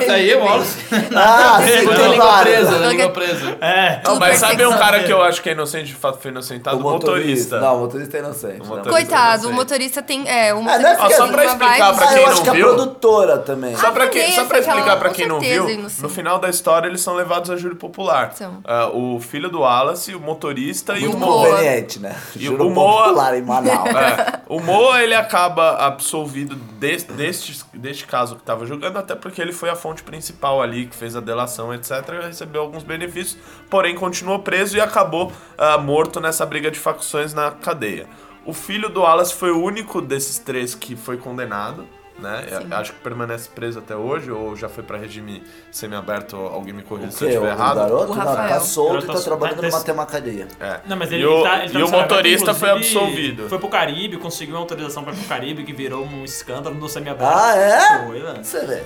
Essa 0.02 0.14
aí 0.14 0.32
é 0.32 0.38
o 0.38 0.44
Wallace. 0.44 0.78
Ah, 1.16 1.60
sim, 1.62 1.88
tem 1.88 2.12
língua 2.12 2.40
presa, 2.42 2.78
língua 2.88 3.10
presa. 3.10 3.58
É. 3.62 4.02
Não, 4.04 4.18
mas 4.20 4.38
sabe 4.38 4.66
um 4.66 4.72
cara 4.78 5.04
que 5.04 5.12
eu 5.12 5.22
acho 5.22 5.42
que 5.42 5.50
é 5.50 5.52
inocente, 5.54 5.88
de 5.88 5.96
fato 5.96 6.20
foi 6.22 6.32
inocentado? 6.32 6.78
O 6.78 6.82
motorista. 6.82 7.60
Não, 7.60 7.78
o 7.78 7.80
motorista 7.82 8.18
é 8.18 8.20
inocente. 8.20 8.60
Motorista. 8.60 8.90
Coitado, 8.90 9.50
o 9.50 9.54
motorista 9.54 10.02
tem. 10.02 10.28
É, 10.28 10.54
o 10.54 10.62
não 10.62 10.70
é 10.72 10.78
motorista 10.78 10.98
porque- 10.98 11.10
tem 11.10 11.16
Só 11.18 11.28
pra 11.28 11.46
explicar 11.46 11.94
pra 11.96 12.06
Ah, 12.06 12.08
quem 12.08 12.18
eu 12.18 12.24
não 12.26 12.32
acho 12.34 12.44
que 12.44 12.50
a 12.50 12.54
viu? 12.54 12.66
produtora 12.68 13.38
também. 13.40 13.76
Só 13.76 13.92
pra, 13.92 14.06
explicar 14.06 14.98
pra 14.98 15.10
quem 15.10 15.28
não 15.28 15.40
viu, 15.40 15.68
no 16.00 16.10
final 16.10 16.40
da 16.40 16.50
história 16.50 16.88
eles 16.88 17.02
são 17.02 17.16
levados 17.16 17.50
a 17.50 17.56
júri 17.60 17.76
popular. 17.76 18.34
São. 18.34 18.62
Ah, 18.64 18.90
o 18.92 19.20
filho 19.20 19.50
do 19.50 19.60
Wallace, 19.60 20.16
o 20.16 20.20
motorista 20.20 20.98
e 20.98 21.02
Muito 21.02 21.18
o 21.18 21.20
Moa. 21.20 21.50
Conveniente, 21.50 22.00
né? 22.00 22.16
E 22.36 22.46
Juro 22.46 22.68
o 22.68 22.70
Moa- 22.72 23.04
popular 23.04 23.38
em 23.38 23.42
Manaus. 23.42 23.90
É, 23.90 24.40
o 24.48 24.60
Moa 24.60 25.04
ele 25.04 25.14
acaba 25.14 25.72
absolvido 25.78 26.56
des- 26.56 27.04
deste, 27.04 27.64
deste 27.74 28.08
caso 28.08 28.36
que 28.36 28.42
estava 28.42 28.66
julgando, 28.66 28.98
até 28.98 29.14
porque 29.16 29.42
ele 29.42 29.52
foi 29.54 29.70
a 29.70 29.76
fonte 29.76 30.02
principal 30.02 30.62
ali, 30.62 30.88
que 30.88 30.96
fez 30.96 31.16
a 31.16 31.20
delação, 31.20 31.74
etc. 31.74 31.92
Recebeu 32.24 32.62
alguns 32.62 32.84
benefícios, 32.84 33.38
porém 33.70 33.94
continuou 33.96 34.40
preso 34.40 34.78
e 34.78 34.82
acabou 34.82 35.32
ah, 35.58 35.78
morto 35.78 36.20
nessa 36.20 36.46
briga 36.46 36.72
de 36.72 36.80
facções 36.80 37.34
na 37.34 37.52
cadeia. 37.52 38.08
O 38.46 38.54
filho 38.54 38.90
do 38.90 39.02
Wallace 39.02 39.34
foi 39.34 39.52
o 39.52 39.62
único 39.62 40.02
desses 40.02 40.40
três 40.40 40.74
que 40.74 40.96
foi 40.96 41.18
condenado. 41.18 41.86
Né? 42.22 42.46
Eu 42.52 42.78
Acho 42.78 42.94
que 42.94 43.00
permanece 43.00 43.50
preso 43.50 43.80
até 43.80 43.96
hoje, 43.96 44.32
ou 44.32 44.56
já 44.56 44.68
foi 44.70 44.84
para 44.84 44.98
regime 44.98 45.44
semiaberto, 45.72 46.36
alguém 46.36 46.74
me 46.74 46.84
corrija 46.84 47.12
se 47.12 47.24
eu 47.24 47.30
estiver 47.30 47.52
errado. 47.52 47.76
garoto 47.78 48.12
O 48.12 48.16
não, 48.16 48.24
tá 48.26 48.32
Rafael. 48.32 48.62
solto 48.62 48.90
e 48.90 48.94
Garoto 48.94 49.08
tá 49.08 49.14
tá 49.20 49.22
trabalhando 49.26 49.62
numa 49.62 49.82
temacadeia. 49.82 50.48
É. 50.60 50.80
Não, 50.86 50.98
mas 50.98 51.12
ele, 51.12 51.24
e 51.24 51.26
o, 51.26 51.44
tá, 51.44 51.64
ele 51.64 51.74
tá 51.74 51.80
e 51.80 51.84
o 51.84 51.90
motorista 51.92 52.54
foi 52.54 52.70
absolvido. 52.70 53.48
Foi 53.50 53.58
pro 53.60 53.70
Caribe, 53.70 54.18
conseguiu 54.18 54.56
uma 54.56 54.62
autorização 54.62 55.04
pra 55.04 55.14
ir 55.14 55.18
pro 55.18 55.26
Caribe, 55.28 55.64
que 55.64 55.74
virou 55.74 56.06
um 56.06 56.24
escândalo 56.24 56.76
no 56.76 56.90
semiaberto. 56.90 57.34
Ah, 57.34 57.56
é? 57.56 58.06
Foi, 58.06 58.20
velho. 58.20 58.44
Você 58.44 58.66
vê. 58.66 58.84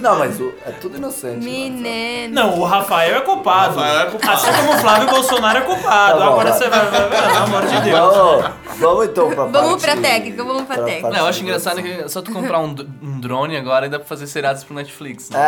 Não, 0.00 0.18
mas 0.18 0.38
o- 0.40 0.52
é 0.66 0.72
tudo 0.72 0.96
inocente. 0.96 1.36
né? 1.36 1.44
Menino. 1.44 2.34
Não, 2.34 2.58
o 2.58 2.64
Rafael 2.64 3.16
é 3.16 3.20
culpado. 3.20 3.76
O 3.76 3.80
Rafael 3.80 4.00
é 4.06 4.10
culpado. 4.10 4.32
Assim 4.32 4.52
como 4.52 4.72
o 4.72 4.78
Flávio 4.78 5.08
Bolsonaro 5.08 5.58
é 5.58 5.60
culpado. 5.62 6.18
Tá 6.18 6.24
bom, 6.26 6.32
Agora 6.32 6.50
vai. 6.50 6.58
você 6.58 6.68
vai, 6.68 6.86
vai, 6.86 7.08
vai, 7.08 7.22
pelo 7.22 7.36
amor 7.44 7.66
de 7.66 7.80
Deus. 7.80 7.98
Vamos, 7.98 8.50
vamos 8.78 9.06
então 9.08 9.28
pra 9.30 9.44
Vamos 9.46 9.82
parte- 9.82 10.00
pra 10.00 10.10
técnica, 10.10 10.44
vamos 10.44 10.62
pra 10.64 10.76
técnica. 10.76 11.00
parte 11.02 11.14
Não, 11.16 11.20
eu 11.24 11.26
acho 11.28 11.42
engraçado 11.42 11.82
que 11.82 11.88
é 11.90 12.08
só 12.08 12.22
tu 12.22 12.32
comprar 12.32 12.58
um 12.60 12.74
um 13.02 13.20
drone 13.20 13.56
agora 13.56 13.86
e 13.86 13.88
dá 13.88 13.98
pra 13.98 14.06
fazer 14.08 14.26
seriados 14.26 14.64
pro 14.64 14.74
Netflix. 14.74 15.30
Né? 15.30 15.38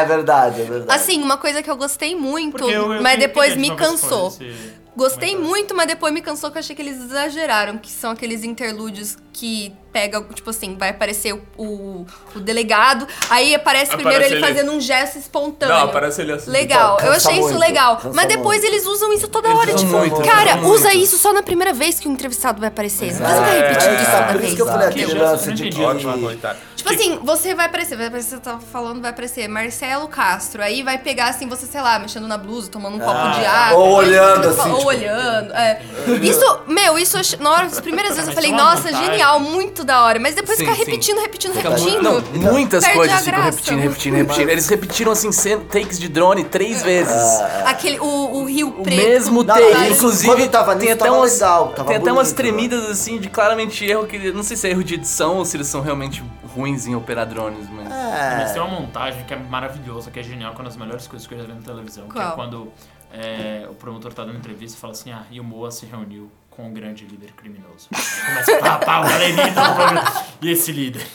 É 0.00 0.04
verdade, 0.04 0.60
é 0.62 0.64
verdade. 0.64 1.00
Assim, 1.00 1.22
uma 1.22 1.36
coisa 1.36 1.62
que 1.62 1.70
eu 1.70 1.76
gostei 1.76 2.14
muito, 2.16 2.62
eu- 2.68 2.92
eu 2.94 3.02
mas 3.02 3.18
depois 3.18 3.56
me 3.56 3.74
cansou. 3.76 4.28
esse 4.28 4.52
Gostei 4.98 5.30
comentário. 5.30 5.48
muito, 5.48 5.74
mas 5.74 5.86
depois 5.86 6.12
me 6.12 6.20
cansou 6.20 6.50
que 6.50 6.58
eu 6.58 6.60
achei 6.60 6.74
que 6.76 6.82
eles 6.82 7.00
exageraram, 7.00 7.78
que 7.78 7.90
são 7.90 8.10
aqueles 8.10 8.42
interlúdios 8.44 9.16
que 9.32 9.72
pega, 9.92 10.20
tipo 10.34 10.50
assim, 10.50 10.76
vai 10.76 10.88
aparecer 10.90 11.32
o, 11.32 11.42
o, 11.56 12.06
o 12.34 12.40
delegado, 12.40 13.06
aí 13.30 13.54
aparece 13.54 13.92
primeiro 13.92 14.18
Aparece 14.24 14.34
ele 14.34 14.44
ele- 14.44 14.54
fazendo 14.54 14.72
um 14.72 14.80
gesto 14.80 15.16
espontâneo. 15.18 15.74
Não, 15.74 15.84
aparece 15.84 16.20
ele 16.22 16.32
assim. 16.32 16.50
Legal, 16.50 16.98
eu 17.00 17.12
achei 17.12 17.34
isso 17.34 17.42
muito, 17.42 17.58
legal. 17.58 17.96
cansa 17.96 18.12
Mas 18.14 18.26
depois 18.28 18.60
muito. 18.60 18.74
eles 18.74 18.86
usam 18.86 19.12
isso 19.12 19.28
toda 19.28 19.48
Eles 19.48 19.58
hora. 19.60 19.74
Tipo, 19.74 19.92
muito, 19.92 20.20
cara, 20.22 20.56
usa 20.66 20.88
muito. 20.88 20.98
isso 21.04 21.16
só 21.18 21.32
na 21.32 21.42
primeira 21.42 21.72
vez 21.72 22.00
que 22.00 22.08
o 22.08 22.10
entrevistado 22.12 22.58
vai 22.60 22.68
aparecer. 22.68 23.12
Não 23.12 23.18
precisa 23.18 23.44
ficar 23.44 23.52
repetindo 23.68 24.00
isso 24.02 24.10
é, 24.10 24.16
toda 24.18 24.24
por 24.26 24.32
vez. 24.38 24.44
isso 24.46 24.56
que 24.56 24.62
eu 24.62 24.66
falei 24.66 24.88
gesto, 24.88 25.14
lance 25.14 25.52
de. 25.52 25.82
Ótimo 25.82 26.12
comentário. 26.14 26.60
Tipo 26.88 27.00
assim, 27.02 27.18
você 27.22 27.54
vai 27.54 27.66
aparecer, 27.66 27.96
vai 27.96 28.06
aparecer, 28.06 28.36
você 28.36 28.40
tava 28.40 28.60
falando, 28.60 29.00
vai 29.00 29.10
aparecer 29.10 29.48
Marcelo 29.48 30.08
Castro. 30.08 30.62
Aí 30.62 30.82
vai 30.82 30.98
pegar 30.98 31.28
assim, 31.28 31.48
você, 31.48 31.66
sei 31.66 31.80
lá, 31.80 31.98
mexendo 31.98 32.26
na 32.26 32.38
blusa, 32.38 32.70
tomando 32.70 32.96
um 32.96 33.00
copo 33.00 33.30
de 33.38 33.44
água. 33.44 33.48
Ah, 33.48 33.74
ou 33.74 33.92
olhando 33.96 34.44
Ou 34.46 34.50
assim, 34.50 34.74
tipo- 34.74 34.86
olhando. 34.86 35.52
É. 35.54 35.80
Isso, 36.22 36.60
meu, 36.66 36.98
isso, 36.98 37.16
na 37.40 37.50
hora, 37.50 37.66
as 37.66 37.80
primeiras 37.80 38.14
vezes 38.14 38.28
eu 38.28 38.34
falei, 38.34 38.52
nossa, 38.52 38.84
montagem. 38.90 39.06
genial, 39.10 39.40
muito 39.40 39.84
da 39.84 40.02
hora. 40.04 40.18
Mas 40.18 40.34
depois 40.34 40.58
Sim, 40.58 40.64
fica 40.64 40.76
sim. 40.76 40.84
repetindo, 40.84 41.20
repetindo, 41.20 41.54
Fica 41.54 41.68
repetindo. 41.70 42.02
não, 42.02 42.22
muitas 42.52 42.86
coisas 42.86 43.20
ficam 43.22 43.42
repetindo, 43.42 43.78
repetindo, 43.80 44.14
repetindo. 44.16 44.48
Eles 44.48 44.68
repetiram 44.68 45.12
assim, 45.12 45.30
takes 45.70 45.98
de 45.98 46.08
drone 46.08 46.44
três 46.44 46.82
vezes. 46.82 47.40
Aquele, 47.64 47.98
o, 48.00 48.04
o 48.38 48.44
Rio 48.44 48.68
O 48.68 48.82
Preto. 48.82 48.96
mesmo 48.96 49.42
Não, 49.44 49.54
take. 49.54 49.92
Inclusive, 49.92 50.48
tava 50.48 50.76
tem 50.76 50.92
até 50.92 51.04
tava 51.04 51.16
umas, 51.18 51.32
legal, 51.34 51.68
tava 51.68 51.88
tem 51.88 51.96
até 51.96 52.12
umas 52.12 52.28
bonito, 52.32 52.36
tremidas 52.36 52.90
assim 52.90 53.18
de 53.18 53.28
claramente 53.28 53.84
erro 53.84 54.06
que 54.06 54.32
não 54.32 54.42
sei 54.42 54.56
se 54.56 54.66
é 54.66 54.70
erro 54.70 54.84
de 54.84 54.94
edição 54.94 55.36
ou 55.36 55.44
se 55.44 55.56
eles 55.56 55.66
são 55.66 55.80
realmente 55.80 56.22
ruins 56.58 56.86
em 56.86 56.94
operar 56.94 57.26
drones, 57.26 57.68
mas 57.70 57.88
Mas 57.88 58.52
tem 58.52 58.60
É, 58.60 58.64
uma 58.64 58.80
montagem 58.80 59.24
que 59.24 59.32
é 59.32 59.36
maravilhosa, 59.36 60.10
que 60.10 60.18
é 60.18 60.22
genial, 60.22 60.52
que 60.52 60.58
é 60.58 60.60
uma 60.62 60.68
das 60.68 60.76
melhores 60.76 61.06
coisas 61.06 61.26
que 61.26 61.34
eu 61.34 61.38
já 61.38 61.44
vi 61.44 61.52
na 61.52 61.60
televisão. 61.62 62.06
Que 62.08 62.14
Qual? 62.14 62.32
é 62.32 62.34
quando 62.34 62.72
é, 63.12 63.66
o 63.70 63.74
promotor 63.74 64.12
tá 64.12 64.24
dando 64.24 64.38
entrevista 64.38 64.76
e 64.76 64.80
fala 64.80 64.92
assim, 64.92 65.12
ah, 65.12 65.22
e 65.30 65.38
o 65.40 65.44
Moa 65.44 65.70
se 65.70 65.86
reuniu 65.86 66.30
com 66.50 66.68
o 66.68 66.72
grande 66.72 67.04
líder 67.06 67.32
criminoso. 67.32 67.88
Começa 67.90 68.56
a 68.56 68.58
pá, 68.58 68.78
pá, 68.78 69.00
o 69.00 69.04
cara 69.04 69.28
imita 69.28 69.70
o 69.70 69.74
programa. 69.76 70.12
E 70.42 70.50
esse 70.50 70.72
líder 70.72 71.06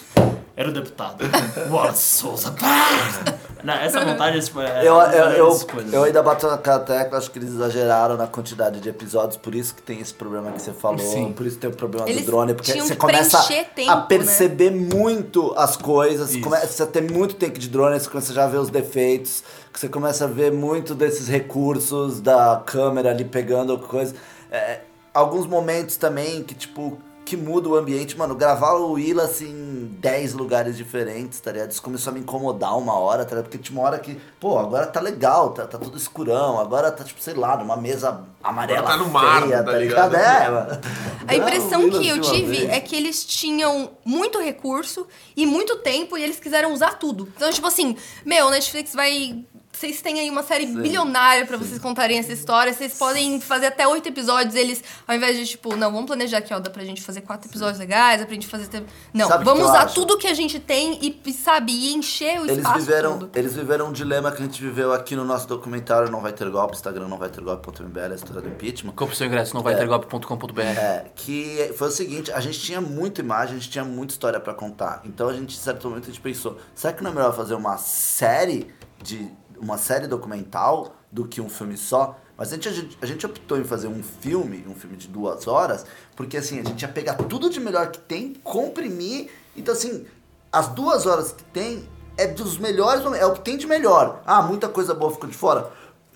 era 0.55 0.69
o 0.69 0.71
deputado 0.71 1.23
Wallace 1.69 2.17
Souza. 2.17 2.51
Pá! 2.51 3.33
Não, 3.63 3.73
essa 3.75 4.03
montagem 4.03 4.41
tipo, 4.41 4.59
é 4.59 4.85
eu, 4.85 4.93
uma 4.93 5.05
das 5.05 5.15
eu, 5.15 5.47
eu, 5.47 5.59
coisas. 5.65 5.93
eu 5.93 6.03
ainda 6.03 6.21
bato 6.21 6.47
naquela 6.47 6.79
tecla, 6.79 7.17
acho 7.17 7.31
que 7.31 7.39
eles 7.39 7.49
exageraram 7.49 8.17
na 8.17 8.27
quantidade 8.27 8.81
de 8.81 8.89
episódios, 8.89 9.37
por 9.37 9.55
isso 9.55 9.73
que 9.73 9.81
tem 9.81 10.01
esse 10.01 10.13
problema 10.13 10.51
que 10.51 10.61
você 10.61 10.73
falou, 10.73 10.99
Sim. 10.99 11.31
por 11.31 11.45
isso 11.45 11.57
tem 11.57 11.69
o 11.69 11.73
problema 11.73 12.09
Eles 12.09 12.23
do 12.23 12.25
drone, 12.25 12.53
porque 12.53 12.73
você 12.73 12.95
começa 12.95 13.41
tempo, 13.73 13.89
a 13.89 13.95
né? 13.95 14.05
perceber 14.07 14.69
muito 14.69 15.53
as 15.55 15.77
coisas, 15.77 16.31
Isso. 16.31 16.41
começa 16.41 16.83
a 16.83 16.87
ter 16.87 17.09
muito 17.09 17.35
take 17.35 17.57
de 17.57 17.69
drone, 17.69 17.97
você 17.97 18.09
começa 18.09 18.33
já 18.33 18.43
a 18.43 18.47
ver 18.47 18.57
os 18.57 18.69
defeitos, 18.69 19.43
que 19.71 19.79
você 19.79 19.87
começa 19.87 20.25
a 20.25 20.27
ver 20.27 20.51
muito 20.51 20.93
desses 20.93 21.29
recursos 21.29 22.19
da 22.19 22.61
câmera 22.65 23.11
ali 23.11 23.23
pegando 23.23 23.77
coisa. 23.79 24.13
É, 24.51 24.81
alguns 25.13 25.47
momentos 25.47 25.95
também 25.95 26.43
que, 26.43 26.53
tipo, 26.53 26.99
que 27.25 27.37
muda 27.37 27.69
o 27.69 27.75
ambiente. 27.75 28.17
Mano, 28.17 28.35
gravar 28.35 28.73
o 28.73 28.91
Willa 28.93 29.23
assim, 29.23 29.49
em 29.49 29.97
10 29.99 30.33
lugares 30.33 30.77
diferentes, 30.77 31.39
tá 31.39 31.51
ligado? 31.51 31.71
Isso 31.71 31.81
começou 31.81 32.11
a 32.11 32.13
me 32.13 32.19
incomodar 32.19 32.77
uma 32.77 32.93
hora, 32.97 33.23
tá 33.23 33.31
ligado? 33.31 33.45
Porque 33.45 33.57
tinha 33.57 33.77
uma 33.79 33.87
hora 33.87 33.99
que, 33.99 34.19
pô, 34.39 34.57
agora 34.57 34.85
tá 34.87 34.99
legal, 34.99 35.51
tá, 35.51 35.65
tá 35.65 35.77
tudo 35.77 35.97
escurão, 35.97 36.59
agora 36.59 36.91
tá, 36.91 37.03
tipo, 37.03 37.21
sei 37.21 37.33
lá, 37.33 37.57
numa 37.57 37.77
mesa 37.77 38.21
amarela 38.43 38.79
Agora 38.79 38.97
tá 38.97 39.03
no 39.03 39.09
mar, 39.09 39.43
feia, 39.43 39.63
tá 39.63 39.71
tá 39.71 39.77
ligado? 39.77 40.11
ligado? 40.11 40.15
É, 40.15 40.49
mano. 40.51 40.81
A 41.27 41.35
impressão 41.35 41.89
que 41.89 42.07
eu 42.07 42.21
tive 42.21 42.57
vez. 42.57 42.69
é 42.69 42.79
que 42.79 42.95
eles 42.95 43.25
tinham 43.25 43.91
muito 44.03 44.39
recurso 44.39 45.07
e 45.35 45.45
muito 45.45 45.77
tempo 45.77 46.17
e 46.17 46.23
eles 46.23 46.39
quiseram 46.39 46.73
usar 46.73 46.99
tudo. 46.99 47.29
Então, 47.35 47.51
tipo 47.51 47.67
assim, 47.67 47.95
meu, 48.25 48.49
Netflix 48.49 48.93
vai. 48.93 49.43
Vocês 49.75 50.01
têm 50.01 50.19
aí 50.19 50.29
uma 50.29 50.43
série 50.43 50.67
bilionária 50.67 51.45
pra 51.45 51.57
vocês 51.57 51.79
contarem 51.79 52.19
essa 52.19 52.31
história. 52.31 52.71
Vocês 52.71 52.93
podem 52.93 53.41
fazer 53.41 53.65
até 53.65 53.87
oito 53.87 54.07
episódios. 54.07 54.55
Eles, 54.55 54.83
ao 55.07 55.15
invés 55.15 55.35
de, 55.35 55.45
tipo, 55.47 55.75
não, 55.75 55.91
vamos 55.91 56.05
planejar 56.07 56.37
aqui, 56.37 56.53
ó, 56.53 56.59
dá 56.59 56.69
pra 56.69 56.83
gente 56.85 57.01
fazer 57.01 57.21
quatro 57.21 57.49
episódios 57.49 57.79
legais, 57.79 58.19
dá 58.21 58.25
pra 58.25 58.33
gente 58.35 58.47
fazer. 58.47 58.83
Não, 59.13 59.27
Sabe 59.27 59.43
vamos 59.43 59.63
usar 59.63 59.85
acho? 59.85 59.95
tudo 59.95 60.17
que 60.17 60.27
a 60.27 60.33
gente 60.33 60.59
tem 60.59 60.99
e, 61.01 61.33
sabe, 61.33 61.71
e 61.73 61.93
encher 61.93 62.39
o 62.39 62.45
Eles 62.45 62.57
espaço 62.59 62.79
viveram, 62.79 63.19
todo. 63.19 63.37
eles 63.37 63.55
viveram 63.55 63.87
um 63.89 63.91
dilema 63.91 64.31
que 64.31 64.41
a 64.41 64.45
gente 64.45 64.61
viveu 64.61 64.93
aqui 64.93 65.15
no 65.15 65.25
nosso 65.25 65.47
documentário 65.47 66.09
Não 66.09 66.21
Vai 66.21 66.31
Ter 66.33 66.49
Golpe, 66.49 66.75
Instagram 66.75 67.07
não 67.07 67.17
vai 67.17 67.29
ter 67.29 67.41
golpe.mbl, 67.41 68.11
a 68.11 68.15
história 68.15 68.41
do 68.41 68.49
impeachment. 68.49 68.93
compre 68.93 69.15
seu 69.15 69.25
ingresso 69.27 69.55
no 69.55 69.63
vaitergolpe.com.br. 69.63 70.61
É, 70.61 71.05
que 71.15 71.73
foi 71.77 71.87
o 71.87 71.91
seguinte, 71.91 72.31
a 72.31 72.39
gente 72.39 72.59
tinha 72.59 72.79
muita 72.79 73.21
imagem, 73.21 73.55
a 73.55 73.59
gente 73.59 73.71
tinha 73.71 73.83
muita 73.83 74.13
história 74.13 74.39
pra 74.39 74.53
contar. 74.53 75.01
Então 75.03 75.27
a 75.27 75.33
gente, 75.33 75.55
em 75.57 75.59
certo 75.59 75.89
momento, 75.89 76.05
a 76.05 76.07
gente 76.07 76.21
pensou, 76.21 76.57
será 76.75 76.93
que 76.93 77.03
não 77.03 77.11
é 77.11 77.13
melhor 77.13 77.35
fazer 77.35 77.55
uma 77.55 77.77
série 77.77 78.67
de 79.01 79.29
uma 79.59 79.77
série 79.77 80.07
documental 80.07 80.95
do 81.11 81.27
que 81.27 81.41
um 81.41 81.49
filme 81.49 81.77
só? 81.77 82.19
Mas 82.37 82.51
a 82.51 82.55
gente, 82.55 82.97
a 83.01 83.05
gente, 83.05 83.25
optou 83.25 83.59
em 83.59 83.63
fazer 83.63 83.87
um 83.87 84.01
filme, 84.01 84.65
um 84.67 84.73
filme 84.73 84.97
de 84.97 85.07
duas 85.07 85.47
horas, 85.47 85.85
porque 86.15 86.37
assim, 86.37 86.59
a 86.59 86.63
gente 86.63 86.81
ia 86.81 86.87
pegar 86.87 87.13
tudo 87.13 87.49
de 87.49 87.59
melhor 87.59 87.91
que 87.91 87.99
tem, 87.99 88.33
comprimir. 88.43 89.29
Então, 89.55 89.73
assim, 89.73 90.05
as 90.51 90.67
duas 90.69 91.05
horas 91.05 91.31
que 91.31 91.43
tem 91.45 91.87
é 92.17 92.27
dos 92.27 92.57
melhores 92.57 93.03
é 93.13 93.25
o 93.25 93.33
que 93.33 93.41
tem 93.41 93.57
de 93.57 93.67
melhor. 93.67 94.21
Ah, 94.25 94.41
muita 94.41 94.67
coisa 94.67 94.93
boa 94.93 95.11
ficou 95.11 95.29
de 95.29 95.35
fora. 95.35 95.71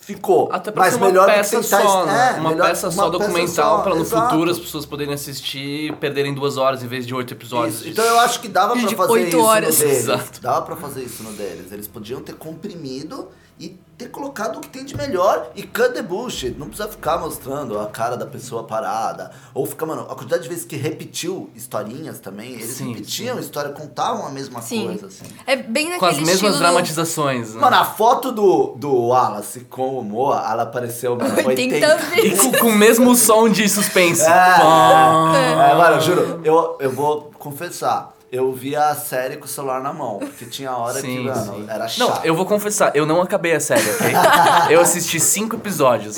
Ficou. 0.08 0.48
Até 0.54 0.72
pra 0.72 0.84
mas 0.86 0.94
ser 0.94 1.00
uma 1.02 1.08
melhor 1.08 1.26
peça 1.26 1.60
tentar 1.62 1.82
só, 1.82 2.06
né? 2.06 2.36
é, 2.38 2.40
uma 2.40 2.52
melhor- 2.52 2.70
peça 2.70 2.90
só 2.90 3.02
uma 3.04 3.12
documental 3.12 3.84
pra 3.84 3.94
no 3.94 4.02
exato. 4.04 4.30
futuro 4.30 4.50
as 4.50 4.58
pessoas 4.58 4.86
poderem 4.86 5.14
assistir 5.14 5.90
e 5.90 5.92
perderem 5.92 6.34
duas 6.34 6.56
horas 6.56 6.82
em 6.82 6.88
vez 6.88 7.06
de 7.06 7.14
oito 7.14 7.34
episódios. 7.34 7.82
Isso. 7.82 7.90
Então 7.90 8.06
eu 8.06 8.18
acho 8.22 8.40
que 8.40 8.48
dava 8.48 8.72
pra 8.74 8.88
De 8.88 8.96
fazer 8.96 9.12
oito 9.12 9.28
isso 9.28 9.40
horas. 9.42 9.78
no 9.78 9.84
deles. 9.86 9.98
Exato. 10.00 10.40
Dava 10.42 10.62
pra 10.62 10.76
fazer 10.78 11.04
isso 11.04 11.24
no 11.24 11.34
deles. 11.34 11.74
Eles 11.74 11.88
podiam 11.90 12.22
ter 12.22 12.36
comprimido 12.36 13.28
e 13.60 13.78
ter 13.98 14.10
colocado 14.10 14.58
o 14.58 14.62
que 14.62 14.70
tem 14.70 14.86
de 14.86 14.96
melhor 14.96 15.50
e 15.56 15.64
cut 15.64 15.92
the 15.94 16.04
bullshit. 16.04 16.56
Não 16.58 16.68
precisa 16.68 16.88
ficar 16.88 17.18
mostrando 17.18 17.80
a 17.80 17.88
cara 17.88 18.16
da 18.16 18.28
pessoa 18.28 18.64
parada. 18.64 19.32
Ou 19.56 19.66
ficar, 19.66 19.88
mano, 19.88 20.04
a 20.04 20.14
quantidade 20.14 20.44
de 20.44 20.50
vezes 20.50 20.66
que 20.66 20.76
repetiu 20.76 21.50
historinhas 21.56 22.20
também, 22.20 22.52
eles 22.52 22.68
Sim, 22.76 22.94
repetiam 22.94 23.38
a 23.38 23.42
história, 23.42 23.72
contavam 23.72 24.28
a 24.28 24.30
mesma 24.30 24.62
Sim. 24.62 24.86
coisa, 24.86 25.08
assim. 25.08 25.26
É 25.48 25.56
bem 25.56 25.88
Com 25.98 26.06
as 26.06 26.12
naquele 26.14 26.26
mesmas 26.28 26.54
do- 26.54 26.60
dramatizações. 26.60 27.56
Né? 27.56 27.60
Mano, 27.62 27.76
a 27.76 27.86
foto 27.86 28.32
do, 28.32 28.76
do 28.78 28.94
Wallace 29.08 29.62
com 29.62 29.98
o 30.00 30.04
Moa, 30.04 30.46
ela 30.48 30.64
apareceu 30.64 31.16
mano, 31.16 31.34
80 31.36 31.52
80 31.74 31.98
vezes. 31.98 32.40
com, 32.42 32.52
com 32.52 32.68
o 32.68 32.76
mesmo 32.76 33.16
som 33.16 33.50
de 33.50 33.68
suspense. 33.68 34.22
É, 34.22 34.28
Pá. 34.28 35.32
é, 35.36 35.76
mano, 35.76 35.96
eu 35.96 36.02
juro, 36.02 36.42
eu, 36.44 36.78
eu 36.80 36.92
vou 36.92 37.32
confessar. 37.40 38.16
Eu 38.30 38.52
vi 38.52 38.76
a 38.76 38.94
série 38.94 39.38
com 39.38 39.46
o 39.46 39.48
celular 39.48 39.82
na 39.82 39.94
mão, 39.94 40.20
porque 40.20 40.46
tinha 40.46 40.76
hora 40.76 40.96
que, 40.96 41.08
Sim, 41.08 41.24
mano, 41.26 41.56
sim. 41.56 41.66
era 41.70 41.88
chato. 41.88 42.10
Não, 42.10 42.26
eu 42.26 42.36
vou 42.36 42.46
confessar, 42.46 42.94
eu 42.94 43.06
não 43.06 43.22
acabei 43.22 43.54
a 43.56 43.60
série, 43.60 43.90
ok? 43.90 44.08
eu 44.76 44.82
assisti 44.82 45.18
cinco 45.18 45.56
episódios. 45.56 46.18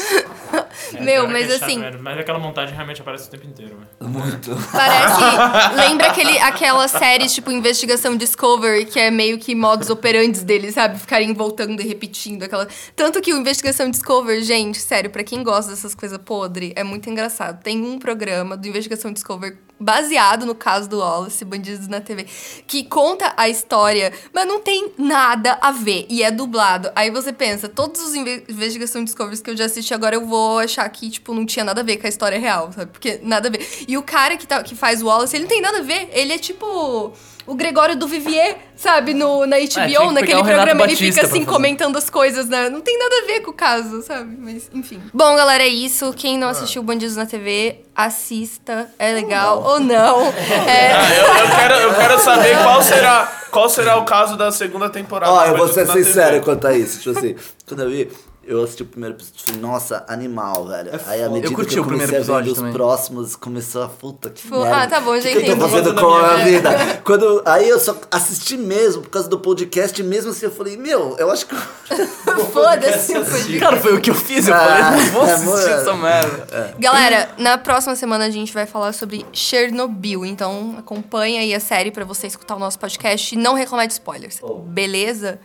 É, 0.95 1.01
Meu, 1.01 1.27
que 1.27 1.33
mas 1.33 1.45
é 1.47 1.53
chato, 1.59 1.63
assim- 1.65 1.79
velho. 1.79 1.99
Mas 2.01 2.17
aquela 2.17 2.39
montagem 2.39 2.73
realmente 2.73 2.99
aparece 3.01 3.27
o 3.27 3.29
tempo 3.29 3.45
inteiro, 3.45 3.75
velho. 3.75 4.11
Muito. 4.11 4.57
Parece. 4.71 5.75
lembra 5.87 6.07
aquele, 6.07 6.39
aquela 6.39 6.87
série, 6.87 7.27
tipo, 7.27 7.51
Investigação 7.51 8.17
Discovery, 8.17 8.85
que 8.85 8.99
é 8.99 9.11
meio 9.11 9.37
que 9.37 9.53
modus 9.53 9.91
operandi 9.91 10.43
deles, 10.43 10.73
sabe? 10.73 10.97
Ficarem 10.97 11.31
voltando 11.33 11.79
e 11.79 11.87
repetindo 11.87 12.41
aquela. 12.41 12.67
Tanto 12.95 13.21
que 13.21 13.31
o 13.31 13.37
Investigação 13.37 13.87
Discovery, 13.91 14.43
gente, 14.43 14.79
sério, 14.81 15.11
pra 15.11 15.23
quem 15.23 15.43
gosta 15.43 15.69
dessas 15.69 15.93
coisas 15.93 16.17
podre, 16.17 16.73
é 16.75 16.83
muito 16.83 17.07
engraçado. 17.07 17.61
Tem 17.61 17.79
um 17.83 17.99
programa 17.99 18.57
do 18.57 18.67
Investigação 18.67 19.13
Discovery 19.13 19.55
baseado 19.79 20.45
no 20.45 20.53
caso 20.53 20.89
do 20.89 20.99
Wallace, 20.99 21.45
Bandidos 21.45 21.87
na 21.87 22.01
TV, 22.01 22.25
que 22.67 22.83
conta 22.83 23.33
a 23.37 23.47
história, 23.47 24.11
mas 24.33 24.45
não 24.47 24.59
tem 24.59 24.91
nada 24.97 25.57
a 25.61 25.71
ver 25.71 26.05
e 26.09 26.21
é 26.21 26.29
dublado. 26.31 26.91
Aí 26.95 27.09
você 27.09 27.31
pensa, 27.31 27.69
todos 27.69 28.01
os 28.01 28.13
Inve- 28.15 28.43
Investigação 28.49 29.03
Discoveries 29.03 29.41
que 29.41 29.49
eu 29.49 29.57
já 29.57 29.65
assisti 29.65 29.93
agora 29.93 30.15
eu 30.15 30.25
vou 30.25 30.59
achar 30.59 30.87
que, 30.89 31.09
tipo, 31.09 31.33
não 31.33 31.45
tinha 31.45 31.63
nada 31.63 31.81
a 31.81 31.83
ver 31.83 31.97
com 31.97 32.05
a 32.05 32.09
história 32.09 32.37
real, 32.39 32.71
sabe? 32.73 32.91
Porque 32.91 33.19
nada 33.23 33.47
a 33.47 33.51
ver. 33.51 33.65
E 33.87 33.97
o 33.97 34.03
cara 34.03 34.35
que, 34.37 34.45
tá, 34.45 34.61
que 34.63 34.75
faz 34.75 35.01
o 35.01 35.05
Wallace, 35.07 35.35
ele 35.35 35.43
não 35.43 35.49
tem 35.49 35.61
nada 35.61 35.79
a 35.79 35.81
ver. 35.81 36.09
Ele 36.11 36.33
é 36.33 36.37
tipo 36.37 37.13
o 37.49 37.55
Gregório 37.55 37.95
do 37.95 38.07
Vivier, 38.07 38.57
sabe? 38.75 39.13
No, 39.15 39.45
na 39.45 39.57
É, 39.57 39.61
HBO, 39.61 39.69
pegar 39.75 40.11
naquele 40.11 40.43
programa, 40.43 40.83
ele 40.83 40.95
fica 40.95 41.25
assim 41.25 41.43
comentando 41.43 41.97
as 41.97 42.09
coisas, 42.09 42.47
né? 42.47 42.69
Não 42.69 42.79
tem 42.79 42.97
nada 42.97 43.15
a 43.23 43.25
ver 43.25 43.39
com 43.41 43.49
o 43.49 43.53
caso, 43.53 44.03
sabe? 44.03 44.37
Mas, 44.37 44.69
enfim. 44.71 45.01
Bom, 45.11 45.35
galera, 45.35 45.63
é 45.63 45.67
isso. 45.67 46.13
Quem 46.13 46.37
não 46.37 46.47
assistiu 46.47 46.83
Bandidos 46.83 47.15
na 47.15 47.25
TV, 47.25 47.79
assista. 47.95 48.87
É 48.99 49.13
legal 49.13 49.63
ou 49.63 49.79
não. 49.79 50.31
É. 50.69 50.91
Ah, 50.93 51.09
eu, 51.15 51.43
eu 51.45 51.55
quero, 51.55 51.73
eu 51.75 51.93
quero 51.95 52.19
saber 52.19 52.57
qual 52.61 52.81
será, 52.83 53.31
qual 53.49 53.69
será 53.69 53.97
o 53.97 54.05
caso 54.05 54.37
da 54.37 54.51
segunda 54.51 54.89
temporada. 54.89 55.31
Ó, 55.31 55.43
do 55.43 55.47
eu 55.51 55.57
vou 55.57 55.67
ser 55.67 55.87
sincero 55.87 56.33
TV. 56.33 56.45
quanto 56.45 56.67
a 56.67 56.77
isso. 56.77 56.99
Tipo 56.99 57.17
assim, 57.17 57.35
quando 57.67 57.83
eu 57.83 57.89
vi, 57.89 58.09
eu 58.49 58.63
assisti 58.63 58.83
o 58.83 58.85
primeiro 58.85 59.15
episódio 59.15 59.35
e 59.39 59.43
falei, 59.45 59.61
nossa, 59.61 60.05
animal, 60.07 60.67
velho. 60.67 60.91
Aí, 61.07 61.21
à 61.21 61.23
foda. 61.25 61.29
medida 61.29 61.47
Eu 61.47 61.55
curti 61.55 61.73
que 61.73 61.79
eu 61.79 61.83
o 61.83 61.85
primeiro 61.87 62.11
a 62.11 62.15
episódio 62.17 62.51
os 62.53 62.59
próximos, 62.73 63.35
começou 63.35 63.83
a 63.83 63.87
puta 63.87 64.29
que 64.29 64.41
Tipo, 64.41 64.59
merda. 64.61 64.77
ah, 64.77 64.87
tá 64.87 64.99
bom, 64.99 65.19
já 65.19 65.29
O 65.29 65.33
que 65.33 65.41
que 65.43 65.51
eu 65.51 65.57
tô 65.57 65.65
entendi. 65.67 65.71
fazendo 65.83 66.01
com 66.01 66.07
a 66.13 66.33
minha 66.33 66.45
vida? 66.45 66.69
Quando, 67.05 67.41
aí 67.45 67.69
eu 67.69 67.79
só 67.79 67.95
assisti 68.11 68.57
mesmo, 68.57 69.01
por 69.03 69.09
causa 69.09 69.29
do 69.29 69.39
podcast, 69.39 69.99
e 69.99 70.03
mesmo 70.03 70.31
assim 70.31 70.45
eu 70.45 70.51
falei, 70.51 70.75
meu, 70.77 71.15
eu 71.17 71.29
acho 71.31 71.45
que... 71.45 71.55
Foda-se 72.53 73.11
o 73.17 73.25
podcast. 73.25 73.59
Cara, 73.59 73.77
foi 73.77 73.93
o 73.95 74.01
que 74.01 74.09
eu 74.09 74.15
fiz. 74.15 74.47
Eu 74.47 74.53
Ah, 74.55 74.59
falei, 74.59 75.05
não 75.05 75.11
vou 75.13 75.25
é, 75.27 75.33
assistir 75.33 75.69
mano. 75.69 75.81
essa 75.81 75.93
merda. 75.95 76.75
Galera, 76.79 77.29
na 77.37 77.57
próxima 77.57 77.95
semana 77.95 78.25
a 78.25 78.29
gente 78.29 78.53
vai 78.53 78.65
falar 78.65 78.93
sobre 78.93 79.25
Chernobyl, 79.33 80.25
então 80.25 80.75
acompanha 80.77 81.41
aí 81.41 81.53
a 81.53 81.59
série 81.59 81.91
pra 81.91 82.05
você 82.05 82.27
escutar 82.27 82.55
o 82.55 82.59
nosso 82.59 82.79
podcast 82.79 83.33
e 83.35 83.37
não 83.37 83.53
reclamar 83.53 83.87
de 83.87 83.93
spoilers. 83.93 84.39
Beleza? 84.65 85.39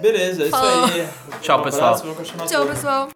Beleza, 0.00 0.42
é 0.42 0.46
isso 0.46 0.56
Falou. 0.56 0.84
aí. 0.84 1.08
Tchau, 1.40 1.62
pessoal. 1.62 1.84
abraço, 1.86 2.02
vamos 2.04 2.18
continuar 2.18 2.46
Tchau, 2.46 2.66
pessoal. 2.66 3.08